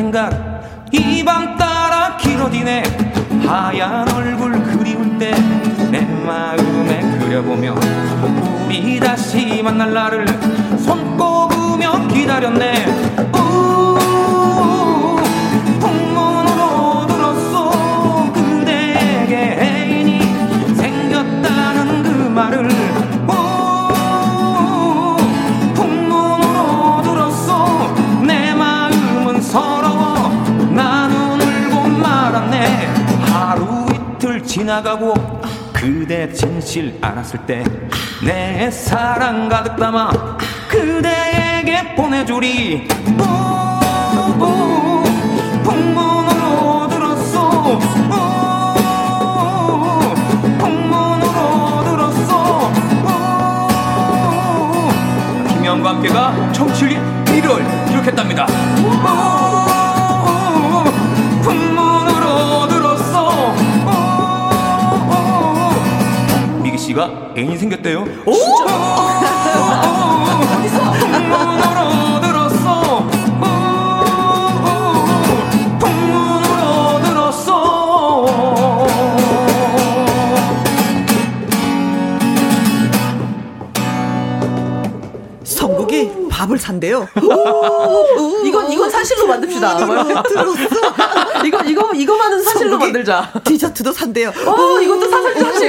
생각. 0.00 0.32
이 0.92 1.22
밤 1.22 1.58
따라 1.58 2.16
길어지네. 2.16 2.82
하얀 3.46 4.10
얼굴 4.10 4.52
그리울 4.62 5.18
때 5.18 5.30
내 5.90 6.00
마음에 6.00 7.00
그려보며 7.18 7.74
우리 8.64 8.98
다시 8.98 9.60
만날 9.62 9.92
날을 9.92 10.24
손꼽으며 10.78 12.08
기다렸네. 12.08 12.86
그 22.02 22.32
말을 22.32 22.89
지나가고 34.50 35.14
그대 35.72 36.32
진실 36.32 36.98
알았을 37.00 37.46
때 37.46 37.62
내 38.22 38.70
사랑 38.70 39.48
가득 39.48 39.76
담아 39.76 40.10
그대에게 40.68 41.94
보내주리. 41.94 42.86
오, 43.18 43.22
오, 44.44 45.02
풍문으로 45.62 46.88
들었어 46.88 47.48
오, 47.48 47.78
풍문으로 50.58 51.84
들었어 51.84 52.70
오, 54.26 55.48
김현과 55.54 55.88
함께가 55.90 56.52
청취율이 56.52 56.96
1을 56.96 57.88
기록했답니다. 57.88 58.46
오, 58.84 59.49
씨가 66.90 67.34
애인이 67.36 67.56
생겼대요 67.56 68.00
오, 68.26 68.32
풍문으로 70.98 72.20
들었어 72.20 72.98
오, 73.00 73.44
풍문으로 75.78 77.02
들었어 77.02 77.50
성국이 85.44 86.28
밥을 86.30 86.58
산대요. 86.58 87.06
이건 88.44 88.72
이건 88.72 88.88
사실로 88.90 89.26
만듭시다. 89.26 89.76
들었어. 90.22 90.99
이거 92.00 92.14
이거 92.14 92.14
이거만은 92.14 92.42
사실로 92.42 92.78
만들자. 92.78 93.32
디저트도 93.44 93.92
산대요. 93.92 94.28
어, 94.46 94.80
이것도 94.80 95.08
사실 95.10 95.34
사실. 95.40 95.68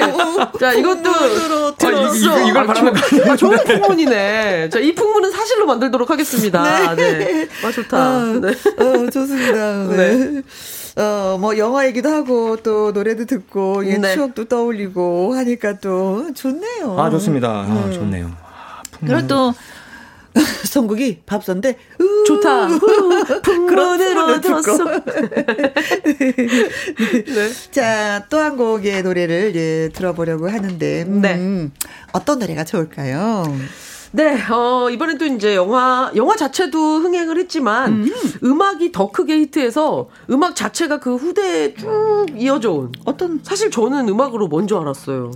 자, 0.60 0.74
이것도 0.74 1.02
들어, 1.04 1.68
아, 1.68 1.76
들었어. 1.78 2.16
이- 2.16 2.20
이거- 2.20 2.40
이걸 2.50 2.68
바라는 2.68 2.94
거 2.94 3.32
아, 3.32 3.36
좋은 3.36 3.58
풍문이네. 3.64 4.70
자, 4.70 4.80
이 4.80 4.94
풍문은 4.96 5.32
사실로 5.32 5.66
만들도록 5.66 6.10
하겠습니다. 6.10 6.96
네. 6.96 7.48
아, 7.64 7.72
좋다. 7.72 7.98
아, 7.98 8.40
네. 8.42 8.48
어, 8.50 9.10
좋습니다. 9.10 9.88
네. 9.96 10.42
어, 10.98 11.38
뭐, 11.40 11.58
영화 11.58 11.86
얘기도 11.88 12.10
하고, 12.10 12.58
또 12.58 12.92
노래도 12.92 13.26
듣고, 13.26 13.86
예, 13.88 13.98
네. 13.98 14.14
추억도 14.14 14.46
떠올리고 14.46 15.34
하니까 15.36 15.80
또 15.80 16.34
좋네요. 16.34 17.00
아 17.00 17.10
좋습니다 17.10 17.48
아, 17.50 17.90
좋네요 17.94 18.30
그리고 19.00 19.26
또, 19.28 19.54
성국이 20.66 21.20
밥선데 21.26 21.78
좋다. 22.26 22.68
풍문으로 23.44 24.42
듣고. 24.42 24.62
들었어. 24.62 24.86
자, 27.72 28.26
또 28.30 28.42
한 28.42 28.58
곡의 28.58 29.04
노래를 29.04 29.56
예, 29.56 29.90
들어보려고 29.94 30.50
하는데 30.50 31.04
음, 31.08 31.22
네. 31.22 31.70
어떤 32.12 32.40
노래가 32.40 32.64
좋을까요? 32.64 33.44
네, 34.14 34.36
어, 34.52 34.90
이번엔 34.90 35.18
또 35.20 35.26
이제 35.26 35.56
영화, 35.56 36.12
영화 36.16 36.36
자체도 36.36 37.00
흥행을 37.00 37.38
했지만, 37.38 38.10
음. 38.44 38.62
악이더 38.62 39.12
크게 39.12 39.38
히트해서, 39.40 40.10
음악 40.30 40.54
자체가 40.56 41.00
그 41.00 41.16
후대에 41.16 41.76
쭉 41.76 42.26
이어져 42.36 42.72
온. 42.74 42.92
어떤 43.06 43.40
사실 43.42 43.72
저는 43.72 44.10
음악으로 44.10 44.48
뭔줄 44.50 44.80
알았어요. 44.80 45.32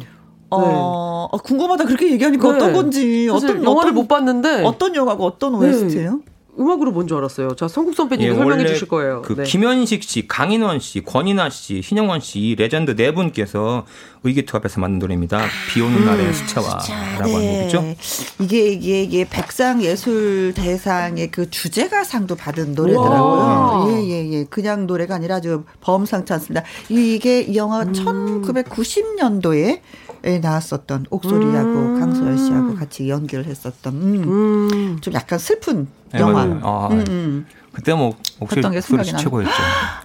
어, 0.63 1.29
어, 1.31 1.37
궁금하다 1.37 1.85
그렇게 1.85 2.11
얘기하니까 2.11 2.49
네. 2.51 2.55
어떤 2.55 2.73
건지 2.73 3.27
어떤 3.31 3.63
영화를 3.63 3.89
어떤, 3.89 3.93
못 3.93 4.07
봤는데, 4.07 4.63
어떤 4.63 4.95
영화가 4.95 5.23
어떤 5.23 5.59
네. 5.59 5.67
OST예요? 5.69 6.19
음악으로 6.57 6.91
뭔 6.91 7.05
줄 7.05 7.17
알았어요. 7.17 7.53
자, 7.57 7.67
성국 7.67 7.95
선배님이 7.95 8.29
예, 8.31 8.33
설명해 8.33 8.65
주실 8.65 8.87
거예요. 8.87 9.21
그 9.23 9.33
네. 9.35 9.43
김현식 9.43 10.01
씨, 10.03 10.25
강인원 10.25 10.79
씨, 10.79 11.03
권인하 11.03 11.49
씨, 11.49 11.81
신형원 11.81 12.21
씨, 12.21 12.39
이 12.39 12.55
레전드 12.55 12.95
네 12.95 13.13
분께서 13.13 13.85
의기투합해서 14.23 14.79
만든 14.79 14.99
노래입니다. 14.99 15.41
비 15.69 15.81
오는 15.81 16.05
날의 16.05 16.33
수채화라고 16.33 17.35
하는 17.35 17.59
곡이죠. 17.59 17.81
네. 17.81 17.97
이게 18.39 18.69
이게 18.69 19.03
이게 19.03 19.27
백상 19.29 19.83
예술 19.83 20.53
대상의 20.55 21.29
그 21.29 21.49
주제가 21.49 22.05
상도 22.05 22.35
받은 22.37 22.69
와. 22.69 22.73
노래더라고요. 22.73 23.89
예 23.91 24.09
예 24.09 24.31
예, 24.31 24.45
그냥 24.45 24.87
노래가 24.87 25.13
아니라 25.15 25.41
좀 25.41 25.65
범상치 25.81 26.31
않습니다. 26.31 26.63
이게 26.87 27.41
이 27.41 27.57
영화가 27.57 27.83
음. 27.83 27.91
1990년도에 27.91 29.81
에 30.25 30.39
나왔었던 30.39 31.05
옥소리하고 31.11 31.69
음. 31.69 31.99
강석현 31.99 32.37
씨하고 32.37 32.75
같이 32.75 33.07
연기를 33.09 33.45
했었던 33.45 33.93
음, 33.93 34.23
음. 34.71 34.97
좀 34.99 35.13
약간 35.13 35.37
슬픈 35.37 35.87
네, 36.11 36.19
영화. 36.19 36.41
아, 36.63 36.87
음, 36.91 37.05
음. 37.07 37.45
그때 37.71 37.93
뭐 37.93 38.15
목소리 38.39 38.61
생각이 38.63 39.13
최고였죠. 39.17 39.51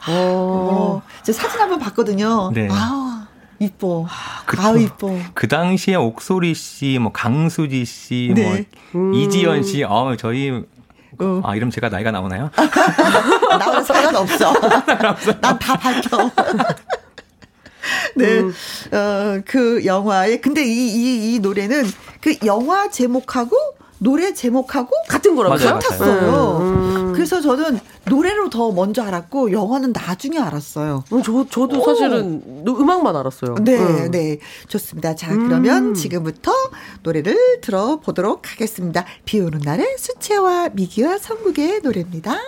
어, 0.09 1.01
제 1.23 1.33
사진 1.33 1.59
한번 1.61 1.79
봤거든요. 1.79 2.51
네. 2.53 2.69
아 2.71 3.29
이뻐. 3.59 4.07
그- 4.45 4.61
아 4.61 4.73
이뻐. 4.73 5.17
그 5.33 5.49
당시에 5.49 5.95
옥소리 5.95 6.53
씨, 6.55 6.99
뭐 7.01 7.13
강수지 7.13 7.87
씨, 7.87 8.33
네. 8.35 8.67
뭐 8.93 9.13
이지연 9.15 9.63
씨, 9.63 9.85
어 9.85 10.17
저희 10.19 10.51
어. 11.19 11.41
아 11.45 11.57
이름 11.57 11.71
제가 11.71 11.89
나이가 11.89 12.11
나오나요? 12.11 12.51
나오는 13.59 13.83
상관없어. 13.85 14.53
난 15.41 15.59
다 15.59 15.77
밝혀. 15.79 16.31
네, 18.21 18.97
어, 18.97 19.41
그 19.47 19.85
영화에, 19.85 20.39
근데 20.41 20.65
이, 20.65 20.89
이, 20.89 21.35
이 21.35 21.39
노래는 21.41 21.85
그 22.21 22.35
영화 22.45 22.91
제목하고 22.91 23.57
노래 24.03 24.33
제목하고 24.33 24.91
같은 25.09 25.37
거라고요? 25.37 25.59
같았어요. 25.59 26.59
음. 26.63 27.13
그래서 27.15 27.43
저는 27.43 27.79
노래로 28.07 28.49
더 28.49 28.73
먼저 28.73 29.03
알았고 29.03 29.53
영화는 29.53 29.93
나중에 29.93 30.39
알았어요. 30.39 31.05
음, 31.13 31.23
저, 31.23 31.45
저도 31.51 31.85
사실은 31.85 32.65
노- 32.65 32.81
음악만 32.81 33.15
알았어요. 33.15 33.57
네, 33.61 33.79
음. 33.79 34.11
네. 34.11 34.39
좋습니다. 34.69 35.15
자, 35.17 35.29
그러면 35.37 35.93
지금부터 35.95 36.51
노래를 37.03 37.61
들어보도록 37.61 38.51
하겠습니다. 38.53 39.05
비 39.27 39.39
오는 39.41 39.61
날의 39.63 39.97
수채화 39.99 40.71
미기와 40.73 41.19
성국의 41.19 41.81
노래입니다. 41.83 42.39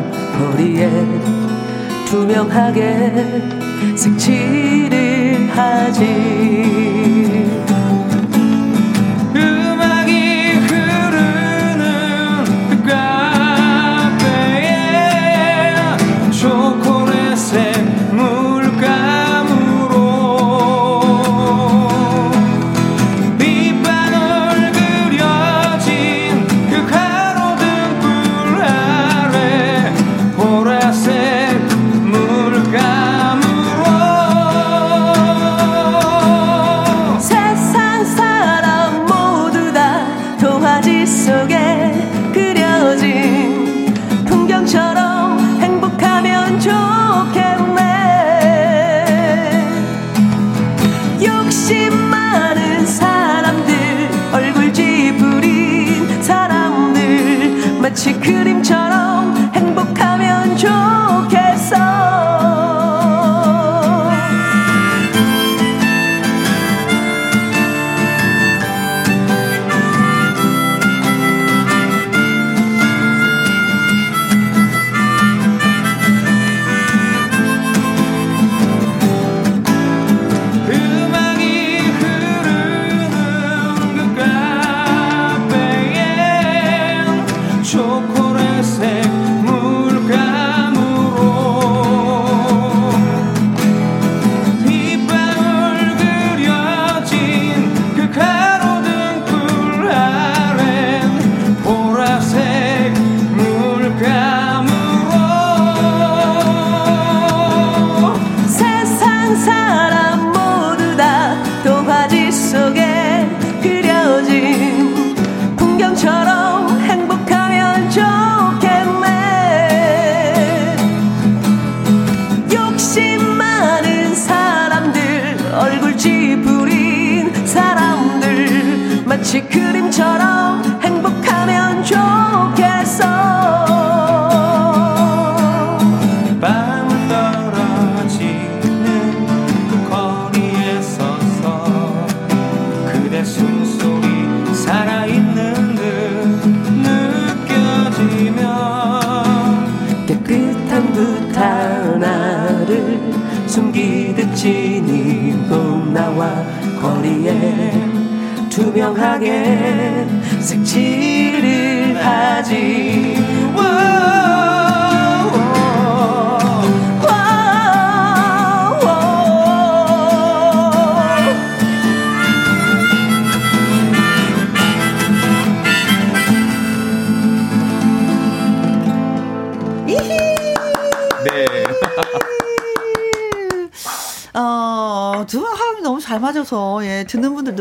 나와 0.00 0.10
거리에 0.38 0.88
투명하게 2.06 3.22
색칠을 3.96 5.48
하지 5.50 6.99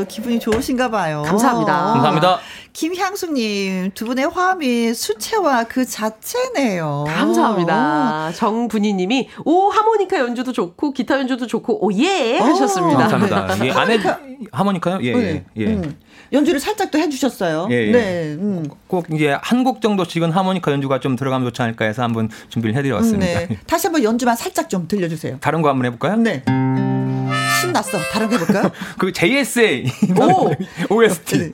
기분이 0.10 0.40
좋으신가 0.40 0.92
봐요. 0.92 1.24
감사합니다. 1.26 1.74
감사합니다. 1.94 2.40
김향수님 2.74 3.92
두 3.96 4.06
분의 4.06 4.28
화음이 4.30 4.94
수채화 4.94 5.66
그 5.66 5.86
자체네요. 5.86 7.06
감사합니다. 7.08 8.32
정분희님이 8.36 9.30
오 9.46 9.70
하모니카 9.70 10.20
연주도 10.20 10.52
좋고 10.52 10.92
기타 10.92 11.18
연주도 11.20 11.48
좋고 11.48 11.86
오 11.86 11.92
예 11.94 12.38
하셨습니다. 12.40 13.08
감사합니다. 13.08 13.58
예, 13.66 13.72
안에 13.72 13.98
하모니카요? 14.52 15.00
예, 15.04 15.14
네. 15.14 15.46
예. 15.58 15.66
음. 15.68 15.98
연주를 16.32 16.60
살짝 16.60 16.92
또 16.92 17.00
해주셨어요. 17.00 17.68
예, 17.72 17.88
예. 17.88 17.92
네. 17.92 18.24
음. 18.40 18.70
꼭 18.88 19.08
이제 19.14 19.36
한 19.42 19.64
곡 19.64 19.82
정도씩은 19.82 20.32
하모니카 20.32 20.72
연주가 20.72 21.00
좀 21.00 21.16
들어가면 21.16 21.48
좋지 21.50 21.62
않을까 21.62 21.86
해서 21.86 22.02
한번 22.04 22.30
준비를 22.50 22.76
해드려봤습니다. 22.78 23.26
네. 23.26 23.58
다시 23.68 23.88
한번 23.88 24.04
연주만 24.04 24.36
살짝 24.36 24.70
좀 24.70 24.88
들려주세요. 24.88 25.38
다른 25.42 25.62
거 25.62 25.70
한번 25.70 25.86
해볼까요? 25.88 26.16
네. 26.18 26.44
신났어. 27.70 28.00
다른 28.12 28.30
거 28.30 28.38
해볼까요? 28.38 28.72
그 28.98 29.12
JSA 29.12 29.86
오! 30.20 30.52
OST. 30.90 31.54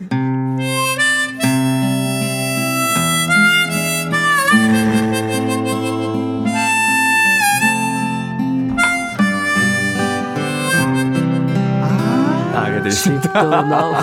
집도 12.89 13.29
나와. 13.33 14.01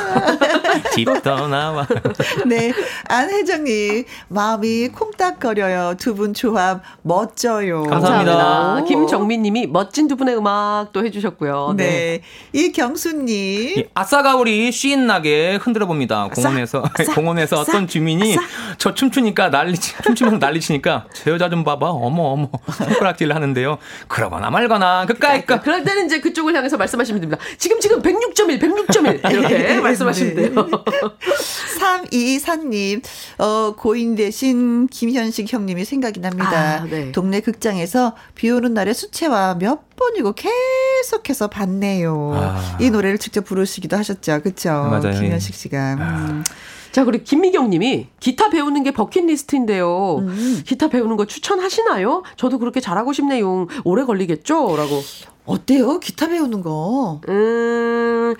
집도 0.95 1.49
나와. 1.49 1.87
네. 2.47 2.73
안혜정님, 3.09 4.05
마음이 4.29 4.89
콩닥거려요. 4.89 5.95
두 5.99 6.13
분 6.13 6.35
조합 6.35 6.83
멋져요. 7.03 7.85
감사합니다. 7.85 8.37
감사합니다. 8.37 8.87
김정민 8.87 9.43
님이 9.43 9.67
멋진 9.67 10.09
두 10.09 10.17
분의 10.17 10.37
음악도 10.37 11.05
해주셨고요. 11.07 11.75
네. 11.77 11.87
네. 11.87 12.23
이경수님. 12.53 13.75
예, 13.79 13.89
아싸가오리 13.95 14.71
쉰나게 14.73 15.57
흔들어 15.57 15.87
봅니다. 15.87 16.29
공원에서, 16.35 16.83
아싸, 16.99 17.13
공원에서 17.15 17.61
아싸, 17.61 17.73
어떤 17.73 17.87
주민이 17.89 18.33
아싸. 18.37 18.43
저 18.79 18.95
춤추니까 18.95 19.51
난리, 19.51 19.75
춤추면서 19.79 20.39
난리치니까 20.39 21.07
제 21.15 21.31
여자 21.31 21.49
좀 21.49 21.65
봐봐. 21.65 21.89
어머, 21.89 22.23
어머. 22.25 22.49
손가락질 22.71 23.35
하는데요. 23.35 23.79
그러거나 24.09 24.51
말거나, 24.51 25.07
그까이 25.07 25.45
까. 25.47 25.61
그럴 25.61 25.83
때는 25.85 26.07
이제 26.07 26.21
그쪽을 26.21 26.55
향해서 26.55 26.77
말씀하시면 26.77 27.21
됩니다. 27.21 27.43
지금, 27.59 27.81
지금 27.81 28.03
106.1, 28.03 28.61
106.1. 28.61 29.31
이렇게 29.33 29.59
네. 29.59 29.81
말씀하시면 29.81 30.35
돼요. 30.35 30.62
3224님, 31.81 33.03
어, 33.39 33.75
고인 33.77 34.15
대신 34.15 34.87
김현식 34.87 35.53
형님이 35.53 35.85
생각이 35.85 36.21
납니다. 36.21 36.83
아, 36.83 36.85
네. 36.85 37.13
동네 37.13 37.41
극장에서 37.41 38.15
비 38.35 38.51
오는 38.51 38.75
날에 38.75 38.93
수채화 38.93 39.57
몇 39.59 39.97
번이고 39.97 40.35
계속해서 40.35 41.49
봤네요. 41.49 42.33
아. 42.35 42.79
이 42.81 42.91
노래를 42.91 43.19
직접 43.19 43.45
부르시기도 43.45 43.97
하셨죠. 43.97 44.41
그쵸? 44.43 44.71
맞아요. 44.71 45.19
김현식 45.21 45.55
씨가. 45.55 45.79
아. 45.99 46.27
음. 46.31 46.45
자, 46.93 47.05
그리고 47.05 47.25
김미경 47.25 47.71
님이 47.71 48.09
기타 48.21 48.51
배우는 48.51 48.83
게 48.83 48.91
버킷리스트인데요. 48.91 50.19
음. 50.19 50.63
기타 50.67 50.89
배우는 50.89 51.17
거 51.17 51.25
추천하시나요? 51.25 52.23
저도 52.37 52.59
그렇게 52.59 52.81
잘하고 52.81 53.15
싶네요. 53.15 53.67
오래 53.85 54.05
걸리겠죠? 54.05 54.77
라고. 54.77 55.03
어때요? 55.45 55.99
기타 55.99 56.29
배우는 56.29 56.61
거? 56.61 57.21
음, 57.29 58.35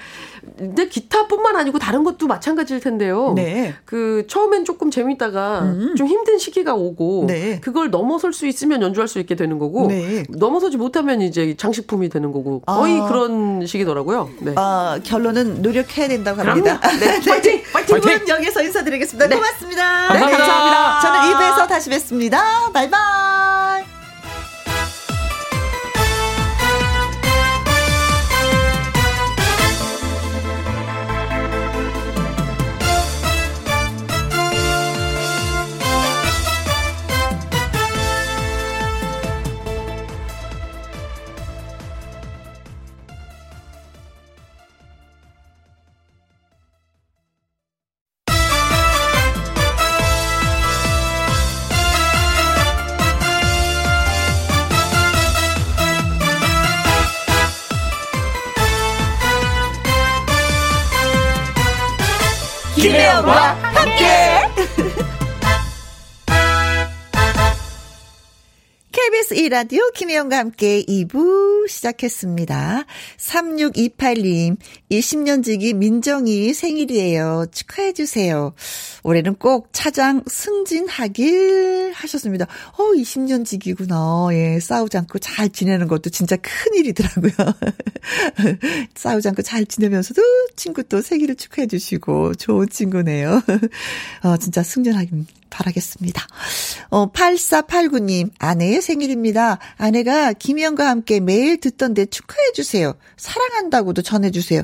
근데 0.59 0.89
기타뿐만 0.89 1.57
아니고 1.57 1.79
다른 1.79 2.05
것도 2.05 2.27
마찬가지일 2.27 2.81
텐데요. 2.81 3.33
네. 3.35 3.75
그 3.85 4.27
처음엔 4.29 4.65
조금 4.65 4.91
재밌다가 4.91 5.61
음. 5.63 5.95
좀 5.97 6.07
힘든 6.07 6.39
시기가 6.39 6.75
오고 6.75 7.27
네. 7.29 7.61
그걸 7.61 7.91
넘어설 7.91 8.33
수 8.33 8.47
있으면 8.47 8.83
연주할 8.83 9.09
수 9.09 9.19
있게 9.21 9.37
되는 9.37 9.59
거고 9.59 9.87
네. 9.87 10.25
넘어서지 10.29 10.77
못하면 10.77 11.23
이제 11.23 11.55
장식품이 11.57 12.09
되는 12.09 12.33
거고 12.33 12.61
거의 12.61 13.01
아. 13.01 13.07
그런 13.07 13.65
시기더라고요. 13.67 14.31
네. 14.41 14.55
아, 14.57 14.99
결론은 15.05 15.63
노력해야 15.63 16.09
된다고 16.09 16.43
합니다. 16.43 16.81
네. 16.99 17.21
파이팅! 17.21 17.63
파이팅! 17.73 18.01
두분 18.01 18.29
여기서 18.29 18.63
인사드리겠습니다. 18.63 19.29
네. 19.29 19.37
고맙습니다. 19.37 19.83
감사합니다. 20.09 20.27
네, 20.27 20.37
감사합니다. 20.39 21.01
저는 21.01 21.21
2부에서 21.35 21.69
다시 21.69 21.91
뵙습니다. 21.91 22.43
바이바이. 22.73 23.92
김혜 62.83 63.13
KBS 69.05 69.35
2라디오 69.35 69.93
김혜영과 69.95 70.39
함께 70.39 70.85
2부 70.85 71.67
시작했습니다. 71.69 72.85
3628님, 73.19 74.57
20년 74.93 75.43
지기 75.43 75.75
민정이 75.75 76.55
생일이에요. 76.55 77.47
축하해주세요. 77.51 78.55
올해는 79.03 79.35
꼭 79.35 79.71
차장 79.73 80.23
승진하길 80.29 81.91
하셨습니다. 81.97 82.47
어, 82.79 82.93
20년 82.97 83.45
지기구나. 83.45 84.29
예, 84.35 84.61
싸우지 84.61 84.97
않고 84.99 85.19
잘 85.19 85.49
지내는 85.49 85.89
것도 85.89 86.09
진짜 86.11 86.37
큰일이더라고요. 86.37 87.33
싸우지 88.95 89.27
않고 89.27 89.43
잘 89.43 89.67
지내면서도 89.67 90.23
친구 90.55 90.85
또 90.85 91.03
생일을 91.03 91.35
축하해주시고 91.35 92.37
좋은 92.37 92.69
친구네요. 92.69 93.43
어, 94.23 94.37
진짜 94.37 94.63
승진하길 94.63 95.27
바라겠습니다. 95.51 96.25
어, 96.93 97.11
8489님, 97.11 98.31
아내의 98.39 98.83
생일입니다. 98.83 99.59
아내가 99.79 100.35
김희영과 100.35 100.91
함께 100.91 101.21
매일 101.21 101.59
듣던데 101.59 102.05
축하해주세요. 102.05 102.93
사랑한다고도 103.17 104.03
전해주세요. 104.03 104.61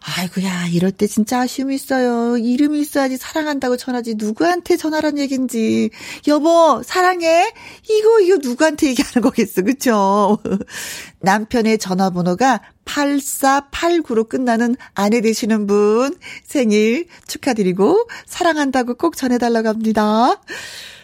아이고야, 0.00 0.66
이럴 0.72 0.90
때 0.90 1.06
진짜 1.06 1.42
아쉬움이 1.42 1.76
있어요. 1.76 2.36
이름이 2.36 2.80
있어야지 2.80 3.16
사랑한다고 3.16 3.76
전하지. 3.76 4.16
누구한테 4.16 4.76
전하란 4.76 5.18
얘긴지. 5.18 5.90
여보, 6.26 6.82
사랑해? 6.84 7.52
이거, 7.88 8.20
이거 8.22 8.38
누구한테 8.42 8.88
얘기하는 8.88 9.22
거겠어. 9.22 9.62
그쵸? 9.62 10.38
남편의 11.22 11.78
전화번호가 11.78 12.60
8489로 12.86 14.28
끝나는 14.28 14.74
아내 14.94 15.20
되시는 15.20 15.68
분 15.68 16.16
생일 16.42 17.06
축하드리고 17.28 18.08
사랑한다고 18.26 18.94
꼭 18.94 19.16
전해달라고 19.16 19.68
합니다. 19.68 20.40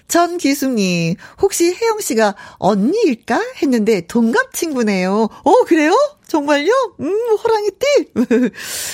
전기숙님, 0.09 1.17
혹시 1.41 1.73
혜영 1.75 2.01
씨가 2.01 2.35
언니일까? 2.59 3.41
했는데 3.63 4.03
동갑 4.07 4.53
친구네요. 4.55 5.29
어, 5.45 5.53
그래요? 5.67 5.93
정말요? 6.27 6.71
음, 7.01 7.37
호랑이 7.37 7.71
띠? 7.79 8.13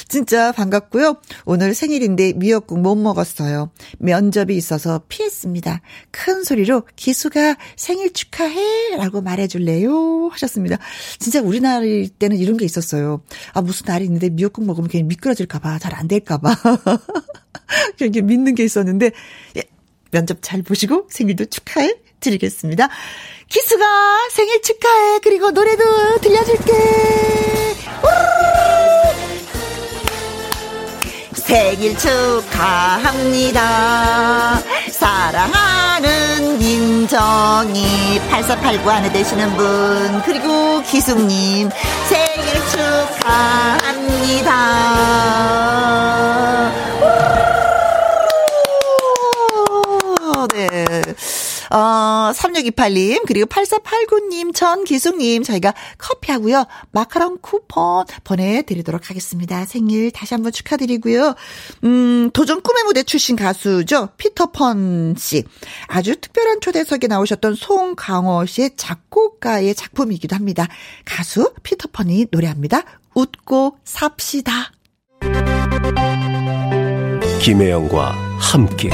진짜 0.09 0.51
반갑고요. 0.53 1.17
오늘 1.45 1.75
생일인데 1.75 2.35
미역국 2.37 2.81
못 2.81 2.97
먹었어요. 2.97 3.71
면접이 3.99 4.57
있어서 4.57 5.03
피했습니다. 5.09 5.81
큰 6.11 6.43
소리로 6.45 6.83
기수가 6.97 7.57
생일 7.77 8.13
축하해! 8.13 8.97
라고 8.97 9.21
말해줄래요? 9.23 10.29
하셨습니다. 10.33 10.79
진짜 11.19 11.41
우리나라 11.41 11.85
때는 12.19 12.37
이런 12.37 12.57
게 12.57 12.65
있었어요. 12.65 13.23
아, 13.53 13.63
무슨 13.63 13.87
날이 13.87 14.05
있는데 14.05 14.29
미역국 14.31 14.65
먹으면 14.67 14.89
괜히 14.89 15.05
미끄러질까봐, 15.05 15.79
잘 15.79 15.91
안 15.95 16.09
될까봐. 16.09 16.55
이렇게 18.01 18.21
믿는 18.23 18.55
게 18.55 18.65
있었는데, 18.65 19.11
예, 19.57 19.63
면접 20.11 20.39
잘 20.43 20.63
보시고 20.63 21.07
생일도 21.11 21.47
축하해 21.47 21.95
드리겠습니다. 22.21 22.89
기수가 23.49 24.29
생일 24.31 24.63
축하해. 24.63 25.19
그리고 25.23 25.51
노래도 25.51 25.85
들려줄게. 26.21 26.73
생일 31.35 31.97
축하합니다. 31.99 33.61
사랑하는 34.93 36.59
민정이 36.59 38.21
8489 38.31 38.89
안에 38.91 39.11
되시는 39.11 39.57
분 39.57 40.23
그리고 40.25 40.81
기숙님 40.83 41.71
생일 42.09 42.55
축하합니다. 43.21 44.51
네. 50.53 50.87
어, 51.71 52.33
3628님, 52.35 53.25
그리고 53.27 53.47
8489님, 53.47 54.55
전기숙님, 54.55 55.43
저희가 55.45 55.73
커피하고요, 55.99 56.67
마카롱 56.91 57.39
쿠폰 57.41 58.05
보내드리도록 58.25 59.09
하겠습니다. 59.09 59.65
생일 59.65 60.11
다시 60.11 60.35
한번 60.35 60.53
축하드리고요. 60.53 61.35
음, 61.85 62.31
도전 62.33 62.61
꿈의 62.61 62.85
무대 62.85 63.03
출신 63.03 63.37
가수죠. 63.37 64.09
피터펀 64.17 65.15
씨. 65.17 65.45
아주 65.87 66.17
특별한 66.17 66.61
초대석에 66.61 67.07
나오셨던 67.07 67.55
송강호 67.55 68.47
씨의 68.47 68.71
작곡가의 68.77 69.75
작품이기도 69.75 70.35
합니다. 70.35 70.67
가수 71.05 71.53
피터펀이 71.63 72.27
노래합니다. 72.31 72.83
웃고 73.15 73.79
삽시다. 73.85 74.73
김혜영과 77.41 78.13
함께. 78.39 78.91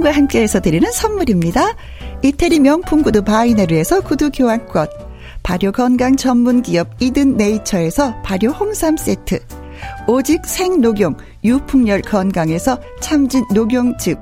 김희영과 0.00 0.10
함께해서 0.12 0.60
드리는 0.60 0.90
선물입니다. 0.90 1.76
이태리 2.22 2.60
명품 2.60 3.02
구두 3.02 3.22
바이네르에서 3.22 4.00
구두 4.00 4.30
교환권, 4.30 4.88
발효 5.42 5.72
건강 5.72 6.16
전문 6.16 6.62
기업 6.62 6.88
이든 7.00 7.36
네이처에서 7.36 8.20
발효 8.22 8.48
홍삼 8.48 8.96
세트, 8.96 9.40
오직 10.08 10.44
생녹용 10.44 11.16
유풍열 11.44 12.02
건강에서 12.02 12.80
참진 13.00 13.44
녹용즙, 13.54 14.18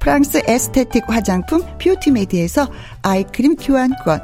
프랑스 0.00 0.42
에스테틱 0.46 1.04
화장품 1.08 1.62
뷰티메디에서 1.78 2.68
아이크림 3.02 3.56
교환권, 3.56 4.20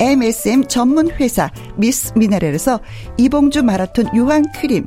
MSM 0.00 0.66
전문 0.68 1.10
회사 1.10 1.50
미스 1.76 2.12
미네랄에서 2.16 2.80
이봉주 3.18 3.62
마라톤 3.62 4.08
유황 4.14 4.44
크림, 4.54 4.86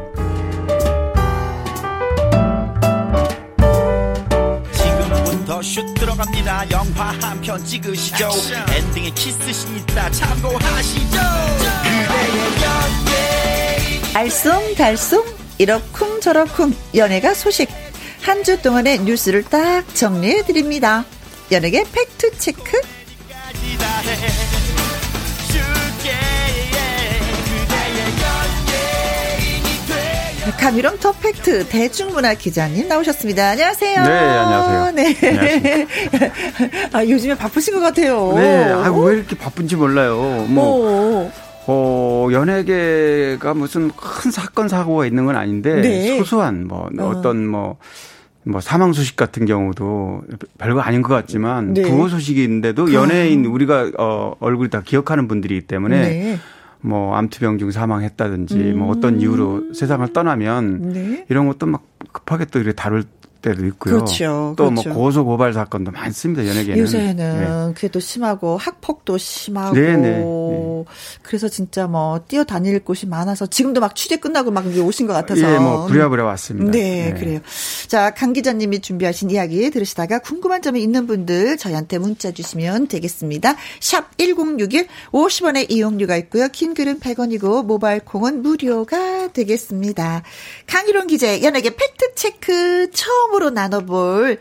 슛 5.61 5.93
들어갑니다. 5.95 6.69
영화 6.71 7.11
한 7.21 7.41
편 7.41 7.63
찍으시죠. 7.65 8.29
엔딩에 8.75 9.09
키스신 9.11 9.77
있다 9.77 10.09
참고하시죠. 10.11 11.17
그대의 11.83 12.39
알쏭달쏭 14.13 15.25
이러쿵 15.57 16.21
저러쿵 16.21 16.73
연예가 16.95 17.33
소식. 17.33 17.69
한 18.21 18.43
주 18.43 18.61
동안의 18.61 18.99
뉴스를 18.99 19.43
딱 19.43 19.83
정리해 19.95 20.45
드립니다. 20.45 21.03
연예계 21.51 21.83
팩트 21.91 22.37
체크. 22.37 22.79
더 31.01 31.11
팩트 31.13 31.67
대중문화 31.67 32.35
기자님 32.35 32.87
나오셨습니다. 32.87 33.49
안녕하세요. 33.49 34.03
네, 34.03 34.09
안녕하세요. 34.11 34.91
네. 34.91 35.87
아, 36.93 37.03
요즘에 37.03 37.35
바쁘신 37.35 37.73
것 37.73 37.79
같아요. 37.79 38.33
네, 38.35 38.65
아, 38.65 38.91
왜 38.91 39.15
이렇게 39.15 39.35
바쁜지 39.35 39.75
몰라요. 39.75 40.45
뭐, 40.47 41.25
오. 41.25 41.31
어, 41.65 42.27
연예계가 42.31 43.55
무슨 43.55 43.89
큰 43.91 44.29
사건, 44.29 44.67
사고가 44.67 45.07
있는 45.07 45.25
건 45.25 45.35
아닌데, 45.35 45.81
네. 45.81 46.17
소소한, 46.17 46.67
뭐, 46.67 46.89
어떤, 46.99 47.47
뭐, 47.47 47.77
뭐, 48.43 48.61
사망 48.61 48.93
소식 48.93 49.15
같은 49.15 49.45
경우도 49.45 50.21
별거 50.59 50.81
아닌 50.81 51.01
것 51.01 51.13
같지만, 51.13 51.73
네. 51.73 51.81
부호 51.81 52.09
소식인데도 52.09 52.93
연예인, 52.93 53.45
우리가, 53.45 53.91
어, 53.97 54.35
얼굴이 54.39 54.69
다 54.69 54.81
기억하는 54.85 55.27
분들이기 55.27 55.61
때문에, 55.61 56.01
네. 56.01 56.39
뭐, 56.81 57.15
암투병 57.15 57.57
중 57.57 57.71
사망했다든지, 57.71 58.73
뭐, 58.73 58.89
어떤 58.89 59.21
이유로 59.21 59.73
세상을 59.73 60.11
떠나면, 60.13 60.63
음. 60.65 60.93
네. 60.93 61.25
이런 61.29 61.47
것도 61.47 61.65
막 61.67 61.83
급하게 62.11 62.45
또 62.45 62.59
이렇게 62.59 62.73
다룰 62.75 63.03
때도 63.41 63.65
있고요. 63.67 63.95
그렇죠. 63.95 64.53
또 64.57 64.69
그렇죠. 64.69 64.89
뭐, 64.89 64.97
고소 64.97 65.25
고발 65.25 65.53
사건도 65.53 65.91
많습니다, 65.91 66.47
연예계는. 66.47 66.79
요새는 66.79 67.15
네. 67.15 67.73
그게 67.73 67.87
또 67.87 67.99
심하고 67.99 68.57
학폭도 68.57 69.17
심하고 69.17 69.75
네, 69.75 69.97
네, 69.97 70.17
네. 70.19 70.85
그래서 71.21 71.49
진짜 71.49 71.87
뭐 71.87 72.19
뛰어다닐 72.27 72.79
곳이 72.79 73.07
많아서 73.07 73.45
지금도 73.47 73.81
막 73.81 73.95
취재 73.95 74.17
끝나고 74.17 74.51
막 74.51 74.65
오신 74.65 75.07
것 75.07 75.13
같아서 75.13 75.41
예, 75.41 75.57
뭐 75.57 75.87
부랴부랴 75.87 76.23
왔습니다. 76.23 76.71
네, 76.71 77.11
네. 77.13 77.19
그래요. 77.19 77.39
자, 77.87 78.11
강 78.11 78.33
기자님이 78.33 78.79
준비하신 78.79 79.31
이야기 79.31 79.69
들으시다가 79.69 80.19
궁금한 80.19 80.61
점이 80.61 80.81
있는 80.81 81.07
분들 81.07 81.57
저희한테 81.57 81.97
문자 81.97 82.31
주시면 82.31 82.87
되겠습니다. 82.87 83.55
샵 83.79 84.17
1061, 84.17 84.87
50원의 85.11 85.71
이용료가 85.71 86.15
있고요. 86.17 86.47
긴 86.49 86.73
글은 86.73 86.99
100원이고 86.99 87.65
모바일 87.65 88.01
콩은 88.01 88.41
무료가 88.41 89.29
되겠습니다. 89.33 90.23
강희롱 90.67 91.07
기자의 91.07 91.43
연예계 91.43 91.75
팩트 91.75 92.15
체크 92.15 92.89
처음 92.91 93.30
으로 93.35 93.49
나눠볼 93.49 94.39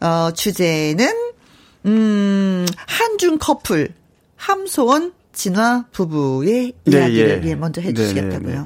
어, 0.00 0.30
주제는 0.32 1.08
음, 1.86 2.66
한중 2.86 3.38
커플 3.38 3.88
함소원 4.36 5.12
진화 5.32 5.84
부부의 5.92 6.72
네, 6.84 6.98
이야기를 6.98 7.44
예. 7.44 7.48
예, 7.50 7.54
먼저 7.54 7.80
해주시겠다고요. 7.80 8.40
네, 8.40 8.52
네, 8.54 8.58
네. 8.58 8.64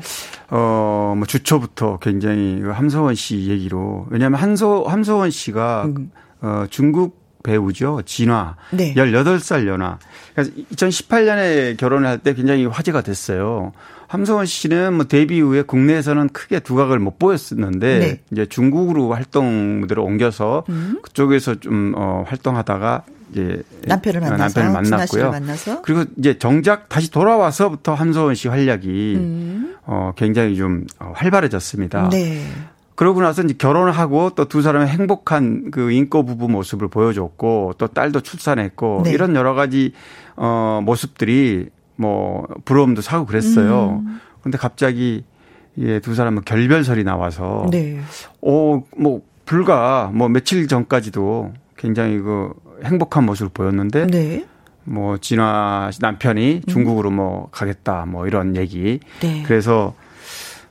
어, 0.51 1.15
뭐 1.17 1.27
주초부터 1.27 1.99
굉장히 2.01 2.61
그 2.61 2.71
함소원 2.71 3.15
씨 3.15 3.49
얘기로 3.49 4.07
왜냐하면 4.11 4.41
한소 4.41 4.85
함소원 4.85 5.31
씨가 5.31 5.89
어, 6.43 6.67
중국 6.71 7.25
배우죠 7.43 8.03
진화 8.05 8.57
음. 8.73 8.77
네. 8.79 8.95
18살 8.95 9.67
연하. 9.67 9.99
그래서 10.35 10.51
2018년에 10.75 11.77
결혼을 11.77 12.09
할 12.09 12.19
때 12.19 12.35
굉장히 12.35 12.67
화제가 12.67 13.03
됐어요. 13.03 13.73
함소원 14.09 14.47
씨는 14.47 14.95
뭐 14.95 15.05
데뷔 15.07 15.41
후에 15.41 15.63
국내에서는 15.63 16.29
크게 16.31 16.61
두각을 16.61 16.99
못 16.99 17.19
보였었는데 17.19 17.99
네. 17.99 18.11
음. 18.11 18.17
이제 18.33 18.47
중국으로 18.47 19.13
활동 19.13 19.81
무대로 19.81 20.05
옮겨서 20.05 20.65
그쪽에서 21.03 21.57
좀 21.57 21.95
어, 21.97 22.25
활동하다가 22.27 23.03
이제 23.33 23.63
남편을 23.87 24.21
만나서 24.21 24.61
남편을 24.61 24.73
만났고요. 24.73 25.31
만나서? 25.33 25.83
그리고 25.83 26.05
이제 26.17 26.39
정작 26.39 26.89
다시 26.89 27.11
돌아와서부터 27.11 27.95
함소원 27.95 28.35
씨 28.37 28.49
활약이 28.49 29.15
음. 29.17 29.75
어 29.85 30.13
굉장히 30.17 30.57
좀 30.57 30.87
어, 31.01 31.13
활발해졌습니다. 31.15 32.09
네. 32.11 32.43
그러고 32.95 33.21
나서 33.21 33.43
이제 33.43 33.55
결혼을 33.59 33.93
하고 33.93 34.31
또 34.31 34.47
두 34.47 34.63
사람의 34.63 34.89
행복한 34.89 35.71
그 35.71 35.91
인꼬 35.91 36.25
부부 36.25 36.49
모습을 36.49 36.89
보여줬고 36.89 37.75
또 37.79 37.87
딸도 37.89 38.21
출산했고 38.21 39.03
네. 39.05 39.11
이런 39.11 39.35
여러 39.35 39.55
가지 39.55 39.93
어 40.37 40.81
모습들이 40.85 41.69
뭐 41.97 42.47
부러움도 42.65 43.03
사고 43.03 43.27
그랬어요. 43.27 44.03
음. 44.07 44.21
근데 44.43 44.59
갑자기 44.59 45.25
예, 45.79 46.01
두 46.01 46.15
사람은 46.15 46.43
결별설이 46.45 47.05
나와서 47.05 47.67
네. 47.71 48.01
어 48.43 48.81
뭐 48.97 49.23
불과 49.45 50.11
뭐 50.13 50.29
며칠 50.29 50.67
전까지도 50.69 51.53
굉장히 51.77 52.19
그 52.19 52.53
행복한 52.85 53.25
모습을 53.25 53.51
보였는데 53.53 54.07
네. 54.09 54.45
뭐 54.85 55.19
진화 55.19 55.91
남편이 56.01 56.55
음. 56.57 56.63
중국으로 56.71 57.11
뭐 57.11 57.49
가겠다 57.53 58.07
뭐 58.07 58.27
이런 58.27 58.57
얘기. 58.57 59.01
네. 59.21 59.43
그래서 59.47 59.95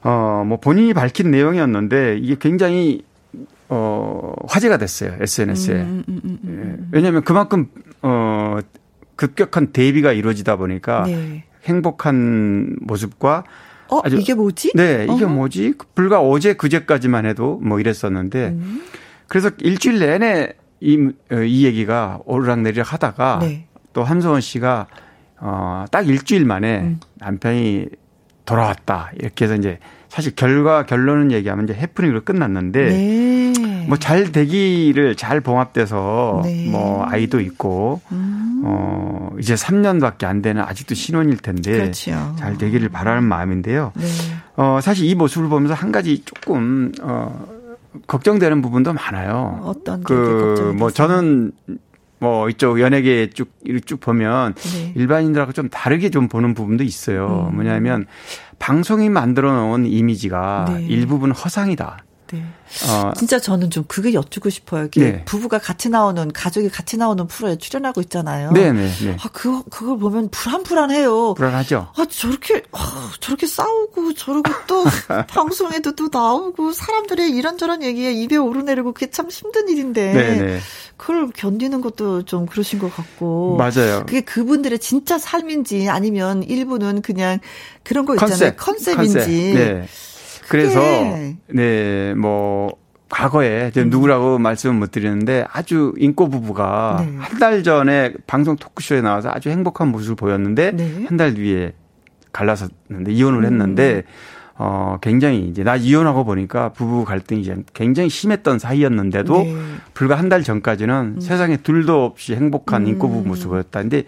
어 0.03 0.43
뭐 0.45 0.59
본인이 0.59 0.93
밝힌 0.93 1.31
내용이었는데 1.31 2.17
이게 2.21 2.35
굉장히 2.39 3.03
어 3.69 4.33
화제가 4.47 4.77
됐어요 4.77 5.15
SNS에. 5.19 5.73
음, 5.75 6.03
음, 6.07 6.21
음, 6.23 6.39
음, 6.43 6.77
예. 6.83 6.87
왜냐하면 6.91 7.23
그만큼 7.23 7.67
어 8.03 8.57
급격한 9.15 9.67
대비가 9.67 10.11
이루어지다 10.11 10.55
보니까 10.55 11.03
네. 11.05 11.43
행복한 11.65 12.75
모습과 12.81 13.43
어 13.87 14.01
아주, 14.03 14.17
이게 14.17 14.33
뭐지? 14.33 14.71
네 14.75 15.03
이게 15.03 15.25
어허. 15.25 15.27
뭐지? 15.27 15.73
불과 15.93 16.19
어제 16.19 16.53
그제까지만 16.53 17.25
해도 17.25 17.59
뭐 17.63 17.79
이랬었는데 17.79 18.47
음. 18.47 18.83
그래서 19.27 19.51
일주일 19.59 19.99
내내 19.99 20.53
이, 20.81 21.09
어, 21.31 21.37
이 21.37 21.65
얘기가 21.65 22.19
오르락내리락 22.25 22.93
하다가 22.93 23.39
네. 23.41 23.67
또 23.93 24.03
한소원 24.03 24.41
씨가 24.41 24.87
어, 25.37 25.85
딱 25.91 26.07
일주일 26.07 26.45
만에 26.45 26.81
음. 26.81 26.99
남편이 27.15 27.87
돌아왔다. 28.45 29.11
이렇게 29.19 29.45
해서 29.45 29.55
이제 29.55 29.79
사실 30.15 30.33
결과 30.33 30.85
결론은 30.85 31.33
얘기하면 31.33 31.65
이제 31.65 31.73
해프닝으로 31.73 32.23
끝났는데 32.23 32.89
네. 32.89 33.85
뭐잘 33.89 34.31
되기를 34.31 35.17
잘 35.17 35.41
봉합돼서 35.41 36.39
네. 36.45 36.69
뭐 36.71 37.05
아이도 37.05 37.41
있고 37.41 37.99
음. 38.13 38.61
어 38.63 39.31
이제 39.37 39.55
3년밖에 39.55 40.23
안 40.23 40.41
되는 40.41 40.61
아직도 40.61 40.95
신혼일 40.95 41.39
텐데 41.39 41.73
그렇죠. 41.73 42.33
잘 42.39 42.57
되기를 42.57 42.87
바라는 42.87 43.25
마음인데요. 43.25 43.91
네. 43.93 44.05
어 44.55 44.79
사실 44.81 45.05
이 45.05 45.15
모습을 45.15 45.49
보면서 45.49 45.73
한 45.73 45.91
가지 45.91 46.23
조금 46.23 46.93
어 47.01 47.45
걱정되는 48.07 48.61
부분도 48.61 48.93
많아요. 48.93 49.59
어떤 49.65 50.01
그뭐 50.01 50.91
저는 50.91 51.51
뭐 52.19 52.49
이쪽 52.49 52.79
연예계 52.79 53.29
쭉, 53.31 53.51
쭉 53.85 53.99
보면 53.99 54.53
네. 54.53 54.93
일반인들하고 54.95 55.51
좀 55.51 55.69
다르게 55.69 56.09
좀 56.09 56.27
보는 56.27 56.53
부분도 56.53 56.83
있어요. 56.83 57.49
음. 57.51 57.55
뭐냐면 57.55 58.05
방송이 58.59 59.09
만들어 59.09 59.51
놓은 59.53 59.85
이미지가 59.85 60.65
네. 60.69 60.85
일부분 60.85 61.31
허상이다. 61.31 62.03
네. 62.31 62.43
어. 62.89 63.11
진짜 63.15 63.39
저는 63.39 63.69
좀 63.69 63.83
그게 63.87 64.13
여쭙고 64.13 64.49
싶어요. 64.49 64.89
네. 64.89 65.23
부부가 65.25 65.59
같이 65.59 65.89
나오는 65.89 66.31
가족이 66.31 66.69
같이 66.69 66.97
나오는 66.97 67.27
프로에 67.27 67.57
출연하고 67.57 68.01
있잖아요. 68.01 68.51
네네. 68.51 68.91
네. 69.03 69.17
아 69.21 69.29
그거 69.31 69.63
그걸 69.69 69.97
보면 69.99 70.29
불안불안해요. 70.29 71.35
불안하죠. 71.35 71.89
아 71.95 72.05
저렇게 72.09 72.63
아, 72.71 73.11
저렇게 73.19 73.45
싸우고 73.45 74.13
저러고 74.13 74.51
또 74.67 74.83
방송에도 75.29 75.95
또 75.95 76.09
나오고 76.11 76.71
사람들의 76.73 77.29
이런저런 77.29 77.83
얘기에 77.83 78.13
입에 78.13 78.37
오르내리고 78.37 78.93
그게 78.93 79.09
참 79.11 79.29
힘든 79.29 79.69
일인데. 79.69 80.13
네네. 80.13 80.59
그걸 80.97 81.29
견디는 81.29 81.81
것도 81.81 82.23
좀 82.23 82.45
그러신 82.45 82.79
것 82.79 82.93
같고. 82.95 83.57
맞아요. 83.57 84.05
그게 84.05 84.21
그분들의 84.21 84.79
진짜 84.79 85.19
삶인지 85.19 85.89
아니면 85.89 86.41
일부는 86.43 87.01
그냥 87.01 87.39
그런 87.83 88.05
거 88.05 88.15
있잖아요. 88.15 88.53
컨셉. 88.55 88.99
인지 88.99 89.13
컨셉. 89.13 89.29
네. 89.29 89.87
그래서 90.49 90.79
네, 91.47 92.13
뭐 92.15 92.75
과거에 93.09 93.71
음. 93.77 93.89
누구라고 93.89 94.39
말씀은 94.39 94.75
못 94.75 94.91
드리는데 94.91 95.45
아주 95.51 95.93
인꼬 95.97 96.29
부부가 96.29 97.03
네. 97.05 97.15
한달 97.19 97.63
전에 97.63 98.13
방송 98.27 98.55
토크쇼에 98.55 99.01
나와서 99.01 99.29
아주 99.31 99.49
행복한 99.49 99.89
모습을 99.89 100.15
보였는데 100.15 100.71
네. 100.71 101.05
한달 101.07 101.33
뒤에 101.35 101.73
갈라섰는데 102.33 103.11
이혼을 103.11 103.39
음. 103.39 103.45
했는데 103.45 104.03
어, 104.57 104.97
굉장히 105.01 105.49
이제 105.49 105.63
나 105.63 105.75
이혼하고 105.75 106.23
보니까 106.23 106.69
부부 106.69 107.03
갈등이 107.03 107.41
이제 107.41 107.57
굉장히 107.73 108.07
심했던 108.09 108.57
사이였는데도 108.59 109.43
네. 109.43 109.55
불과 109.93 110.15
한 110.15 110.29
달 110.29 110.43
전까지는 110.43 111.15
음. 111.17 111.19
세상에 111.19 111.57
둘도 111.57 112.05
없이 112.05 112.33
행복한 112.35 112.83
음. 112.83 112.87
인꼬 112.87 113.09
부부 113.09 113.27
모습이었다. 113.27 113.81
근데 113.81 114.03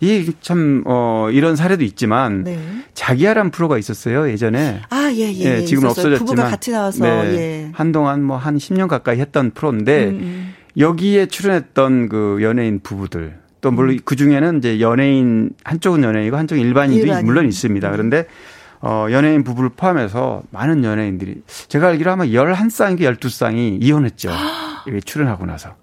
이게 0.00 0.32
참, 0.40 0.82
어, 0.86 1.28
이런 1.30 1.54
사례도 1.54 1.84
있지만 1.84 2.44
네. 2.44 2.58
자기야란 2.94 3.50
프로가 3.50 3.76
있었어요, 3.78 4.28
예전에. 4.30 4.80
아, 4.90 5.10
예, 5.12 5.32
예. 5.32 5.58
예 5.60 5.64
지금 5.64 5.84
없어졌지만. 5.84 6.18
부부가 6.26 6.48
같이 6.48 6.70
나와서. 6.72 7.04
네, 7.04 7.10
예. 7.34 7.70
한동안 7.74 8.22
뭐 8.24 8.36
한 8.38 8.56
10년 8.56 8.88
가까이 8.88 9.20
했던 9.20 9.50
프로인데 9.50 10.06
음, 10.06 10.18
음. 10.22 10.54
여기에 10.78 11.26
출연했던 11.26 12.08
그 12.08 12.38
연예인 12.40 12.80
부부들 12.82 13.38
또 13.60 13.70
물론 13.70 13.94
음. 13.96 13.98
그 14.04 14.16
중에는 14.16 14.58
이제 14.58 14.80
연예인 14.80 15.50
한쪽은 15.64 16.02
연예인이고 16.02 16.36
한쪽은 16.36 16.62
일반인도 16.62 17.02
일반인. 17.06 17.26
물론 17.26 17.46
있습니다. 17.46 17.86
음. 17.88 17.92
그런데 17.92 18.26
어, 18.82 19.06
연예인 19.10 19.44
부부를 19.44 19.70
포함해서 19.70 20.42
많은 20.50 20.84
연예인들이 20.84 21.42
제가 21.68 21.88
알기로 21.88 22.10
아마 22.12 22.24
11쌍인가 22.24 23.00
12쌍이 23.18 23.82
이혼했죠. 23.82 24.30
여기 24.88 25.00
출연하고 25.02 25.46
나서. 25.46 25.74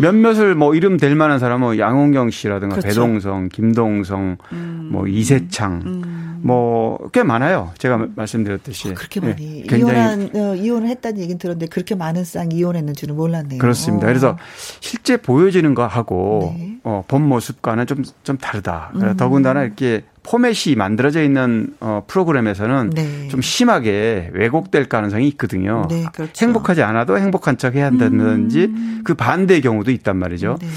몇몇을 0.00 0.54
뭐 0.54 0.74
이름 0.74 0.96
될 0.96 1.14
만한 1.14 1.38
사람은 1.38 1.60
뭐 1.60 1.78
양홍경 1.78 2.30
씨라든가 2.30 2.76
그렇죠. 2.76 2.88
배동성, 2.88 3.48
김동성, 3.50 4.38
음. 4.52 4.88
뭐 4.90 5.06
이세창, 5.06 5.82
음. 5.84 6.40
뭐꽤 6.42 7.22
많아요. 7.22 7.72
제가 7.76 8.08
말씀드렸듯이. 8.16 8.90
어, 8.90 8.94
그렇게 8.94 9.20
많이 9.20 9.64
네, 9.66 9.76
이혼한 9.76 10.30
어, 10.34 10.54
이혼을 10.54 10.88
했다는 10.88 11.18
얘기는 11.20 11.38
들었는데 11.38 11.66
그렇게 11.66 11.94
많은 11.94 12.24
쌍이 12.24 12.54
이혼했는 12.54 12.94
줄은 12.94 13.14
몰랐네요. 13.14 13.58
그렇습니다. 13.58 14.06
어. 14.06 14.08
그래서 14.08 14.38
실제 14.80 15.18
보여지는 15.18 15.74
거 15.74 15.86
하고 15.86 16.54
네. 16.56 16.78
어, 16.82 17.04
본 17.06 17.22
모습과는 17.28 17.86
좀좀 17.86 18.38
다르다. 18.38 18.92
음. 18.94 19.16
더군다나 19.18 19.64
이렇게 19.64 20.04
포맷이 20.30 20.76
만들어져 20.76 21.24
있는 21.24 21.74
어, 21.80 22.04
프로그램에서는 22.06 22.90
네. 22.90 23.28
좀 23.28 23.42
심하게 23.42 24.30
왜곡될 24.32 24.88
가능성이 24.88 25.26
있거든요. 25.30 25.88
네, 25.90 26.04
그렇죠. 26.12 26.46
행복하지 26.46 26.84
않아도 26.84 27.18
행복한 27.18 27.58
척 27.58 27.74
해야 27.74 27.86
한다든지 27.86 28.66
음. 28.66 29.00
그 29.02 29.14
반대의 29.14 29.60
경우도 29.60 29.90
있단 29.90 30.16
말이죠. 30.16 30.56
네. 30.60 30.68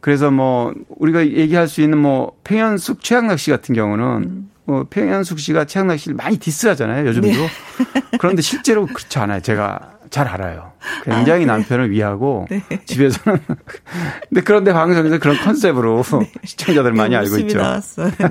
그래서 0.00 0.32
뭐 0.32 0.74
우리가 0.88 1.24
얘기할 1.24 1.68
수 1.68 1.80
있는 1.80 1.98
뭐 1.98 2.32
평현숙 2.42 3.04
최양락 3.04 3.38
씨 3.38 3.52
같은 3.52 3.72
경우는 3.72 4.04
음. 4.04 4.50
뭐 4.64 4.86
평현숙 4.90 5.38
씨가 5.38 5.66
최양락 5.66 6.00
씨를 6.00 6.16
많이 6.16 6.36
디스하잖아요. 6.36 7.06
요즘도. 7.06 7.28
네. 7.28 7.48
그런데 8.18 8.42
실제로 8.42 8.84
그렇지 8.84 9.16
않아요. 9.20 9.40
제가 9.40 9.92
잘 10.10 10.26
알아요. 10.26 10.72
굉장히 11.04 11.44
아, 11.44 11.46
남편을 11.46 11.90
위하고 11.90 12.46
네. 12.50 12.62
집에서는 12.86 13.40
근데 14.28 14.40
그런데 14.42 14.72
방송에서 14.72 15.18
그런 15.18 15.36
컨셉으로 15.38 16.02
네. 16.20 16.30
시청자들 16.44 16.92
많이 16.92 17.16
알고 17.16 17.38
있죠. 17.38 17.58
나왔어. 17.58 18.04
네. 18.04 18.28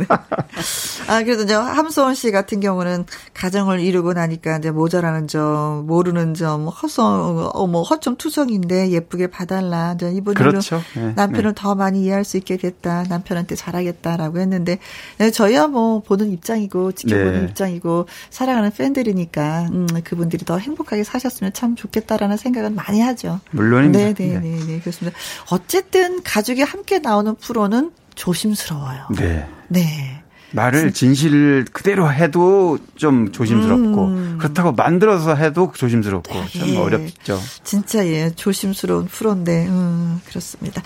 아 1.08 1.24
그래도 1.24 1.44
이제 1.44 1.54
함소원 1.54 2.16
씨 2.16 2.32
같은 2.32 2.60
경우는 2.60 3.06
가정을 3.34 3.80
이루고 3.80 4.14
나니까 4.14 4.58
이제 4.58 4.72
모자라는 4.72 5.28
점, 5.28 5.86
모르는 5.88 6.34
점, 6.34 6.68
허성 6.68 7.52
어뭐 7.54 7.84
허점 7.84 8.18
투성인데 8.18 8.92
예쁘게 8.92 9.28
봐달라. 9.28 9.94
이제 9.96 10.12
이분은 10.12 10.36
그렇죠. 10.36 10.82
네. 10.96 11.14
남편을 11.16 11.54
네. 11.54 11.62
더 11.62 11.76
많이 11.76 12.04
이해할 12.04 12.24
수 12.24 12.38
있게 12.38 12.58
됐다. 12.58 13.04
남편한테 13.10 13.56
잘하겠다라고 13.56 14.40
했는데 14.40 14.80
네, 15.18 15.32
저희야 15.32 15.68
뭐 15.68 16.02
보는 16.02 16.32
입장이고 16.32 16.94
지켜보는 16.94 17.34
네. 17.34 17.48
입장이고 17.50 18.08
사랑하는 18.30 18.72
팬들이니까 18.72 19.70
음, 19.72 19.88
그분들이 20.04 20.46
더 20.46 20.58
행복하게 20.58 21.04
사셨으면 21.04 21.54
참 21.54 21.76
좋겠다라는 21.76 22.37
생각은 22.38 22.76
많이 22.76 23.02
하죠. 23.02 23.40
물론입니다. 23.52 24.00
네, 24.00 24.14
네, 24.14 24.40
네, 24.40 24.60
네, 24.66 24.80
그렇습니다. 24.80 25.18
어쨌든 25.52 26.24
가족이 26.24 26.62
함께 26.62 27.00
나오는 27.00 27.36
프로는 27.36 27.92
조심스러워요. 28.16 29.08
네. 29.18 29.48
네. 29.68 30.24
말을 30.52 30.94
진실을 30.94 31.66
그대로 31.72 32.12
해도 32.12 32.80
좀 32.96 33.32
조심스럽고 33.32 34.06
음. 34.06 34.38
그렇다고 34.40 34.72
만들어서 34.72 35.36
해도 35.36 35.72
조심스럽고 35.76 36.34
참 36.58 36.70
예. 36.70 36.78
어렵죠. 36.78 37.40
진짜 37.64 38.06
예 38.08 38.32
조심스러운 38.34 39.06
프로인데 39.06 39.68
음, 39.68 40.22
그렇습니다. 40.26 40.82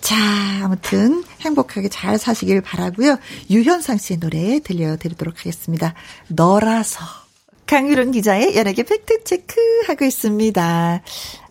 자 0.00 0.16
아무튼 0.64 1.24
행복하게 1.40 1.88
잘 1.88 2.18
사시길 2.18 2.60
바라고요. 2.60 3.16
유현상 3.48 3.96
씨의 3.96 4.20
노래 4.20 4.60
들려드리도록 4.60 5.38
하겠습니다. 5.38 5.94
너라서. 6.28 7.19
강유론 7.70 8.10
기자의 8.10 8.56
연예계 8.56 8.82
팩트체크 8.82 9.54
하고 9.86 10.04
있습니다. 10.04 11.02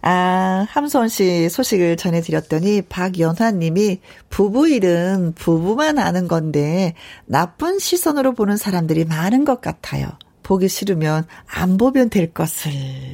아, 0.01 0.65
함소원 0.69 1.07
씨 1.07 1.47
소식을 1.47 1.95
전해드렸더니 1.95 2.81
박연화 2.89 3.51
님이 3.51 4.01
부부 4.29 4.67
일은 4.67 5.31
부부만 5.33 5.97
아는 5.97 6.27
건데 6.27 6.93
나쁜 7.25 7.79
시선으로 7.79 8.33
보는 8.33 8.57
사람들이 8.57 9.05
많은 9.05 9.45
것 9.45 9.61
같아요. 9.61 10.09
보기 10.49 10.67
싫으면 10.67 11.25
안 11.45 11.77
보면 11.77 12.09
될 12.09 12.33
것을 12.33 12.71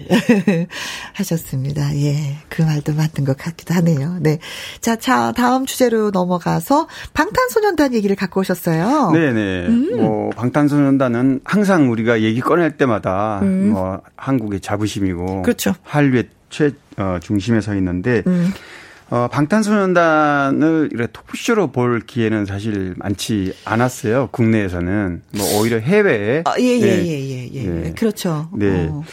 하셨습니다. 1.16 1.94
예. 1.98 2.38
그 2.48 2.62
말도 2.62 2.94
맞는 2.94 3.26
것 3.26 3.36
같기도 3.38 3.74
하네요. 3.74 4.20
네. 4.22 4.40
자, 4.80 4.96
자, 4.96 5.34
다음 5.34 5.66
주제로 5.66 6.12
넘어가서 6.12 6.88
방탄소년단 7.14 7.94
얘기를 7.94 8.16
갖고 8.16 8.40
오셨어요. 8.40 9.12
네네. 9.12 9.68
음. 9.68 9.98
뭐, 9.98 10.30
방탄소년단은 10.30 11.42
항상 11.44 11.92
우리가 11.92 12.22
얘기 12.22 12.40
꺼낼 12.40 12.78
때마다 12.78 13.42
음. 13.42 13.72
뭐, 13.72 14.00
한국의 14.16 14.62
자부심이고. 14.62 15.42
그렇죠. 15.42 15.76
한류의 15.84 16.30
최, 16.50 16.72
어, 16.96 17.18
중심에 17.22 17.60
서 17.60 17.76
있는데, 17.76 18.24
음. 18.28 18.54
어, 19.10 19.28
방탄소년단을 19.32 20.90
이렇게 20.92 21.12
토크쇼로 21.12 21.72
볼 21.72 22.02
기회는 22.02 22.46
사실 22.46 22.96
많지 22.98 23.54
않았어요. 23.64 24.30
국내에서는. 24.32 25.22
뭐 25.38 25.60
오히려 25.60 25.78
해외에. 25.78 26.42
아, 26.46 26.56
예, 26.60 26.64
예, 26.64 26.80
네. 26.80 27.06
예, 27.06 27.30
예, 27.30 27.50
예, 27.54 27.86
예. 27.86 27.92
그렇죠. 27.92 28.50
네. 28.54 28.88
어. 28.90 29.04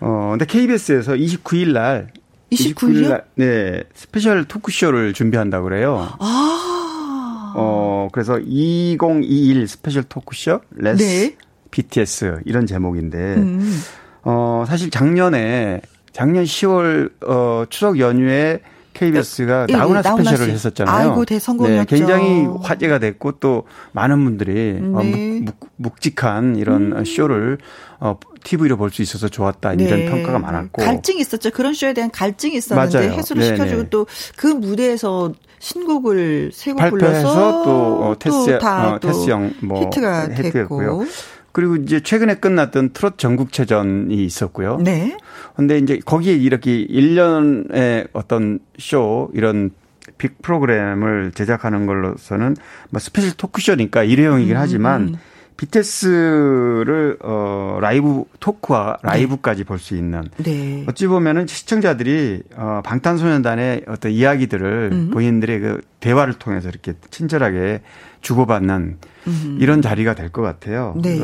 어, 0.00 0.28
근데 0.32 0.44
KBS에서 0.44 1.14
29일 1.14 1.72
날 1.72 2.12
29일 2.52 3.08
날 3.08 3.24
네, 3.34 3.82
스페셜 3.94 4.44
토크쇼를 4.44 5.12
준비한다고 5.12 5.64
그래요. 5.64 6.08
아. 6.18 7.52
어, 7.56 8.08
그래서 8.12 8.38
2021 8.38 9.66
스페셜 9.66 10.02
토크쇼 10.02 10.60
Let's 10.76 11.02
네. 11.02 11.36
BTS 11.70 12.40
이런 12.44 12.66
제목인데 12.66 13.34
음. 13.36 13.82
어, 14.22 14.64
사실 14.66 14.90
작년에 14.90 15.80
작년 16.12 16.44
10월 16.44 17.10
어 17.26 17.64
추석 17.68 17.98
연휴에 17.98 18.60
KBS가 18.96 19.66
예, 19.68 19.72
나훈아 19.76 20.02
스페셜을 20.02 20.50
했었잖아요. 20.50 20.96
아이고 21.10 21.24
대성공이었죠. 21.24 21.84
네, 21.84 21.96
굉장히 21.98 22.46
화제가 22.62 22.98
됐고 22.98 23.32
또 23.32 23.64
많은 23.92 24.24
분들이 24.24 24.78
어, 24.94 25.02
네. 25.02 25.40
묵, 25.42 25.56
묵직한 25.76 26.56
이런 26.56 26.92
음. 26.92 27.04
쇼를 27.04 27.58
어, 28.00 28.18
TV로 28.44 28.76
볼 28.76 28.90
수 28.90 29.02
있어서 29.02 29.28
좋았다 29.28 29.74
네. 29.74 29.84
이런 29.84 30.06
평가가 30.06 30.38
많았고 30.38 30.82
갈증이 30.82 31.20
있었죠. 31.20 31.50
그런 31.50 31.74
쇼에 31.74 31.92
대한 31.92 32.10
갈증이 32.10 32.56
있었는데 32.56 32.98
맞아요. 32.98 33.12
해소를 33.12 33.42
네네. 33.42 33.56
시켜주고 33.56 33.90
또 33.90 34.06
그 34.36 34.46
무대에서 34.46 35.32
신곡을 35.58 36.50
세곡 36.54 36.90
불러서 36.90 37.62
또 37.64 37.70
어, 38.04 38.16
테스 38.18 38.58
어, 38.62 38.98
테스 39.00 39.30
형뭐 39.30 39.82
히트가 39.82 40.28
됐고 40.28 41.04
그리고 41.52 41.76
이제 41.76 42.00
최근에 42.00 42.34
끝났던 42.34 42.92
트롯 42.92 43.16
전국체전이 43.18 44.14
있었고요. 44.24 44.76
네. 44.82 45.16
근데 45.56 45.78
이제 45.78 45.98
거기에 46.04 46.34
이렇게 46.34 46.86
1년의 46.86 48.08
어떤 48.12 48.58
쇼 48.78 49.30
이런 49.34 49.70
빅 50.18 50.40
프로그램을 50.42 51.32
제작하는 51.34 51.86
걸로서는 51.86 52.56
뭐 52.90 53.00
스페셜 53.00 53.32
토크쇼니까 53.32 54.04
일회용이긴 54.04 54.54
음, 54.54 54.60
하지만 54.60 55.02
음. 55.02 55.16
BTS를 55.56 57.16
어 57.22 57.78
라이브 57.80 58.24
토크와 58.40 58.98
라이브까지 59.02 59.62
네. 59.62 59.66
볼수 59.66 59.96
있는 59.96 60.24
네. 60.36 60.84
어찌 60.86 61.06
보면은 61.06 61.46
시청자들이 61.46 62.42
어 62.56 62.82
방탄소년단의 62.84 63.84
어떤 63.88 64.12
이야기들을 64.12 64.90
음. 64.92 65.10
본인들의 65.10 65.60
그 65.60 65.80
대화를 66.00 66.34
통해서 66.34 66.68
이렇게 66.68 66.92
친절하게 67.10 67.80
주고받는 68.26 68.98
음. 69.28 69.58
이런 69.60 69.82
자리가 69.82 70.14
될 70.14 70.30
것 70.30 70.42
같아요. 70.42 70.94
네. 71.00 71.18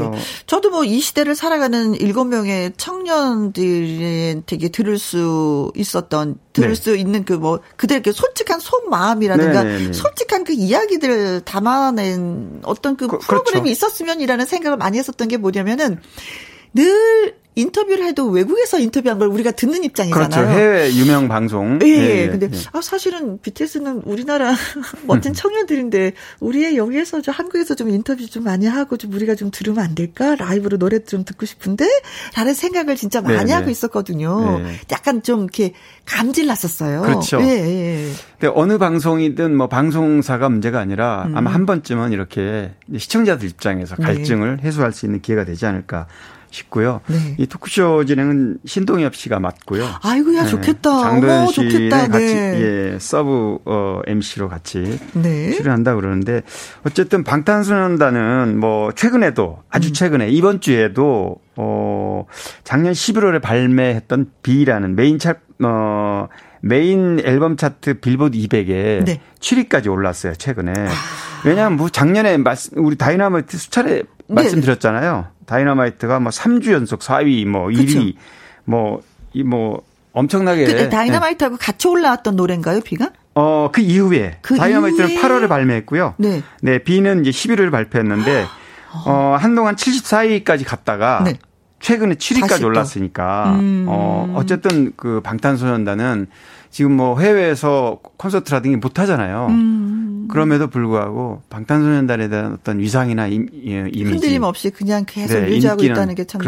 저도 0.46 0.70
뭐 0.70 0.84
이 0.84 1.00
시대를 1.00 1.34
살아가는 1.34 1.94
일곱 1.94 2.24
명의 2.24 2.72
청년들이 2.76 4.42
되게 4.46 4.68
들을 4.68 4.98
수 4.98 5.70
있었던 5.76 6.36
들을 6.52 6.68
네. 6.70 6.74
수 6.74 6.96
있는 6.96 7.24
그 7.24 7.32
뭐 7.34 7.60
그들의 7.76 8.02
솔직한 8.12 8.60
속마음이라든가 8.60 9.62
네네네. 9.64 9.78
네, 9.78 9.86
네. 9.88 9.92
솔직한 9.92 10.44
그 10.44 10.52
이야기들을 10.52 11.40
담아낸 11.42 12.60
어떤 12.64 12.96
그, 12.96 13.06
그 13.08 13.18
프로그램이 13.18 13.64
그렇죠. 13.64 13.72
있었으면이라는 13.72 14.46
생각을 14.46 14.76
많이 14.78 14.98
했었던 14.98 15.26
게 15.28 15.36
뭐냐면은 15.36 15.98
늘 16.74 17.34
인터뷰를 17.54 18.04
해도 18.04 18.28
외국에서 18.28 18.78
인터뷰한 18.78 19.18
걸 19.18 19.28
우리가 19.28 19.50
듣는 19.50 19.84
입장이잖아요. 19.84 20.28
그렇죠. 20.28 20.48
해외 20.48 20.94
유명 20.94 21.28
방송. 21.28 21.78
예. 21.82 21.86
예. 21.86 22.28
근데 22.28 22.48
예. 22.52 22.58
아 22.72 22.80
사실은 22.80 23.38
BTS는 23.42 24.02
우리나라 24.04 24.54
멋진 25.06 25.34
청년들인데 25.34 26.12
우리의 26.40 26.76
여기에서 26.76 27.20
저 27.20 27.30
한국에서 27.30 27.74
좀 27.74 27.90
인터뷰 27.90 28.26
좀 28.26 28.44
많이 28.44 28.66
하고 28.66 28.96
좀 28.96 29.12
우리가 29.12 29.34
좀 29.34 29.50
들으면 29.50 29.84
안 29.84 29.94
될까? 29.94 30.34
라이브로 30.34 30.78
노래 30.78 31.00
좀 31.00 31.24
듣고 31.24 31.44
싶은데 31.44 31.86
라는 32.36 32.54
생각을 32.54 32.96
진짜 32.96 33.20
많이 33.20 33.38
네네. 33.38 33.52
하고 33.52 33.70
있었거든요. 33.70 34.58
네. 34.60 34.80
약간 34.90 35.22
좀 35.22 35.40
이렇게 35.42 35.74
감질 36.06 36.46
났었어요. 36.46 37.02
그렇죠. 37.02 37.40
예, 37.42 37.46
예. 37.46 38.12
근데 38.38 38.52
어느 38.56 38.78
방송이든 38.78 39.54
뭐 39.54 39.68
방송사가 39.68 40.48
문제가 40.48 40.80
아니라 40.80 41.24
음. 41.26 41.36
아마 41.36 41.52
한 41.52 41.66
번쯤은 41.66 42.12
이렇게 42.12 42.72
시청자들 42.96 43.48
입장에서 43.48 43.96
네. 43.96 44.04
갈증을 44.04 44.56
네. 44.56 44.62
해소할 44.62 44.92
수 44.92 45.04
있는 45.06 45.20
기회가 45.20 45.44
되지 45.44 45.66
않을까 45.66 46.06
싶고요. 46.52 47.00
네. 47.06 47.34
이 47.38 47.46
토크쇼 47.46 48.04
진행은 48.04 48.58
신동엽 48.64 49.16
씨가 49.16 49.40
맡고요. 49.40 49.88
아이고야 50.02 50.44
네. 50.44 50.48
좋겠다. 50.48 51.00
장도연 51.00 51.46
씨네 51.48 51.88
같이 51.88 52.24
예 52.24 52.96
서브 53.00 53.58
어 53.64 54.00
MC로 54.06 54.48
같이 54.48 54.98
네. 55.14 55.50
출연한다 55.52 55.94
그러는데 55.94 56.42
어쨌든 56.86 57.24
방탄소년단은 57.24 58.58
뭐 58.60 58.92
최근에도 58.92 59.62
아주 59.70 59.88
음. 59.88 59.92
최근에 59.92 60.26
음. 60.26 60.30
이번 60.30 60.60
주에도 60.60 61.36
어 61.56 62.26
작년 62.64 62.92
11월에 62.92 63.40
발매했던 63.42 64.30
BE라는 64.42 64.94
메인 64.94 65.18
차 65.18 65.34
어 65.64 66.28
메인 66.60 67.20
앨범 67.24 67.56
차트 67.56 68.00
빌보드 68.00 68.36
200에 68.38 69.04
네. 69.04 69.20
7위까지 69.40 69.90
올랐어요 69.90 70.34
최근에. 70.34 70.72
아. 70.72 70.90
왜냐하면 71.44 71.76
뭐 71.76 71.88
작년에 71.88 72.38
우리 72.76 72.96
다이나마이트 72.96 73.58
수차례 73.58 73.94
네. 73.94 74.02
말씀드렸잖아요. 74.28 75.26
다이너마이트가 75.46 76.20
뭐 76.20 76.30
3주 76.30 76.72
연속 76.72 77.00
4위, 77.00 77.46
뭐 77.46 77.68
1위, 77.68 78.14
뭐, 78.64 79.02
이 79.32 79.42
뭐, 79.42 79.82
엄청나게. 80.12 80.66
그 80.66 80.88
다이너마이트하고 80.90 81.56
네. 81.56 81.64
같이 81.64 81.88
올라왔던 81.88 82.36
노래인가요, 82.36 82.80
BE가? 82.80 83.10
어, 83.34 83.70
그 83.72 83.80
이후에. 83.80 84.38
그 84.42 84.56
다이너마이트는 84.56 85.10
이후에? 85.10 85.22
8월에 85.22 85.48
발매했고요. 85.48 86.14
네. 86.18 86.42
네, 86.60 86.78
비는 86.78 87.24
이제 87.24 87.30
11월 87.30 87.70
발표했는데, 87.70 88.46
어, 89.06 89.36
한동안 89.40 89.76
74위까지 89.76 90.66
갔다가, 90.66 91.22
네. 91.24 91.38
최근에 91.80 92.14
7위까지 92.14 92.64
올랐으니까, 92.64 93.56
음. 93.58 93.86
어, 93.88 94.32
어쨌든 94.36 94.92
그 94.96 95.20
방탄소년단은 95.22 96.28
지금 96.72 96.92
뭐 96.96 97.20
해외에서 97.20 98.00
콘서트라든지 98.16 98.78
못 98.78 98.98
하잖아요. 98.98 99.48
음. 99.50 100.26
그럼에도 100.30 100.68
불구하고 100.68 101.42
방탄소년단에 101.50 102.28
대한 102.30 102.54
어떤 102.54 102.78
위상이나 102.78 103.26
임, 103.26 103.46
예, 103.66 103.80
이미지 103.92 104.04
흔들림 104.04 104.42
없이 104.44 104.70
그냥 104.70 105.04
계속 105.06 105.38
네, 105.38 105.48
유지하고 105.50 105.84
있다는 105.84 106.14
게참 106.14 106.40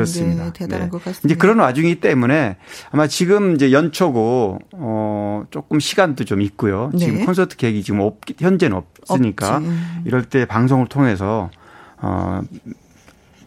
대단한 0.54 0.86
네. 0.86 0.88
것 0.88 1.04
같습니다. 1.04 1.20
이제 1.26 1.34
그런 1.34 1.58
와중이기 1.58 2.00
때문에 2.00 2.56
아마 2.90 3.06
지금 3.06 3.54
이제 3.54 3.70
연초고 3.70 4.60
어 4.72 5.44
조금 5.50 5.78
시간도 5.78 6.24
좀 6.24 6.40
있고요. 6.40 6.90
네. 6.94 7.00
지금 7.00 7.26
콘서트 7.26 7.56
계획이 7.56 7.82
지금 7.82 8.00
없, 8.00 8.20
현재는 8.38 8.80
없으니까 9.02 9.56
없지. 9.56 9.68
이럴 10.06 10.24
때 10.24 10.46
방송을 10.46 10.86
통해서 10.86 11.50
어 11.98 12.40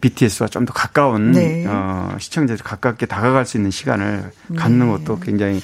BTS와 0.01 0.47
좀 0.49 0.65
더 0.65 0.73
가까운 0.73 1.31
네. 1.31 1.65
어, 1.65 2.15
시청자들 2.19 2.63
가깝게 2.63 3.07
다가갈 3.07 3.45
수 3.47 3.57
있는 3.57 3.71
시간을 3.71 4.31
갖는 4.55 4.85
네. 4.85 4.91
것도 4.91 5.19
굉장히 5.19 5.59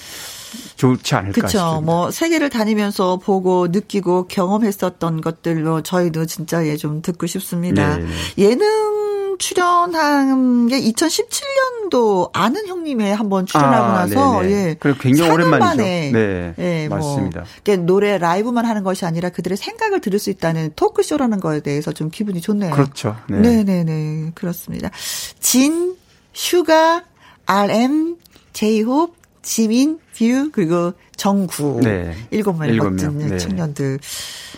좋지 0.75 1.15
않을까 1.15 1.33
그렇죠. 1.33 1.57
싶습니다. 1.57 1.81
뭐 1.81 2.11
세계를 2.11 2.49
다니면서 2.49 3.17
보고 3.17 3.67
느끼고 3.67 4.27
경험했었던 4.27 5.21
것들로 5.21 5.81
저희도 5.81 6.25
진짜 6.27 6.65
예 6.67 6.73
좀 6.83 7.01
듣고 7.01 7.27
싶습니다. 7.27 7.95
네, 7.97 8.03
네. 8.03 8.09
예능 8.49 9.37
출연한 9.37 10.67
게 10.67 10.79
2017년도 10.81 12.29
아는 12.33 12.67
형님의 12.67 13.15
한번 13.15 13.45
출연하고 13.45 13.85
아, 13.85 14.05
나서 14.05 14.41
네네. 14.41 14.53
네. 14.53 14.69
예. 14.69 14.75
그리고 14.79 14.97
굉장히 14.99 15.31
오랜만이죠. 15.31 15.81
네, 15.83 16.53
예, 16.57 16.87
뭐 16.89 16.97
맞습니다. 16.97 17.45
뭐 17.65 17.75
노래 17.77 18.17
라이브만 18.17 18.65
하는 18.65 18.83
것이 18.83 19.05
아니라 19.05 19.29
그들의 19.29 19.57
생각을 19.57 20.01
들을 20.01 20.19
수 20.19 20.29
있다는 20.29 20.71
토크쇼라는 20.75 21.39
거에 21.39 21.61
대해서 21.61 21.91
좀 21.91 22.09
기분이 22.09 22.41
좋네요. 22.41 22.71
그렇죠. 22.73 23.15
네, 23.29 23.39
네, 23.39 23.63
네, 23.63 23.83
네. 23.83 24.31
그렇습니다. 24.35 24.91
진, 25.39 25.95
슈가, 26.33 27.03
RM, 27.45 28.17
제이홉, 28.53 29.15
지민, 29.43 29.99
뷔 30.17 30.49
그리고 30.51 30.93
정국 31.15 31.81
네. 31.83 32.15
일곱 32.31 32.57
명의 32.57 32.77
멋진 32.77 33.17
네. 33.17 33.37
청년들. 33.37 33.99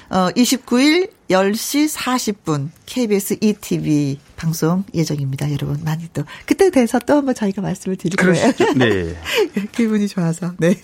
어 0.09 0.29
29일 0.35 1.09
10시 1.29 1.91
40분 1.91 2.69
KBS 2.85 3.37
2TV 3.41 4.19
방송 4.35 4.83
예정입니다. 4.93 5.51
여러분 5.51 5.81
많이 5.83 6.07
또 6.13 6.23
그때 6.45 6.69
돼서 6.69 6.99
또 6.99 7.15
한번 7.15 7.33
저희가 7.33 7.61
말씀을 7.61 7.97
드릴 7.97 8.15
거예요. 8.15 8.51
네. 8.77 9.15
기분이 9.73 10.07
좋아서. 10.07 10.53
네. 10.59 10.75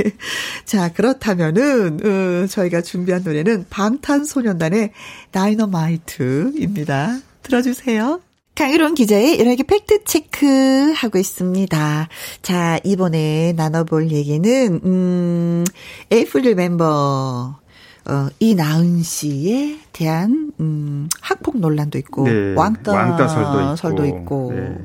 자, 0.65 0.91
그렇다면은 0.91 1.99
어, 2.03 2.47
저희가 2.47 2.81
준비한 2.81 3.23
노래는 3.23 3.67
방탄소년단의 3.69 4.91
다이너마이트입니다. 5.31 7.19
들어주세요. 7.43 8.21
강유론 8.61 8.93
기자의 8.93 9.37
이렇게 9.37 9.63
팩트 9.63 10.03
체크 10.03 10.93
하고 10.95 11.17
있습니다. 11.17 12.07
자, 12.43 12.79
이번에 12.83 13.53
나눠볼 13.53 14.11
얘기는, 14.11 14.79
음, 14.85 15.63
에이프릴 16.11 16.53
멤버, 16.53 17.55
어, 18.05 18.27
이나은 18.39 19.01
씨에 19.01 19.79
대한, 19.91 20.51
음, 20.59 21.09
학폭 21.21 21.57
논란도 21.57 21.97
있고, 21.97 22.25
네, 22.25 22.53
왕따, 22.53 22.93
왕따설도 22.93 24.05
있고. 24.05 24.19
있고. 24.19 24.53
네. 24.53 24.77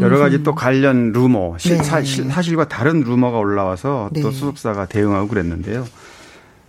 여러 0.00 0.18
가지 0.18 0.42
또 0.42 0.54
관련 0.54 1.12
루머, 1.12 1.56
네. 1.60 1.76
사실, 1.76 2.30
사실과 2.30 2.68
다른 2.68 3.00
루머가 3.00 3.38
올라와서 3.38 4.10
네. 4.12 4.20
또 4.20 4.30
소속사가 4.30 4.84
대응하고 4.86 5.28
그랬는데요. 5.28 5.86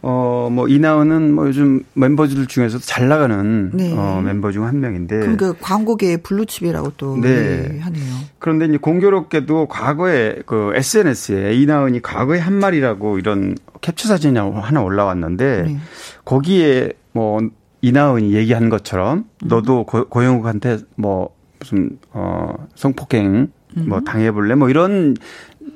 어, 0.08 0.50
뭐, 0.52 0.68
이나은은 0.68 1.34
뭐 1.34 1.48
요즘 1.48 1.84
멤버들 1.96 2.46
중에서도 2.46 2.84
잘 2.84 3.08
나가는 3.08 3.72
네. 3.74 3.92
어, 3.98 4.22
멤버 4.24 4.52
중 4.52 4.64
한 4.64 4.80
명인데. 4.80 5.18
그럼 5.20 5.38
그 5.38 5.56
광고계의 5.60 6.20
블루칩이라고 6.22 6.92
또 6.98 7.18
네. 7.18 7.68
네. 7.68 7.80
하네요. 7.80 8.14
그런데 8.38 8.66
이제 8.66 8.78
공교롭게도 8.78 9.68
과거에 9.68 10.44
그 10.46 10.74
SNS에 10.76 11.56
이나은이 11.56 12.04
과거의 12.04 12.40
한 12.40 12.54
말이라고 12.54 13.18
이런 13.18 13.56
캡처 13.82 14.08
사진이 14.08 14.38
하나 14.38 14.82
올라왔는데 14.84 15.64
네. 15.64 15.78
거기에 16.24 16.94
뭐 17.12 17.40
이나은이 17.82 18.34
얘기한 18.34 18.70
것처럼 18.70 19.26
음. 19.44 19.48
너도 19.48 19.86
고, 19.86 20.08
고영욱한테 20.08 20.80
뭐 20.96 21.30
무슨 21.60 21.98
어 22.12 22.54
성폭행 22.76 23.48
뭐 23.88 23.98
음. 24.00 24.04
당해볼래 24.04 24.56
뭐 24.56 24.70
이런 24.70 25.16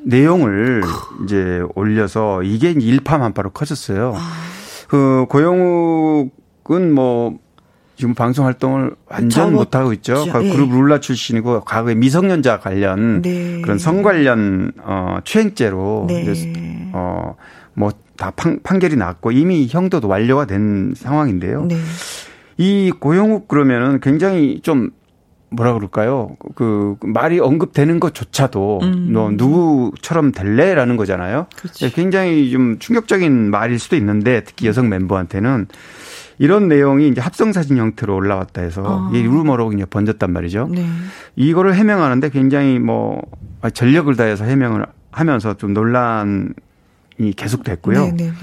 내용을 0.10 0.82
이제 1.24 1.62
올려서 1.76 2.44
이게 2.44 2.72
일파만파로 2.72 3.52
커졌어요. 3.52 4.14
아. 4.16 4.34
그 4.88 5.26
고영욱은 5.30 6.94
뭐 6.94 7.38
지금 7.96 8.16
방송 8.16 8.46
활동을 8.46 8.96
완전 9.08 9.54
못 9.54 9.76
하고 9.76 9.94
있죠. 9.94 10.26
그 10.32 10.46
예. 10.46 10.52
그룹 10.52 10.72
룰라 10.72 11.00
출신이고 11.00 11.62
과거에 11.62 11.96
미성년자 11.96 12.60
관련 12.60 13.22
네. 13.22 13.62
그런 13.62 13.78
성 13.78 14.02
관련 14.02 14.72
어 14.82 15.18
추행죄로 15.24 16.06
네. 16.08 16.22
이제 16.22 16.54
어뭐 16.94 17.92
다 18.18 18.32
판, 18.32 18.62
판결이 18.64 18.96
났고 18.96 19.32
이미 19.32 19.68
형도도 19.70 20.08
완료가 20.08 20.46
된 20.46 20.94
상황인데요. 20.96 21.66
네. 21.66 21.76
이 22.58 22.92
고영욱 22.98 23.48
그러면은 23.48 24.00
굉장히 24.00 24.62
좀 24.64 24.92
뭐라 25.52 25.74
그럴까요? 25.74 26.38
그 26.56 26.96
말이 27.02 27.40
언급되는 27.40 28.00
것조차도 28.00 28.80
음. 28.84 29.10
너 29.12 29.32
누구처럼 29.32 30.32
될래라는 30.32 30.98
거잖아요. 30.98 31.48
그렇지. 31.56 31.92
굉장히 31.94 32.52
좀 32.52 32.78
충격적인 32.80 33.50
말일 33.50 33.80
수도 33.80 33.96
있는데 33.96 34.44
특히 34.44 34.68
여성 34.68 34.90
멤버한테는 34.90 35.68
이런 36.38 36.68
내용이 36.68 37.10
이제 37.10 37.20
합성 37.20 37.52
사진 37.52 37.78
형태로 37.78 38.16
올라왔다 38.16 38.62
해서 38.62 38.84
아. 38.86 39.12
이 39.14 39.22
루머로 39.22 39.74
이제 39.74 39.86
번졌단 39.86 40.32
말이죠. 40.32 40.70
네. 40.72 40.86
이거를 41.36 41.76
해명하는데 41.76 42.30
굉장히 42.30 42.80
뭐 42.80 43.22
전력을 43.74 44.16
다해서 44.16 44.46
해명을 44.46 44.86
하면서 45.12 45.56
좀 45.58 45.74
논란이 45.74 46.54
계속됐고요. 47.36 48.06
네, 48.06 48.12
네, 48.12 48.24
네. 48.26 48.34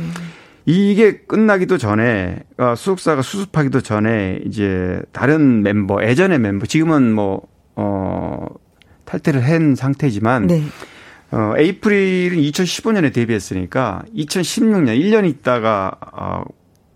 이게 0.67 1.19
끝나기도 1.19 1.79
전에 1.79 2.41
어, 2.59 2.75
수석사가 2.77 3.23
수습하기도 3.23 3.81
전에 3.83 4.41
이제 4.45 5.01
다른 5.13 5.63
멤버 5.63 6.03
예전의 6.03 6.41
멤버 6.41 6.67
지금은 6.67 7.13
뭐어 7.15 8.49
탈퇴를 9.05 9.45
한 9.45 9.77
상태지만 9.77 10.49
네. 10.49 10.63
어 11.31 11.55
에이프릴은 11.57 12.39
2015년에 12.39 13.13
데뷔했으니까 13.13 14.03
2016년 14.15 15.01
1년 15.01 15.29
있다가 15.29 15.93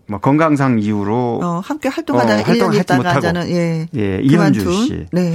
어뭐 0.07 0.19
건강상 0.19 0.79
이유로 0.79 1.39
어 1.41 1.59
함께 1.59 1.87
활동하다 1.89 2.35
어, 2.35 2.41
활동을 2.41 2.79
하지 2.79 2.95
못하고 2.95 3.27
예, 3.49 3.87
예 3.95 4.19
이현주 4.21 4.71
씨. 4.73 5.05
네. 5.11 5.33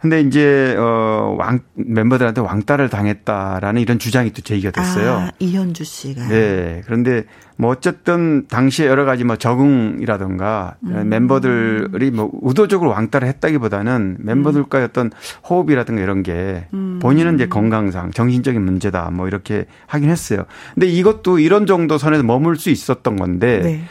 근데 0.00 0.22
이제 0.22 0.74
어왕 0.78 1.60
멤버들한테 1.74 2.40
왕따를 2.40 2.88
당했다라는 2.88 3.82
이런 3.82 3.98
주장이 3.98 4.32
또 4.32 4.40
제기가 4.40 4.70
됐어요. 4.70 5.12
아, 5.12 5.30
이현주 5.38 5.84
씨가. 5.84 6.26
네. 6.28 6.80
그런데 6.86 7.24
뭐 7.56 7.70
어쨌든 7.70 8.46
당시에 8.48 8.86
여러 8.86 9.04
가지 9.04 9.24
뭐 9.24 9.36
적응이라든가 9.36 10.76
음. 10.84 11.08
멤버들이 11.10 12.10
뭐 12.12 12.30
의도적으로 12.40 12.88
왕따를 12.90 13.28
했다기보다는 13.28 14.16
멤버들과의 14.20 14.86
어떤 14.86 15.10
호흡이라든가 15.46 16.00
이런 16.00 16.22
게 16.22 16.66
음. 16.72 16.98
본인은 17.02 17.34
이제 17.34 17.48
건강상 17.48 18.12
정신적인 18.12 18.62
문제다 18.62 19.10
뭐 19.10 19.28
이렇게 19.28 19.66
하긴 19.86 20.08
했어요. 20.08 20.44
근데 20.72 20.86
이것도 20.86 21.40
이런 21.40 21.66
정도 21.66 21.98
선에서 21.98 22.22
머물 22.22 22.56
수 22.56 22.70
있었던 22.70 23.16
건데 23.16 23.60
네. 23.62 23.84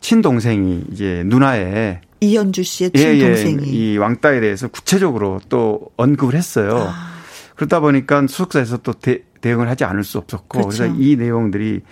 친동생이 0.00 0.84
이제 0.92 1.24
누나의 1.26 2.02
이현주 2.20 2.62
씨의 2.62 2.90
친동생이 2.92 3.62
예, 3.62 3.66
예. 3.66 3.70
이 3.70 3.98
왕따에 3.98 4.40
대해서 4.40 4.68
구체적으로 4.68 5.40
또 5.48 5.90
언급을 5.96 6.34
했어요. 6.34 6.86
아. 6.88 7.16
그러다 7.56 7.80
보니까 7.80 8.26
수석사에서 8.26 8.78
또 8.78 8.92
대, 8.92 9.22
응을 9.44 9.68
하지 9.68 9.84
않을 9.84 10.02
수 10.02 10.18
없었고 10.18 10.46
그렇죠. 10.48 10.68
그래서 10.68 10.94
이 10.98 11.16
내용들이 11.16 11.82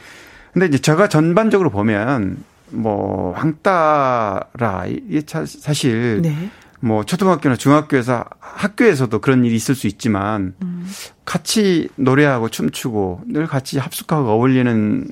근데 0.53 0.67
이제 0.67 0.79
제가 0.79 1.09
전반적으로 1.09 1.71
보면 1.71 2.43
뭐 2.71 3.33
왕따라 3.33 4.87
이게 4.89 5.23
사실 5.27 6.21
네. 6.23 6.51
뭐 6.81 7.05
초등학교나 7.05 7.57
중학교에서 7.57 8.25
학교에서도 8.41 9.19
그런 9.21 9.45
일이 9.45 9.55
있을 9.55 9.75
수 9.75 9.87
있지만 9.87 10.55
음. 10.63 10.87
같이 11.25 11.89
노래하고 11.97 12.49
춤추고 12.51 13.23
늘 13.27 13.47
같이 13.47 13.79
합숙하고 13.79 14.29
어울리는 14.29 15.09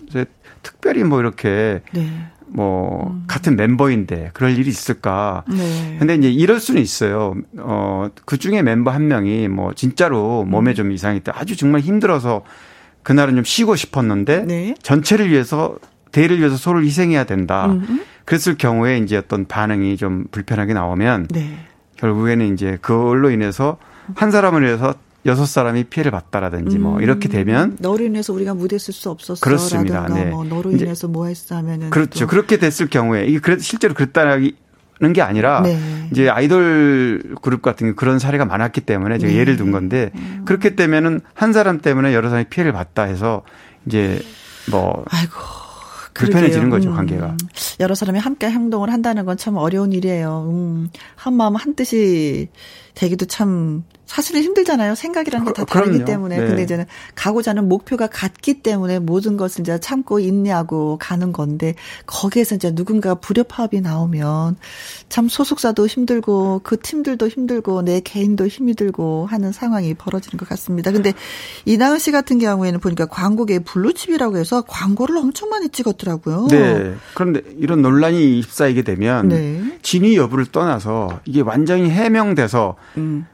특별히 0.62 1.02
뭐 1.02 1.20
이렇게 1.20 1.82
네. 1.92 2.30
뭐 2.54 3.10
음. 3.10 3.24
같은 3.26 3.56
멤버인데 3.56 4.30
그럴 4.34 4.56
일이 4.56 4.68
있을까? 4.68 5.44
네. 5.48 5.96
근데 5.98 6.14
이제 6.14 6.30
이럴 6.30 6.60
수는 6.60 6.82
있어요. 6.82 7.34
어그 7.58 8.38
중에 8.38 8.58
mem버 8.58 8.90
한 8.90 9.08
명이 9.08 9.48
뭐 9.48 9.72
진짜로 9.74 10.44
몸에 10.44 10.72
음. 10.72 10.74
좀 10.74 10.92
이상이 10.92 11.18
있다. 11.18 11.32
아주 11.34 11.56
정말 11.56 11.80
힘들어서 11.80 12.42
그날은 13.02 13.34
좀 13.36 13.44
쉬고 13.44 13.74
싶었는데 13.74 14.44
네. 14.44 14.74
전체를 14.82 15.30
위해서 15.30 15.76
대를 16.12 16.38
위해서 16.38 16.56
소를 16.56 16.84
희생해야 16.84 17.24
된다. 17.24 17.66
음 17.66 18.04
그랬을 18.24 18.56
경우에 18.56 18.98
이제 18.98 19.16
어떤 19.16 19.46
반응이 19.46 19.96
좀 19.96 20.26
불편하게 20.30 20.74
나오면 20.74 21.28
네. 21.30 21.58
결국에는 21.96 22.52
이제 22.54 22.78
그걸로 22.80 23.30
인해서 23.30 23.78
한 24.14 24.30
사람을 24.30 24.62
위해서 24.62 24.94
여섯 25.24 25.46
사람이 25.46 25.84
피해를 25.84 26.10
봤다라든지 26.10 26.78
뭐 26.78 26.96
음. 26.96 27.02
이렇게 27.02 27.28
되면 27.28 27.76
너로 27.80 28.04
인해서 28.04 28.32
우리가 28.32 28.54
무대 28.54 28.76
쓸 28.78 28.92
수 28.92 29.08
없었어. 29.10 29.40
그렇습니다. 29.40 30.06
네. 30.12 30.24
뭐 30.26 30.44
너로 30.44 30.72
인해서 30.72 31.06
뭐 31.08 31.26
했어 31.26 31.56
하면은 31.56 31.90
그렇죠. 31.90 32.26
그렇게 32.26 32.56
됐을 32.58 32.88
경우에 32.88 33.26
이게 33.26 33.38
그래 33.38 33.58
실제로 33.58 33.94
그랬다는 33.94 34.52
게 35.14 35.22
아니라 35.22 35.62
네. 35.62 35.78
이제 36.10 36.28
아이돌 36.28 37.36
그룹 37.40 37.62
같은 37.62 37.88
게 37.88 37.94
그런 37.94 38.18
사례가 38.18 38.44
많았기 38.44 38.80
때문에 38.82 39.18
제가 39.18 39.32
네. 39.32 39.38
예를 39.38 39.56
든 39.56 39.70
건데 39.70 40.10
음. 40.16 40.42
그렇게 40.44 40.74
되면은 40.74 41.20
한 41.34 41.52
사람 41.52 41.80
때문에 41.80 42.14
여러 42.14 42.28
사람이 42.28 42.46
피해를 42.50 42.72
봤다 42.72 43.02
해서 43.04 43.42
이제 43.86 44.20
뭐 44.70 45.04
아이고 45.08 45.34
불편해지는 46.14 46.68
거죠, 46.68 46.90
음. 46.90 46.94
관계가. 46.96 47.36
여러 47.80 47.94
사람이 47.94 48.18
함께 48.18 48.48
행동을 48.50 48.92
한다는 48.92 49.24
건 49.24 49.36
참 49.38 49.56
어려운 49.56 49.92
일이에요. 49.92 50.46
음, 50.50 50.90
한 51.16 51.34
마음 51.34 51.56
한 51.56 51.74
뜻이 51.74 52.48
되기도 52.94 53.24
참 53.26 53.82
사실은 54.12 54.42
힘들잖아요. 54.42 54.94
생각이라는 54.94 55.46
게 55.46 55.52
다 55.52 55.64
다르기 55.64 56.04
때문에. 56.04 56.38
네. 56.38 56.46
근데 56.46 56.62
이제는 56.62 56.84
가고자 57.14 57.52
하는 57.52 57.68
목표가 57.68 58.06
같기 58.06 58.62
때문에 58.62 58.98
모든 58.98 59.38
것을 59.38 59.62
이제 59.62 59.78
참고 59.80 60.18
인내하고 60.18 60.98
가는 61.00 61.32
건데 61.32 61.74
거기에서 62.06 62.54
이제 62.56 62.74
누군가 62.74 63.14
불협화음이 63.14 63.80
나오면 63.80 64.56
참 65.08 65.28
소속사도 65.28 65.86
힘들고 65.86 66.60
그 66.62 66.78
팀들도 66.78 67.28
힘들고 67.28 67.82
내 67.82 68.00
개인도 68.00 68.46
힘이 68.46 68.74
들고 68.74 69.26
하는 69.26 69.50
상황이 69.52 69.94
벌어지는 69.94 70.36
것 70.38 70.46
같습니다. 70.48 70.90
근데 70.90 71.14
이나은 71.64 71.98
씨 71.98 72.12
같은 72.12 72.38
경우에는 72.38 72.80
보니까 72.80 73.06
광고계 73.06 73.60
블루칩이라고 73.60 74.36
해서 74.36 74.62
광고를 74.66 75.16
엄청 75.16 75.48
많이 75.48 75.70
찍었더라고요. 75.70 76.48
네. 76.50 76.94
그런데 77.14 77.40
이런 77.58 77.80
논란이 77.80 78.40
휩싸이게 78.42 78.82
되면 78.82 79.28
네. 79.28 79.62
진위 79.80 80.16
여부를 80.16 80.46
떠나서 80.46 81.20
이게 81.24 81.40
완전히 81.40 81.88
해명돼서 81.88 82.76
음. 82.98 83.26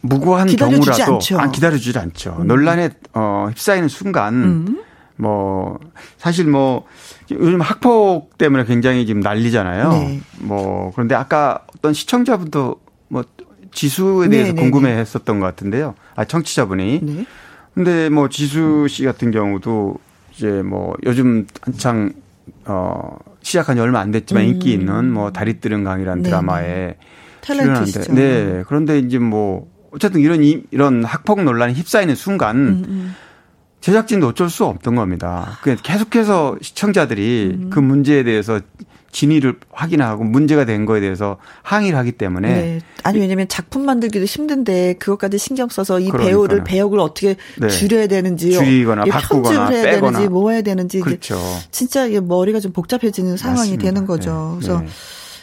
무고한 0.00 0.48
경우라도 0.48 1.18
안 1.38 1.52
기다려주지 1.52 1.98
않죠. 1.98 2.36
음. 2.40 2.46
논란에 2.46 2.90
어, 3.14 3.48
휩싸이는 3.50 3.88
순간 3.88 4.34
음. 4.34 4.84
뭐 5.16 5.78
사실 6.16 6.46
뭐 6.46 6.86
요즘 7.30 7.60
학폭 7.60 8.38
때문에 8.38 8.64
굉장히 8.64 9.04
지금 9.06 9.20
난리잖아요. 9.20 9.92
네. 9.92 10.20
뭐 10.38 10.92
그런데 10.94 11.14
아까 11.14 11.64
어떤 11.76 11.92
시청자분도 11.92 12.80
뭐 13.08 13.24
지수에 13.72 14.28
대해서 14.28 14.52
네, 14.52 14.52
네, 14.52 14.52
네. 14.52 14.62
궁금해했었던 14.62 15.40
것 15.40 15.46
같은데요. 15.46 15.94
아 16.14 16.24
청취자분이. 16.24 17.00
네. 17.02 17.26
근데 17.74 18.08
뭐 18.08 18.28
지수 18.28 18.86
씨 18.88 19.04
같은 19.04 19.30
경우도 19.30 19.98
이제 20.32 20.62
뭐 20.62 20.94
요즘 21.04 21.46
한창 21.60 22.12
어 22.64 23.16
시작한 23.42 23.76
지 23.76 23.82
얼마 23.82 24.00
안 24.00 24.12
됐지만 24.12 24.44
음. 24.44 24.48
인기 24.48 24.72
있는 24.72 25.12
뭐 25.12 25.32
다리 25.32 25.60
뜨는 25.60 25.84
강이라는 25.84 26.22
네, 26.22 26.28
드라마에 26.28 26.94
출연하는데 27.40 28.14
네 28.14 28.64
그런데 28.66 28.98
이제 28.98 29.18
뭐 29.18 29.68
어쨌든 29.90 30.20
이런 30.20 30.42
이런 30.70 31.04
학폭 31.04 31.42
논란에 31.42 31.72
휩싸이는 31.72 32.14
순간 32.14 32.56
음, 32.56 32.84
음. 32.88 33.14
제작진도 33.80 34.28
어쩔 34.28 34.50
수 34.50 34.64
없던 34.64 34.96
겁니다. 34.96 35.58
그 35.62 35.76
계속해서 35.82 36.58
시청자들이 36.60 37.56
음. 37.58 37.70
그 37.70 37.78
문제에 37.78 38.24
대해서 38.24 38.60
진위를 39.10 39.54
확인하고 39.72 40.22
문제가 40.24 40.66
된 40.66 40.84
거에 40.84 41.00
대해서 41.00 41.38
항의를 41.62 41.98
하기 41.98 42.12
때문에 42.12 42.48
네. 42.48 42.80
아니 43.04 43.18
왜냐면 43.20 43.48
작품 43.48 43.86
만들기도 43.86 44.26
힘든데 44.26 44.96
그것까지 44.98 45.38
신경 45.38 45.68
써서 45.68 45.98
이 45.98 46.08
그러니까요. 46.08 46.28
배우를 46.28 46.64
배역을 46.64 47.00
어떻게 47.00 47.36
네. 47.58 47.68
줄여야 47.68 48.06
되는지 48.08 48.52
줄이거나 48.52 49.04
바꾸거나 49.06 49.68
해야 49.68 49.82
빼거나 49.82 50.18
되는지 50.18 50.28
뭐 50.28 50.50
해야 50.50 50.60
되는지 50.60 51.00
그렇죠. 51.00 51.40
진짜 51.70 52.06
머리가 52.20 52.60
좀 52.60 52.72
복잡해지는 52.72 53.38
상황이 53.38 53.60
맞습니다. 53.60 53.82
되는 53.84 54.06
거죠. 54.06 54.58
네. 54.60 54.66
그래서 54.66 54.80
네. 54.82 54.88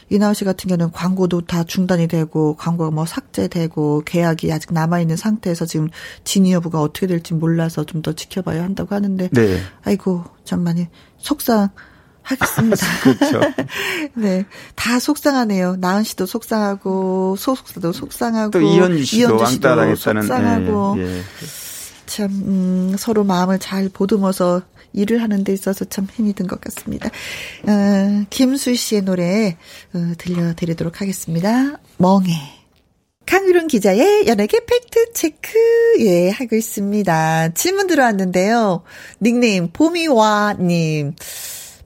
이나우 0.09 0.33
씨 0.33 0.45
같은 0.45 0.67
경우는 0.67 0.91
광고도 0.91 1.41
다 1.41 1.63
중단이 1.63 2.07
되고 2.07 2.55
광고가 2.55 2.91
뭐 2.91 3.05
삭제되고 3.05 4.03
계약이 4.05 4.51
아직 4.53 4.73
남아 4.73 4.99
있는 5.01 5.15
상태에서 5.17 5.65
지금 5.65 5.89
진위 6.23 6.51
여부가 6.53 6.81
어떻게 6.81 7.07
될지 7.07 7.33
몰라서 7.33 7.83
좀 7.83 8.01
더 8.05 8.13
지켜봐야 8.13 8.61
한다고 8.63 8.93
하는데 8.93 9.29
네. 9.31 9.59
아이고 9.83 10.23
참 10.43 10.61
많이 10.63 10.87
속상. 11.17 11.69
하겠습니다. 12.21 12.77
그렇죠. 13.03 13.41
네. 14.15 14.45
다 14.75 14.99
속상하네요. 14.99 15.75
나은 15.77 16.03
씨도 16.03 16.25
속상하고, 16.25 17.35
소속사도 17.37 17.91
속상하고. 17.91 18.51
또 18.51 18.61
이현주 18.61 19.05
씨도 19.05 19.37
왕따 19.37 19.75
당했다는. 19.75 20.21
속상하고. 20.23 20.95
예, 20.97 21.17
예. 21.17 21.21
참, 22.07 22.25
음, 22.31 22.95
서로 22.97 23.23
마음을 23.23 23.59
잘 23.59 23.89
보듬어서 23.89 24.63
일을 24.95 25.21
하는 25.21 25.43
데 25.43 25.53
있어서 25.53 25.85
참 25.85 26.07
힘이 26.11 26.33
든 26.33 26.47
것 26.47 26.61
같습니다. 26.61 27.09
어, 27.67 28.25
김수희 28.29 28.73
씨의 28.75 29.01
노래 29.03 29.57
어, 29.93 30.13
들려드리도록 30.17 31.01
하겠습니다. 31.01 31.79
멍에. 31.97 32.33
강유론 33.25 33.67
기자의 33.67 34.27
연예계 34.27 34.59
팩트 34.65 35.13
체크, 35.13 35.57
예, 36.01 36.29
하고 36.29 36.55
있습니다. 36.55 37.53
질문 37.55 37.87
들어왔는데요. 37.87 38.83
닉네임, 39.19 39.69
봄이와 39.73 40.57
님. 40.59 41.15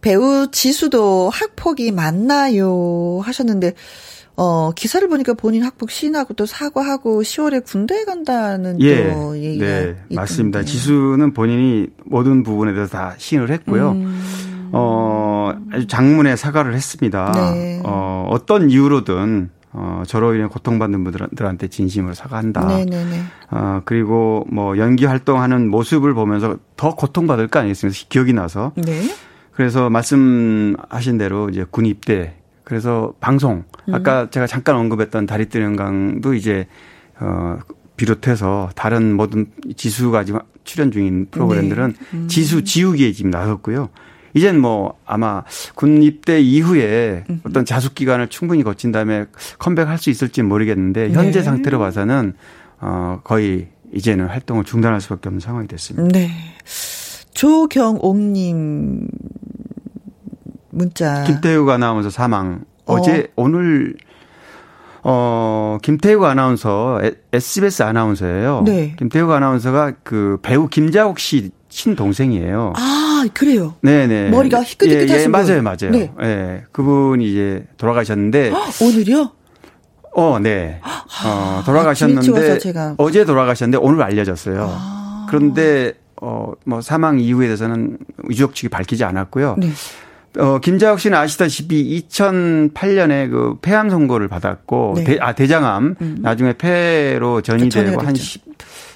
배우 0.01 0.49
지수도 0.51 1.29
학폭이 1.29 1.91
맞나요? 1.91 3.21
하셨는데, 3.23 3.73
어, 4.41 4.71
기사를 4.71 5.05
보니까 5.09 5.33
본인 5.33 5.63
학폭 5.63 5.91
시인하고 5.91 6.33
또 6.33 6.45
사과하고 6.45 7.21
10월에 7.23 7.65
군대에 7.65 8.05
간다는 8.05 8.79
예, 8.79 9.11
또 9.11 9.37
얘기가 9.37 9.65
네, 9.65 9.97
맞습니다. 10.15 10.63
지수는 10.63 11.33
본인이 11.33 11.87
모든 12.05 12.43
부분에 12.43 12.73
대해서 12.73 12.89
다 12.89 13.15
시인을 13.17 13.49
했고요. 13.49 13.91
음. 13.91 14.69
어, 14.71 15.51
아주 15.73 15.87
장문의 15.87 16.37
사과를 16.37 16.73
했습니다. 16.73 17.33
네. 17.53 17.81
어, 17.83 18.29
어떤 18.29 18.69
이유로든 18.69 19.49
어, 19.73 20.03
저로 20.07 20.33
인해 20.35 20.45
고통받는 20.45 21.03
분들한테 21.03 21.67
진심으로 21.67 22.13
사과한다. 22.13 22.65
네네네. 22.65 22.85
네, 22.85 23.05
네. 23.09 23.21
어, 23.51 23.81
그리고 23.83 24.45
뭐 24.49 24.77
연기 24.77 25.03
활동하는 25.03 25.69
모습을 25.69 26.13
보면서 26.13 26.55
더 26.77 26.95
고통받을 26.95 27.49
거 27.49 27.59
아니겠습니까? 27.59 28.05
기억이 28.07 28.31
나서. 28.31 28.71
네. 28.77 29.01
그래서 29.51 29.89
말씀하신 29.89 31.17
대로 31.17 31.49
이제 31.49 31.65
군 31.69 31.85
입대 31.85 32.38
그래서 32.69 33.13
방송 33.19 33.63
음. 33.87 33.95
아까 33.95 34.29
제가 34.29 34.45
잠깐 34.45 34.75
언급했던 34.75 35.25
다리 35.25 35.49
뜨는 35.49 35.75
강도 35.75 36.35
이제 36.35 36.67
어 37.19 37.57
비롯해서 37.97 38.69
다른 38.75 39.15
모든 39.15 39.47
지수가 39.75 40.23
지금 40.23 40.39
출연 40.63 40.91
중인 40.91 41.29
프로그램들은 41.31 41.93
네. 41.93 42.05
음. 42.13 42.27
지수 42.27 42.63
지우기에 42.63 43.11
지금 43.11 43.31
나섰고요. 43.31 43.89
이젠 44.35 44.59
뭐 44.59 44.99
아마 45.07 45.43
군 45.73 46.03
입대 46.03 46.39
이후에 46.39 47.23
음. 47.27 47.41
어떤 47.43 47.65
자숙 47.65 47.95
기간을 47.95 48.27
충분히 48.27 48.61
거친 48.61 48.91
다음에 48.91 49.25
컴백할 49.57 49.97
수 49.97 50.11
있을지 50.11 50.43
모르겠는데 50.43 51.09
현재 51.09 51.39
네. 51.39 51.43
상태로 51.43 51.79
봐서는 51.79 52.33
어 52.81 53.19
거의 53.23 53.69
이제는 53.91 54.27
활동을 54.27 54.63
중단할 54.63 55.01
수밖에 55.01 55.27
없는 55.27 55.39
상황이 55.39 55.67
됐습니다. 55.67 56.07
네. 56.07 56.29
조경옥님 57.33 59.07
문자. 60.79 61.23
김태욱 61.25 61.69
아나운서 61.69 62.09
사망. 62.09 62.63
어제 62.85 63.27
어. 63.35 63.43
오늘 63.43 63.95
어 65.03 65.77
김태욱 65.81 66.23
아나운서 66.23 66.99
SBS 67.31 67.83
아나운서예요. 67.83 68.63
네. 68.65 68.95
김태욱 68.97 69.29
아나운서가 69.29 69.93
그 70.03 70.39
배우 70.41 70.67
김자옥 70.67 71.19
씨 71.19 71.51
친동생이에요. 71.69 72.73
아, 72.75 73.25
그래요? 73.33 73.75
네네. 73.81 74.29
머리가 74.31 74.63
희끗희끗하신 74.63 75.15
예, 75.19 75.23
예, 75.23 75.27
맞아요, 75.27 75.61
맞아요. 75.61 75.91
네. 75.91 76.11
예, 76.21 76.63
그분이 76.71 77.29
이제 77.29 77.67
돌아가셨는데. 77.77 78.51
오늘요? 78.81 79.31
어, 80.15 80.39
네. 80.39 80.81
어, 81.25 81.61
돌아가셨는데. 81.65 82.57
어제 82.97 83.25
돌아가셨는데 83.25 83.77
오늘 83.85 84.01
알려졌어요. 84.01 84.67
아. 84.67 85.27
그런데, 85.29 85.93
어, 86.19 86.53
뭐 86.65 86.81
사망 86.81 87.19
이유에 87.19 87.45
대해서는 87.45 87.99
유족 88.31 88.55
측이 88.55 88.69
밝히지 88.69 89.03
않았고요. 89.03 89.57
네. 89.59 89.69
어, 90.37 90.59
김자혁 90.59 90.99
씨는 90.99 91.17
아시다시피 91.17 92.05
2008년에 92.09 93.29
그 93.31 93.57
폐암 93.61 93.89
선고를 93.89 94.27
받았고, 94.27 94.93
네. 94.97 95.03
대, 95.03 95.17
아, 95.19 95.33
대장암, 95.33 95.95
음. 96.01 96.17
나중에 96.21 96.53
폐로 96.53 97.41
전이 97.41 97.69
되고 97.69 98.01
한 98.01 98.13
10, 98.13 98.43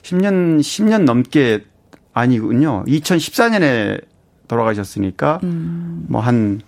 10년, 0.04 0.60
10년 0.60 1.04
넘게 1.04 1.66
아니군요. 2.14 2.84
2014년에 2.88 4.04
돌아가셨으니까, 4.48 5.40
음. 5.44 6.06
뭐 6.08 6.22
한 6.22 6.62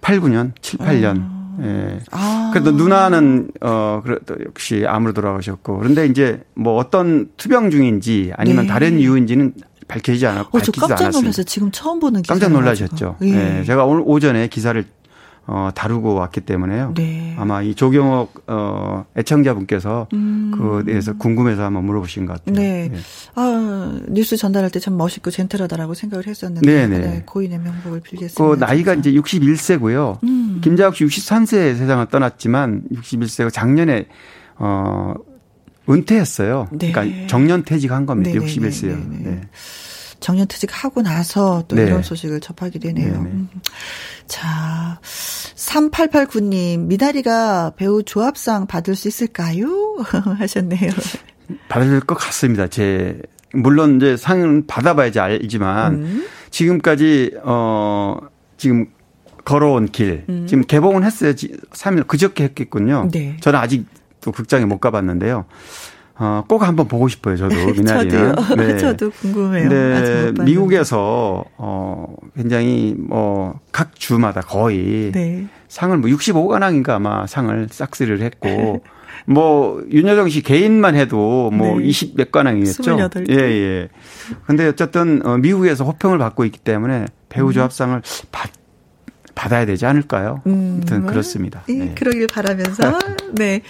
8, 0.00 0.20
9년, 0.20 0.52
7, 0.60 0.80
8년. 0.80 1.16
아. 1.20 1.42
예. 1.62 1.98
아. 2.10 2.50
그래도 2.52 2.72
누나는 2.72 3.50
어 3.60 4.00
그래도 4.02 4.34
역시 4.44 4.84
암으로 4.86 5.12
돌아가셨고 5.12 5.78
그런데 5.78 6.06
이제 6.06 6.42
뭐 6.54 6.76
어떤 6.76 7.28
투병 7.36 7.70
중인지 7.70 8.32
아니면 8.36 8.64
네. 8.64 8.68
다른 8.68 8.98
이유인지는 8.98 9.52
밝혀지지 9.92 10.26
않았고 10.26 10.58
어, 10.58 10.60
저 10.60 10.72
깜짝 10.72 11.10
놀라서 11.10 11.42
지금 11.42 11.70
처음 11.70 12.00
보는 12.00 12.22
기사 12.22 12.34
깜짝 12.34 12.50
놀라셨죠. 12.52 13.16
예. 13.22 13.32
네, 13.32 13.64
제가 13.64 13.84
오늘 13.84 14.02
오전에 14.06 14.48
기사를 14.48 14.84
어, 15.44 15.70
다루고 15.74 16.14
왔기 16.14 16.42
때문에요. 16.42 16.94
네. 16.94 17.34
아마 17.36 17.62
이 17.62 17.74
조경옥 17.74 18.44
어, 18.46 19.04
애청자분께서 19.16 20.06
음. 20.12 20.52
그에 20.56 20.84
대해서 20.84 21.14
궁금해서 21.16 21.64
한번 21.64 21.84
물어보신 21.86 22.26
것 22.26 22.34
같아요. 22.44 22.54
네. 22.54 22.88
네. 22.92 22.98
아, 23.34 23.98
뉴스 24.08 24.36
전달할 24.36 24.70
때 24.70 24.78
참 24.78 24.96
멋있고 24.96 25.32
젠틀하다라고 25.32 25.94
생각을 25.94 26.28
했었는데 26.28 26.64
네네. 26.64 26.98
네. 26.98 27.06
네, 27.06 27.22
고인의 27.26 27.58
명복을 27.58 28.00
빌겠습니다. 28.02 28.42
그 28.42 28.54
나이가 28.64 28.94
이제 28.94 29.10
61세고요. 29.12 30.22
음. 30.22 30.60
김자욱 30.62 30.94
씨 30.94 31.04
63세에 31.06 31.76
세상을 31.76 32.06
떠났지만 32.06 32.82
61세고 32.92 33.52
작년에 33.52 34.06
어 34.58 35.14
은퇴했어요. 35.88 36.68
네. 36.70 36.92
그러니까 36.92 37.26
정년 37.26 37.64
퇴직한 37.64 38.06
겁니다. 38.06 38.30
네네네. 38.30 38.46
61세요. 38.52 39.08
네. 39.24 39.40
정년퇴직하고 40.22 41.02
나서 41.02 41.64
또 41.68 41.76
네. 41.76 41.82
이런 41.82 42.02
소식을 42.02 42.40
접하게 42.40 42.78
되네요. 42.78 43.12
음. 43.12 43.50
자, 44.26 44.98
3889님, 45.02 46.86
미나리가 46.86 47.72
배우 47.76 48.02
조합상 48.02 48.66
받을 48.66 48.94
수 48.94 49.08
있을까요? 49.08 49.66
하셨네요. 50.38 50.90
받을 51.68 52.00
것 52.00 52.14
같습니다. 52.14 52.68
제, 52.68 53.20
물론 53.52 53.96
이제 53.96 54.16
상은 54.16 54.66
받아봐야지 54.66 55.20
알지만, 55.20 55.94
음. 55.94 56.26
지금까지, 56.50 57.36
어, 57.42 58.16
지금 58.56 58.86
걸어온 59.44 59.86
길, 59.88 60.24
음. 60.28 60.46
지금 60.46 60.64
개봉은 60.64 61.04
했어요. 61.04 61.32
3일 61.32 62.06
그저께 62.06 62.44
했겠군요. 62.44 63.08
네. 63.12 63.36
저는 63.40 63.58
아직 63.58 63.86
또 64.20 64.30
극장에 64.30 64.64
못 64.64 64.78
가봤는데요. 64.78 65.44
어, 66.14 66.44
꼭 66.46 66.62
한번 66.62 66.88
보고 66.88 67.08
싶어요, 67.08 67.36
저도, 67.36 67.54
미나리는. 67.72 68.34
네. 68.56 68.76
저도 68.76 69.10
궁금해요. 69.10 69.68
네. 69.68 70.32
미국에서, 70.44 71.44
어, 71.56 72.14
굉장히 72.36 72.94
뭐, 72.96 73.58
각 73.72 73.94
주마다 73.96 74.40
거의 74.40 75.10
네. 75.12 75.46
상을 75.68 75.96
뭐 75.96 76.10
65관왕인가 76.10 76.90
아마 76.90 77.26
상을 77.26 77.66
싹쓸이를 77.70 78.20
했고, 78.20 78.82
뭐, 79.26 79.82
윤여정 79.90 80.28
씨 80.28 80.42
개인만 80.42 80.96
해도 80.96 81.50
뭐 81.52 81.78
네. 81.78 81.86
20몇 81.86 82.30
관왕이었죠. 82.30 82.82
28. 82.82 83.26
예, 83.30 83.36
예. 83.36 83.88
근데 84.46 84.66
어쨌든, 84.68 85.24
어, 85.24 85.38
미국에서 85.38 85.84
호평을 85.84 86.18
받고 86.18 86.44
있기 86.44 86.58
때문에 86.58 87.06
배우 87.28 87.48
음. 87.48 87.52
조합상을 87.52 88.02
받 88.30 88.50
받아야 89.34 89.64
되지 89.64 89.86
않을까요? 89.86 90.42
음, 90.46 90.74
아무튼 90.76 91.06
그렇습니다. 91.06 91.62
네. 91.66 91.74
네. 91.74 91.94
그러길 91.94 92.26
바라면서 92.26 92.98
네. 93.32 93.62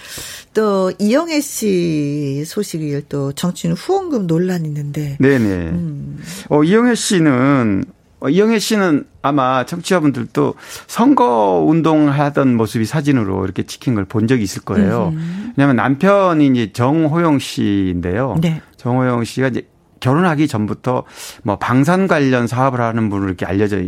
또 0.53 0.91
이영애 0.99 1.39
씨 1.41 2.43
소식을 2.45 3.03
또 3.09 3.31
정치인 3.33 3.73
후원금 3.73 4.27
논란 4.27 4.65
있는데. 4.65 5.17
네네. 5.19 5.45
음. 5.69 6.19
어 6.49 6.63
이영애 6.63 6.95
씨는 6.95 7.85
어, 8.19 8.29
이영애 8.29 8.59
씨는 8.59 9.05
아마 9.21 9.65
청취자분들도 9.65 10.55
선거 10.87 11.63
운동하던 11.67 12.55
모습이 12.55 12.85
사진으로 12.85 13.43
이렇게 13.43 13.63
찍힌 13.63 13.95
걸 13.95 14.05
본 14.05 14.27
적이 14.27 14.43
있을 14.43 14.61
거예요. 14.61 15.11
음. 15.13 15.53
왜냐하면 15.57 15.75
남편이 15.77 16.47
이제 16.47 16.71
정호영 16.71 17.39
씨인데요. 17.39 18.37
네. 18.41 18.61
정호영 18.77 19.23
씨가 19.23 19.47
이제 19.49 19.67
결혼하기 19.99 20.47
전부터 20.47 21.03
뭐 21.43 21.57
방산 21.57 22.07
관련 22.07 22.45
사업을 22.47 22.79
하는 22.81 23.09
분으로 23.09 23.27
이렇게 23.29 23.45
알려져 23.45 23.81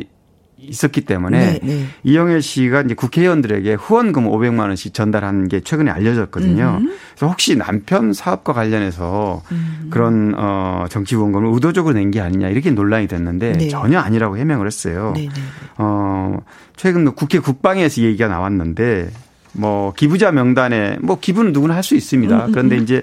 있었기 0.58 1.02
때문에 1.02 1.54
네, 1.54 1.60
네. 1.62 1.86
이영애 2.04 2.40
씨가 2.40 2.82
이제 2.82 2.94
국회의원들에게 2.96 3.74
후원금 3.74 4.26
500만 4.26 4.60
원씩 4.62 4.94
전달한 4.94 5.48
게 5.48 5.60
최근에 5.60 5.92
알려졌거든요. 5.92 6.78
음. 6.82 6.96
그래서 7.14 7.28
혹시 7.28 7.56
남편 7.56 8.14
사업과 8.14 8.54
관련해서 8.54 9.42
음. 9.52 9.88
그런 9.90 10.34
어 10.38 10.86
정치 10.90 11.16
후원금을 11.16 11.54
의도적으로 11.54 11.94
낸 11.94 12.12
게 12.12 12.22
아니냐 12.22 12.50
이렇게 12.50 12.72
논란이 12.72 13.08
됐는데 13.08 13.54
네. 13.54 13.68
전혀 13.68 14.00
아니라고 14.00 14.38
해명을 14.38 14.68
했어요. 14.68 15.14
네, 15.16 15.24
네. 15.28 15.42
어 15.78 16.38
최근 16.76 17.06
국회 17.14 17.40
국방에서 17.40 18.02
얘기가 18.02 18.28
나왔는데 18.28 19.10
뭐 19.54 19.94
기부자 19.94 20.32
명단에 20.32 20.98
뭐 21.02 21.20
기부는 21.20 21.52
누구나 21.52 21.76
할 21.76 21.84
수 21.84 21.96
있습니다. 21.96 22.36
음, 22.36 22.46
음, 22.48 22.52
그런데 22.52 22.78
음. 22.78 22.84
이제 22.84 23.02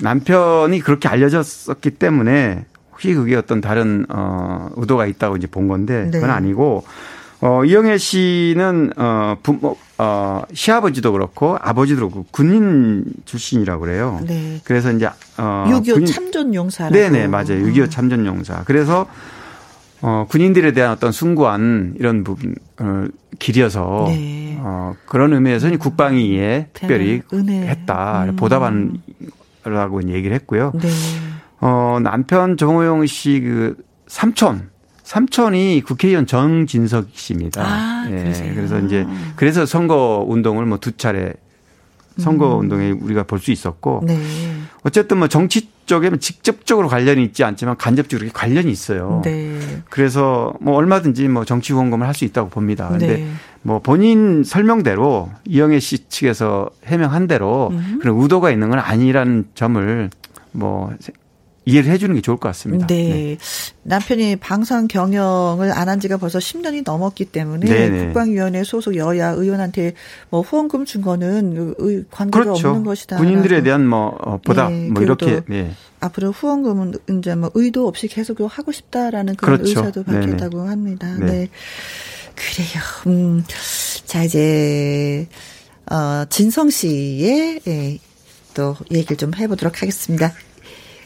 남편이 0.00 0.80
그렇게 0.80 1.08
알려졌었기 1.08 1.90
때문에 1.92 2.64
혹시 3.00 3.14
그게 3.14 3.34
어떤 3.34 3.62
다른 3.62 4.04
어 4.10 4.68
의도가 4.76 5.06
있다고 5.06 5.36
이제 5.36 5.46
본 5.46 5.68
건데 5.68 6.04
네. 6.04 6.10
그건 6.10 6.28
아니고 6.30 6.84
어, 7.42 7.64
이영애 7.64 7.96
씨는, 7.96 8.92
어, 8.98 9.38
부모, 9.42 9.74
어, 9.96 10.42
시아버지도 10.52 11.10
그렇고 11.12 11.56
아버지도 11.58 12.10
그렇고 12.10 12.26
군인 12.30 13.02
출신이라고 13.24 13.80
그래요. 13.80 14.20
네. 14.26 14.60
그래서 14.62 14.92
이제, 14.92 15.06
어. 15.38 15.64
6.25 15.70 15.92
군인... 15.94 16.06
참전 16.06 16.54
용사라고. 16.54 16.94
네 16.94 17.08
네, 17.08 17.26
맞아요. 17.28 17.46
6.25 17.64 17.80
음. 17.80 17.88
참전 17.88 18.26
용사. 18.26 18.64
그래서, 18.66 19.06
어, 20.02 20.26
군인들에 20.28 20.72
대한 20.72 20.90
어떤 20.90 21.12
숭고한 21.12 21.94
이런 21.98 22.24
부분을 22.24 23.10
길이어서, 23.38 24.04
네. 24.08 24.58
어, 24.60 24.94
그런 25.06 25.32
의미에서 25.32 25.70
국방위에 25.78 26.66
특별히 26.74 27.22
은혜. 27.32 27.68
했다. 27.68 28.24
음. 28.24 28.36
보답한라고 28.36 30.10
얘기를 30.10 30.36
했고요. 30.36 30.72
네. 30.74 30.90
어, 31.60 31.98
남편 32.02 32.56
정호영 32.56 33.06
씨 33.06 33.40
그 33.40 33.76
삼촌, 34.06 34.70
삼촌이 35.04 35.82
국회의원 35.86 36.26
정진석 36.26 37.08
씨입니다. 37.12 37.62
아, 37.64 38.06
예. 38.10 38.52
그래서 38.54 38.78
이제 38.80 39.06
그래서 39.36 39.66
선거 39.66 40.24
운동을 40.26 40.66
뭐 40.66 40.78
두 40.78 40.92
차례 40.96 41.32
선거 42.18 42.54
음. 42.56 42.60
운동에 42.60 42.90
우리가 42.90 43.22
볼 43.22 43.38
수 43.38 43.50
있었고 43.52 44.02
네. 44.04 44.18
어쨌든 44.82 45.18
뭐 45.18 45.28
정치 45.28 45.68
쪽에 45.86 46.10
직접적으로 46.18 46.88
관련이 46.88 47.22
있지 47.24 47.44
않지만 47.44 47.76
간접적으로 47.76 48.28
관련이 48.32 48.70
있어요. 48.70 49.22
네. 49.24 49.58
그래서 49.90 50.52
뭐 50.60 50.74
얼마든지 50.76 51.28
뭐 51.28 51.44
정치 51.44 51.72
후원금을 51.72 52.06
할 52.06 52.14
수 52.14 52.24
있다고 52.24 52.48
봅니다. 52.50 52.88
근데 52.88 53.06
네. 53.18 53.28
뭐 53.62 53.78
본인 53.80 54.42
설명대로 54.44 55.30
이영애 55.46 55.78
씨 55.80 56.08
측에서 56.08 56.70
해명한 56.84 57.26
대로 57.26 57.68
음. 57.72 57.98
그런 58.00 58.20
의도가 58.20 58.50
있는 58.50 58.70
건 58.70 58.78
아니라는 58.78 59.46
점을 59.54 60.10
뭐 60.52 60.92
이해를 61.70 61.92
해주는 61.92 62.14
게 62.14 62.20
좋을 62.22 62.38
것 62.38 62.48
같습니다. 62.48 62.86
네. 62.86 63.08
네. 63.08 63.38
남편이 63.82 64.36
방송 64.36 64.86
경영을 64.88 65.72
안 65.72 65.90
한 65.90 65.98
지가 65.98 66.16
벌써 66.18 66.38
10년이 66.38 66.82
넘었기 66.84 67.26
때문에 67.26 67.66
네네. 67.66 68.04
국방위원회 68.06 68.62
소속 68.64 68.96
여야 68.96 69.30
의원한테 69.30 69.94
뭐 70.30 70.40
후원금 70.40 70.84
준 70.84 71.02
거는 71.02 71.74
관계가 72.10 72.44
그렇죠. 72.44 72.68
없는 72.68 72.84
것이다. 72.84 73.16
군인들에 73.18 73.62
대한 73.62 73.86
뭐 73.86 74.16
어, 74.20 74.38
보답 74.38 74.70
네. 74.70 74.88
뭐 74.88 75.02
이렇게 75.02 75.42
네. 75.48 75.72
앞으로 75.98 76.30
후원금은 76.30 76.94
이제 77.18 77.34
뭐 77.34 77.50
의도 77.54 77.88
없이 77.88 78.06
계속 78.06 78.38
하고 78.40 78.72
싶다라는 78.72 79.34
그런 79.34 79.56
그렇죠. 79.56 79.80
의사도 79.80 80.04
밝혔다고 80.04 80.58
네네. 80.58 80.68
합니다. 80.70 81.16
네. 81.18 81.26
네. 81.26 81.48
그래요. 82.36 82.82
음. 83.08 83.44
자 84.06 84.22
이제 84.22 85.26
어 85.90 86.24
진성 86.30 86.70
씨의 86.70 87.60
예, 87.66 87.98
또 88.54 88.76
얘기를 88.92 89.16
좀 89.16 89.34
해보도록 89.34 89.82
하겠습니다. 89.82 90.32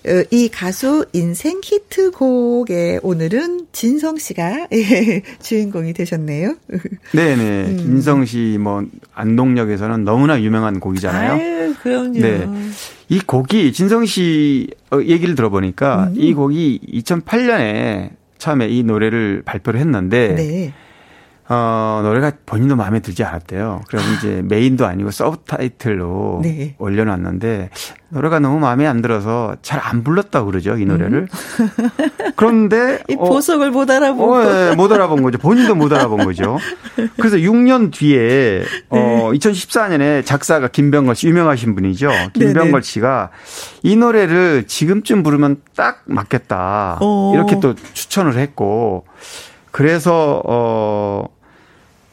어, 0.07 0.23
이 0.31 0.49
가수 0.49 1.07
인생 1.15 1.61
히트곡에 1.65 3.01
오늘은 3.03 3.69
진성 3.73 4.19
씨가 4.19 4.69
예, 4.73 5.23
주인공이 5.41 5.95
되셨네요. 5.95 6.57
네네. 7.13 7.65
음. 7.69 7.79
진성 7.79 8.25
씨 8.27 8.59
뭐 8.61 8.85
안동역에서는 9.15 10.05
너무나 10.05 10.41
유명한 10.43 10.79
곡이잖아요. 10.81 11.33
아유, 11.33 11.75
그럼요. 11.83 12.21
네. 12.21 12.47
이 13.09 13.19
곡이 13.21 13.73
진성 13.73 14.05
씨 14.05 14.69
어, 14.91 15.01
얘기를 15.01 15.35
들어보니까 15.35 16.09
음. 16.09 16.15
이 16.17 16.35
곡이 16.35 16.81
2008년에 17.03 18.11
처음에 18.39 18.69
이 18.69 18.83
노래를 18.83 19.43
발표를 19.45 19.81
했는데 19.81 20.35
네. 20.35 20.75
어, 21.49 22.01
노래가 22.03 22.33
본인도 22.47 22.75
마음에 22.75 23.01
들지 23.01 23.23
않았대요. 23.23 23.83
그래서 23.89 24.07
이제 24.15 24.43
메인도 24.45 24.87
아니고 24.87 25.11
서브 25.11 25.39
타이틀로 25.47 26.41
네. 26.43 26.75
올려놨는데 26.79 27.71
노래가 28.09 28.39
너무 28.39 28.59
마음에 28.61 28.87
안 28.87 29.03
들어서 29.03 29.57
잘 29.63 29.85
안 29.85 30.03
불렀다고 30.03 30.47
그러죠, 30.47 30.77
이 30.77 30.87
노래를. 30.87 31.29
음. 31.61 31.91
그런데. 32.37 33.03
이 33.09 33.17
보석을 33.17 33.69
어, 33.69 33.71
못 33.71 33.91
알아본 33.91 34.31
어, 34.31 34.45
네, 34.45 34.75
못 34.75 34.91
알아본 34.91 35.23
거죠. 35.23 35.39
본인도 35.39 35.75
못 35.75 35.93
알아본 35.93 36.25
거죠. 36.25 36.59
그래서 37.19 37.37
6년 37.37 37.93
뒤에, 37.93 38.65
어, 38.89 39.31
2014년에 39.35 40.25
작사가 40.25 40.69
김병걸 40.69 41.15
씨, 41.15 41.29
유명하신 41.29 41.75
분이죠. 41.75 42.11
김병걸 42.33 42.83
씨가 42.83 43.31
이 43.83 43.95
노래를 43.95 44.65
지금쯤 44.67 45.23
부르면 45.23 45.59
딱 45.77 46.03
맞겠다. 46.07 46.99
오. 47.03 47.33
이렇게 47.35 47.61
또 47.61 47.75
추천을 47.93 48.39
했고, 48.39 49.05
그래서 49.75 50.41
어 50.45 51.25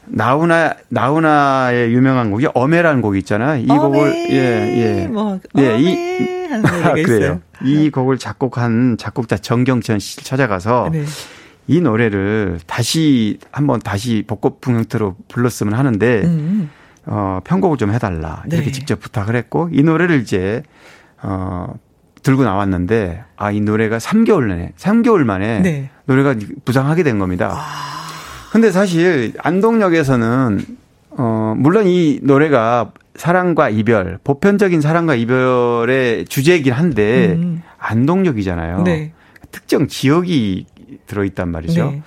나훈아 0.06 0.74
나훈아의 0.88 1.92
유명한 1.94 2.32
곡이 2.32 2.48
어메라는 2.54 3.02
곡이 3.02 3.20
있잖아요. 3.20 3.62
이 3.62 3.70
어메, 3.70 3.78
곡을 3.78 4.30
예예 4.30 5.02
예. 5.02 5.06
뭐, 5.06 5.38
예, 5.58 5.78
이 5.78 5.96
그래요. 7.06 7.40
이 7.62 7.84
네. 7.84 7.90
곡을 7.90 8.18
작곡한 8.18 8.96
작곡자 8.98 9.36
정경천 9.36 10.00
씨를 10.00 10.24
찾아가서 10.24 10.88
네. 10.92 11.04
이 11.68 11.80
노래를 11.80 12.58
다시 12.66 13.38
한번 13.52 13.78
다시 13.78 14.24
복고풍 14.26 14.74
형태로 14.74 15.14
불렀으면 15.28 15.74
하는데 15.74 16.22
음. 16.24 16.68
어 17.06 17.38
편곡을 17.44 17.78
좀 17.78 17.92
해달라 17.92 18.42
이렇게 18.48 18.66
네. 18.66 18.72
직접 18.72 18.98
부탁을 18.98 19.36
했고 19.36 19.68
이 19.70 19.84
노래를 19.84 20.20
이제 20.20 20.64
어 21.22 21.72
들고 22.22 22.44
나왔는데 22.44 23.24
아 23.36 23.50
이 23.50 23.60
노래가 23.60 23.98
3개월 23.98 24.46
내에 24.48 24.70
3개월 24.78 25.24
만에 25.24 25.60
네. 25.60 25.90
노래가 26.06 26.34
부상하게 26.64 27.02
된 27.02 27.18
겁니다. 27.18 27.52
아. 27.54 28.02
근데 28.52 28.70
사실 28.70 29.32
안동역에서는 29.38 30.60
어 31.10 31.54
물론 31.56 31.86
이 31.86 32.20
노래가 32.22 32.92
사랑과 33.14 33.68
이별, 33.68 34.18
보편적인 34.24 34.80
사랑과 34.80 35.14
이별의 35.14 36.24
주제이긴 36.26 36.72
한데 36.72 37.32
음. 37.32 37.62
안동역이잖아요. 37.78 38.82
네. 38.84 39.12
특정 39.50 39.86
지역이 39.86 40.66
들어 41.06 41.24
있단 41.24 41.50
말이죠. 41.50 41.90
네. 41.90 42.02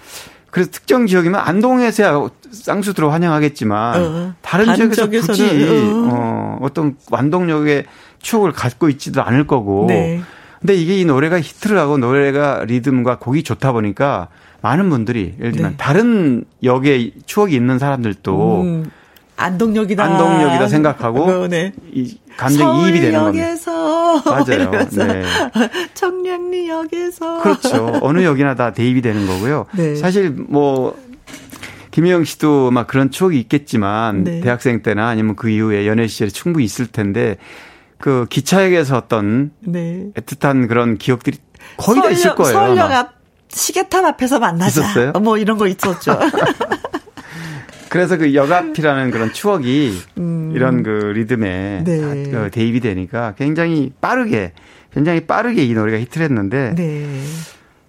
그래서 0.49 0.71
특정 0.71 1.05
지역이면 1.05 1.39
안동에서야 1.39 2.29
쌍수들어 2.49 3.09
환영하겠지만 3.09 4.01
어, 4.01 4.33
다른, 4.41 4.65
다른 4.65 4.91
지역에서 4.91 5.33
굳이 5.33 5.67
어. 5.93 6.09
어, 6.11 6.59
어떤 6.61 6.95
완동역의 7.11 7.83
추억을 8.25 8.51
갖고 8.51 8.89
있지도 8.89 9.21
않을 9.21 9.45
거고. 9.45 9.85
네. 9.87 10.19
근데 10.59 10.73
이게 10.73 10.99
이 10.99 11.05
노래가 11.05 11.39
히트를 11.39 11.77
하고 11.77 11.99
노래가 11.99 12.65
리듬과 12.65 13.19
곡이 13.19 13.43
좋다 13.43 13.71
보니까 13.71 14.29
많은 14.61 14.89
분들이 14.89 15.35
예를 15.39 15.51
들면 15.51 15.71
네. 15.71 15.77
다른 15.77 16.43
역에 16.63 17.11
추억이 17.27 17.53
있는 17.53 17.77
사람들도 17.77 18.61
음, 18.63 18.91
안동역이다. 19.37 20.03
안동역이다 20.03 20.67
생각하고 20.67 21.23
어, 21.23 21.47
네. 21.47 21.71
이 21.93 22.17
감정 22.35 22.79
이입이 22.79 22.99
되는 22.99 23.19
겁니다. 23.19 23.45
맞아요. 24.25 24.71
네. 24.71 25.23
청량리역에서 25.93 27.41
그렇죠. 27.43 27.99
어느 28.01 28.23
역이나 28.23 28.55
다 28.55 28.73
대입이 28.73 29.03
되는 29.03 29.27
거고요. 29.27 29.67
네. 29.77 29.95
사실 29.95 30.31
뭐 30.31 30.97
김혜영 31.91 32.23
씨도 32.23 32.71
막 32.71 32.87
그런 32.87 33.11
추억이 33.11 33.39
있겠지만 33.39 34.23
네. 34.23 34.41
대학생 34.41 34.81
때나 34.81 35.09
아니면 35.09 35.35
그 35.35 35.49
이후에 35.49 35.85
연애 35.85 36.07
시절에 36.07 36.31
충분히 36.31 36.65
있을 36.65 36.87
텐데 36.87 37.37
그 38.05 38.27
기차역에서 38.29 38.97
어떤 38.97 39.49
네. 39.61 40.11
애틋한 40.13 40.67
그런 40.67 40.99
기억들이 40.99 41.39
거의 41.75 41.95
서울역, 41.95 42.03
다 42.03 42.09
있을 42.11 42.35
거예요. 42.35 42.53
서울역 42.53 42.91
앞 42.91 43.13
시계탑 43.49 44.05
앞에서 44.05 44.37
만나자. 44.37 44.81
있었어요? 44.81 45.11
뭐 45.13 45.39
이런 45.39 45.57
거 45.57 45.65
있었죠. 45.65 46.19
그래서 47.89 48.17
그 48.17 48.35
역앞이라는 48.35 49.09
그런 49.09 49.33
추억이 49.33 49.97
음. 50.19 50.51
이런 50.53 50.83
그 50.83 50.89
리듬에 51.15 51.81
네. 51.83 51.99
그 52.29 52.49
대입이 52.51 52.79
되니까 52.79 53.33
굉장히 53.39 53.91
빠르게 53.99 54.53
굉장히 54.93 55.21
빠르게 55.21 55.63
이 55.63 55.73
노래가 55.73 55.97
히트를 55.97 56.25
했는데 56.25 56.75
네. 56.75 57.07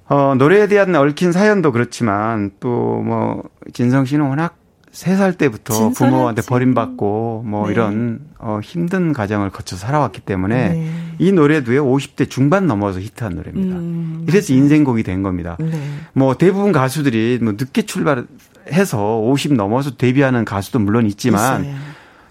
어, 0.09 0.35
노래에 0.39 0.67
대한 0.67 0.95
얽힌 0.95 1.31
사연도 1.31 1.73
그렇지만 1.73 2.53
또 2.59 3.03
뭐 3.05 3.43
진성 3.75 4.07
씨는 4.07 4.25
워낙 4.25 4.57
3살 4.97 5.37
때부터 5.37 5.91
부모한테 5.91 6.43
버림받고 6.43 7.45
뭐 7.47 7.67
네. 7.67 7.73
이런 7.73 8.21
어 8.39 8.61
힘든 8.63 9.13
가정을 9.13 9.51
거쳐 9.51 9.77
살아왔기 9.77 10.23
때문에 10.23 10.69
네. 10.71 10.93
이 11.19 11.33
노래도요 11.33 11.85
50대 11.85 12.31
중반 12.31 12.67
넘어서 12.67 13.01
히트한 13.01 13.35
노래입니다. 13.35 13.77
음, 13.77 14.25
이래서 14.27 14.55
인생곡이 14.55 15.03
된 15.03 15.23
겁니다. 15.23 15.57
네. 15.61 15.71
뭐 16.15 16.37
대부분 16.37 16.73
가수들이 16.73 17.39
뭐 17.43 17.53
늦게 17.53 17.83
출발해서 17.83 19.21
50 19.21 19.55
넘어서 19.55 19.97
데뷔하는 19.97 20.45
가수도 20.47 20.79
물론 20.79 21.07
있지만 21.07 21.65
있어요. 21.65 21.77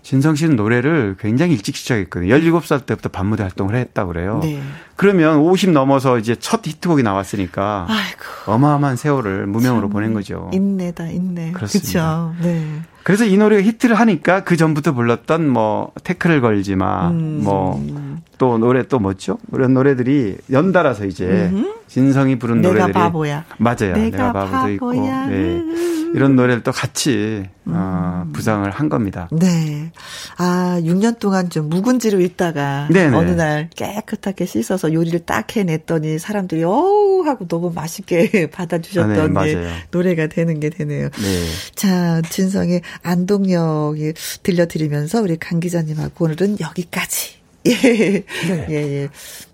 진성 0.05 0.35
씨는 0.35 0.55
노래를 0.55 1.15
굉장히 1.19 1.53
일찍 1.53 1.75
시작했거든요. 1.75 2.35
17살 2.35 2.85
때부터 2.85 3.09
반무대 3.09 3.41
활동을 3.41 3.73
했다고 3.73 4.13
그래요. 4.13 4.39
네. 4.43 4.61
그러면 4.95 5.39
50 5.39 5.71
넘어서 5.71 6.19
이제 6.19 6.35
첫 6.35 6.61
히트곡이 6.63 7.01
나왔으니까 7.01 7.87
아이고. 7.89 8.51
어마어마한 8.53 8.97
세월을 8.97 9.47
무명으로 9.47 9.89
보낸 9.89 10.13
거죠. 10.13 10.51
인내다, 10.53 11.07
인내. 11.07 11.53
그렇습니다. 11.53 12.33
네. 12.39 12.81
그래서 13.01 13.25
이 13.25 13.35
노래가 13.35 13.63
히트를 13.63 13.95
하니까 13.95 14.43
그 14.43 14.55
전부터 14.57 14.93
불렀던 14.93 15.49
뭐 15.49 15.91
태클을 16.03 16.39
걸지 16.39 16.75
마, 16.75 17.09
음. 17.09 17.41
뭐또 17.43 18.59
노래 18.59 18.87
또 18.87 18.99
뭐죠? 18.99 19.39
그런 19.51 19.73
노래들이 19.73 20.37
연달아서 20.51 21.05
이제 21.05 21.49
음흠. 21.51 21.73
진성이 21.87 22.37
부른 22.37 22.61
내가 22.61 22.73
노래들이 22.73 22.93
바보야. 22.93 23.43
맞아요. 23.57 23.93
내가, 23.93 24.01
내가 24.01 24.33
바보도 24.33 24.51
바보야. 24.51 24.71
있고. 24.73 24.91
네. 24.93 26.04
이런 26.15 26.37
노래를 26.37 26.63
또 26.63 26.71
같이 26.71 27.43
어, 27.65 28.23
음. 28.25 28.31
부상을 28.31 28.69
한 28.71 28.87
겁니다. 28.87 29.27
네. 29.33 29.91
아, 30.37 30.79
6년 30.81 31.19
동안 31.19 31.49
좀 31.49 31.67
묵은지로 31.67 32.21
있다가 32.21 32.87
네네. 32.89 33.17
어느 33.17 33.31
날 33.31 33.69
깨끗하게 33.75 34.45
씻어서 34.45 34.93
요리를 34.93 35.25
딱 35.25 35.53
해냈더니 35.53 36.17
사람들이 36.17 36.63
어우 36.63 37.25
하고 37.25 37.45
너무 37.49 37.69
맛있게 37.75 38.47
받아주셨던 38.51 39.35
아, 39.35 39.43
네, 39.43 39.67
노래가 39.91 40.27
되는 40.27 40.61
게 40.61 40.69
되네요. 40.69 41.09
네. 41.09 41.47
자, 41.75 42.21
진성의 42.21 42.81
안동역이 43.03 44.13
들려드리면서 44.41 45.21
우리 45.21 45.35
강 45.35 45.59
기자님하고 45.59 46.25
오늘은 46.25 46.61
여기까지. 46.61 47.44
예. 47.65 47.71
네. 47.71 48.65
예, 48.69 48.73
예. 48.73 49.09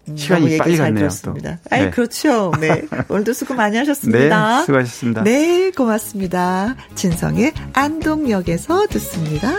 음, 0.08 0.18
시간이 0.18 0.58
빨리 0.58 0.78
갔네요. 0.78 1.10
또. 1.24 1.36
아이, 1.70 1.86
네. 1.86 1.90
그렇죠. 1.92 2.52
네. 2.60 2.82
오늘도 3.10 3.34
수고 3.34 3.54
많이 3.54 3.78
하셨습니다. 3.78 4.60
네, 4.60 4.66
수고하셨습니다. 4.66 5.24
네, 5.24 5.72
고맙습니다. 5.72 6.76
진성의 6.96 7.54
안동역에서 7.74 8.88
듣습니다. 8.88 9.54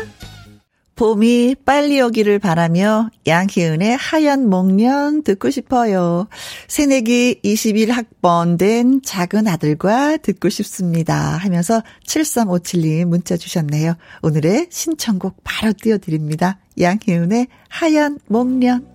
봄이 0.94 1.56
빨리 1.64 2.00
오기를 2.00 2.38
바라며 2.38 3.08
양희은의 3.26 3.96
하얀 3.96 4.48
목련 4.48 5.22
듣고 5.22 5.50
싶어요. 5.50 6.28
새내기 6.68 7.40
21학번 7.42 8.58
된 8.58 9.00
작은 9.02 9.48
아들과 9.48 10.18
듣고 10.18 10.48
싶습니다. 10.48 11.16
하면서 11.16 11.82
7357님 12.06 13.06
문자 13.06 13.36
주셨네요. 13.36 13.94
오늘의 14.22 14.68
신청곡 14.70 15.38
바로 15.42 15.72
띄워드립니다. 15.72 16.58
양희은의 16.78 17.46
하얀 17.68 18.18
목련. 18.26 18.86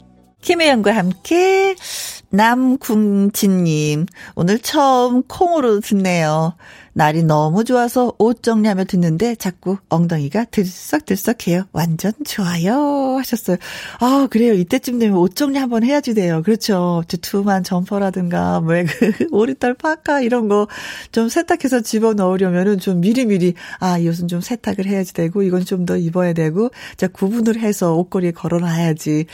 김혜영과 0.41 0.95
함께 0.95 1.75
남궁진님 2.29 4.05
오늘 4.35 4.59
처음 4.59 5.23
콩으로 5.23 5.79
듣네요. 5.79 6.55
날이 6.97 7.21
너무 7.21 7.63
좋아서 7.63 8.11
옷 8.17 8.41
정리하며 8.41 8.85
듣는데 8.85 9.35
자꾸 9.35 9.77
엉덩이가 9.89 10.45
들썩들썩해요. 10.45 11.65
완전 11.71 12.11
좋아요. 12.25 13.17
하셨어요. 13.19 13.57
아, 13.99 14.27
그래요. 14.31 14.53
이때쯤 14.53 14.97
되면 14.97 15.15
옷 15.17 15.35
정리 15.35 15.59
한번 15.59 15.83
해야지 15.83 16.15
돼요. 16.15 16.41
그렇죠. 16.43 17.03
두툼한 17.07 17.63
점퍼라든가, 17.63 18.61
뭐, 18.61 18.73
그, 18.83 19.27
오리털 19.31 19.75
파카 19.75 20.21
이런 20.21 20.47
거 20.47 20.67
좀 21.11 21.29
세탁해서 21.29 21.81
집어 21.81 22.13
넣으려면은 22.13 22.79
좀 22.79 22.99
미리미리, 23.01 23.53
아, 23.79 23.97
이 23.99 24.07
옷은 24.07 24.27
좀 24.27 24.41
세탁을 24.41 24.85
해야지 24.87 25.13
되고, 25.13 25.43
이건 25.43 25.65
좀 25.65 25.85
더 25.85 25.95
입어야 25.95 26.33
되고, 26.33 26.69
자, 26.97 27.07
구분을 27.07 27.59
해서 27.59 27.93
옷걸이에 27.95 28.31
걸어놔야지. 28.31 29.25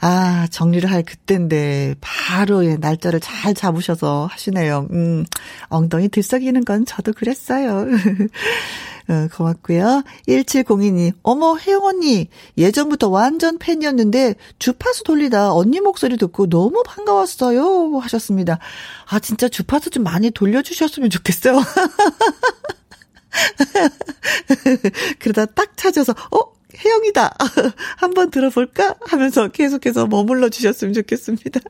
아, 0.00 0.46
정리를 0.50 0.90
할 0.90 1.02
그때인데, 1.02 1.96
바로 2.00 2.64
예, 2.64 2.76
날짜를 2.76 3.18
잘 3.20 3.52
잡으셔서 3.54 4.26
하시네요. 4.30 4.86
음, 4.92 5.24
엉덩이 5.68 6.08
들썩이는 6.08 6.64
건 6.64 6.86
저도 6.92 7.12
그랬어요. 7.14 7.86
어, 9.08 9.28
고맙고요. 9.34 10.04
1702님, 10.28 11.14
어머, 11.22 11.56
혜영 11.56 11.84
언니, 11.84 12.28
예전부터 12.58 13.08
완전 13.08 13.56
팬이었는데, 13.58 14.34
주파수 14.58 15.04
돌리다 15.04 15.54
언니 15.54 15.80
목소리 15.80 16.18
듣고 16.18 16.48
너무 16.48 16.82
반가웠어요. 16.86 17.98
하셨습니다. 17.98 18.58
아, 19.06 19.18
진짜 19.18 19.48
주파수 19.48 19.90
좀 19.90 20.04
많이 20.04 20.30
돌려주셨으면 20.30 21.10
좋겠어요. 21.10 21.60
그러다 25.18 25.46
딱 25.46 25.76
찾아서, 25.76 26.14
어? 26.30 26.52
혜영이다. 26.84 27.36
한번 27.96 28.30
들어볼까? 28.30 28.96
하면서 29.06 29.48
계속해서 29.48 30.06
머물러 30.06 30.48
주셨으면 30.48 30.94
좋겠습니다. 30.94 31.60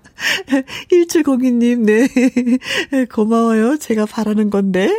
1702님, 0.90 1.80
네. 1.80 3.04
고마워요. 3.06 3.76
제가 3.78 4.06
바라는 4.06 4.50
건데. 4.50 4.90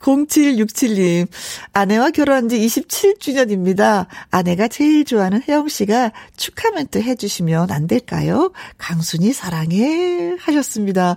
0767님, 0.00 1.28
아내와 1.72 2.10
결혼한 2.10 2.48
지 2.48 2.58
27주년입니다. 2.58 4.06
아내가 4.30 4.68
제일 4.68 5.04
좋아하는 5.04 5.42
혜영 5.46 5.68
씨가 5.68 6.12
축하 6.36 6.70
멘트 6.70 6.98
해주시면 6.98 7.70
안 7.70 7.86
될까요? 7.86 8.52
강순이 8.78 9.32
사랑해. 9.32 10.36
하셨습니다. 10.38 11.16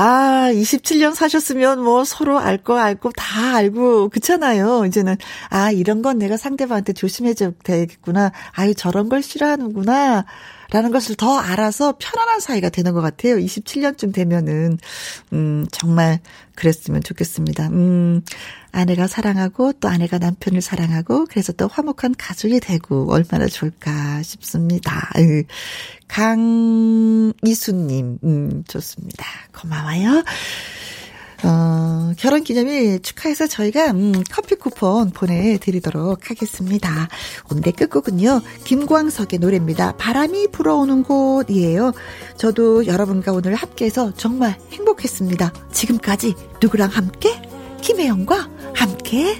아, 0.00 0.50
27년 0.52 1.12
사셨으면 1.14 1.82
뭐 1.82 2.04
서로 2.04 2.38
알 2.38 2.58
거 2.62 2.78
알고 2.78 3.10
다 3.12 3.56
알고 3.56 4.10
그렇잖아요. 4.10 4.84
이제는 4.86 5.16
아, 5.50 5.70
이런 5.72 6.02
건 6.02 6.18
내가 6.18 6.36
상대방한테 6.36 6.92
조심해줘야 6.92 7.50
되겠구나. 7.64 8.30
아유, 8.52 8.74
저런 8.74 9.08
걸 9.08 9.22
싫어하는구나. 9.22 10.24
라는 10.70 10.90
것을 10.92 11.16
더 11.16 11.38
알아서 11.38 11.94
편안한 11.98 12.40
사이가 12.40 12.68
되는 12.68 12.92
것 12.92 13.00
같아요. 13.00 13.36
27년쯤 13.36 14.12
되면은, 14.14 14.78
음, 15.32 15.66
정말 15.72 16.20
그랬으면 16.54 17.02
좋겠습니다. 17.02 17.68
음, 17.68 18.22
아내가 18.72 19.06
사랑하고 19.06 19.72
또 19.74 19.88
아내가 19.88 20.18
남편을 20.18 20.60
사랑하고 20.60 21.26
그래서 21.26 21.52
또 21.52 21.68
화목한 21.68 22.14
가족이 22.16 22.60
되고 22.60 23.10
얼마나 23.12 23.46
좋을까 23.46 24.22
싶습니다. 24.22 25.10
강이수님, 26.08 28.18
음, 28.22 28.64
좋습니다. 28.66 29.24
고마워요. 29.54 30.24
어, 31.44 32.12
결혼 32.18 32.42
기념일 32.42 33.00
축하해서 33.00 33.46
저희가 33.46 33.92
음, 33.92 34.12
커피 34.30 34.56
쿠폰 34.56 35.10
보내드리도록 35.10 36.30
하겠습니다. 36.30 37.08
오늘의 37.50 37.74
끝곡은요, 37.74 38.42
김광석의 38.64 39.38
노래입니다. 39.38 39.96
바람이 39.96 40.48
불어오는 40.48 41.04
곳이에요. 41.04 41.92
저도 42.36 42.86
여러분과 42.86 43.32
오늘 43.32 43.54
함께해서 43.54 44.12
정말 44.14 44.58
행복했습니다. 44.72 45.52
지금까지 45.72 46.34
누구랑 46.60 46.90
함께? 46.90 47.40
김혜영과 47.80 48.48
함께 48.74 49.38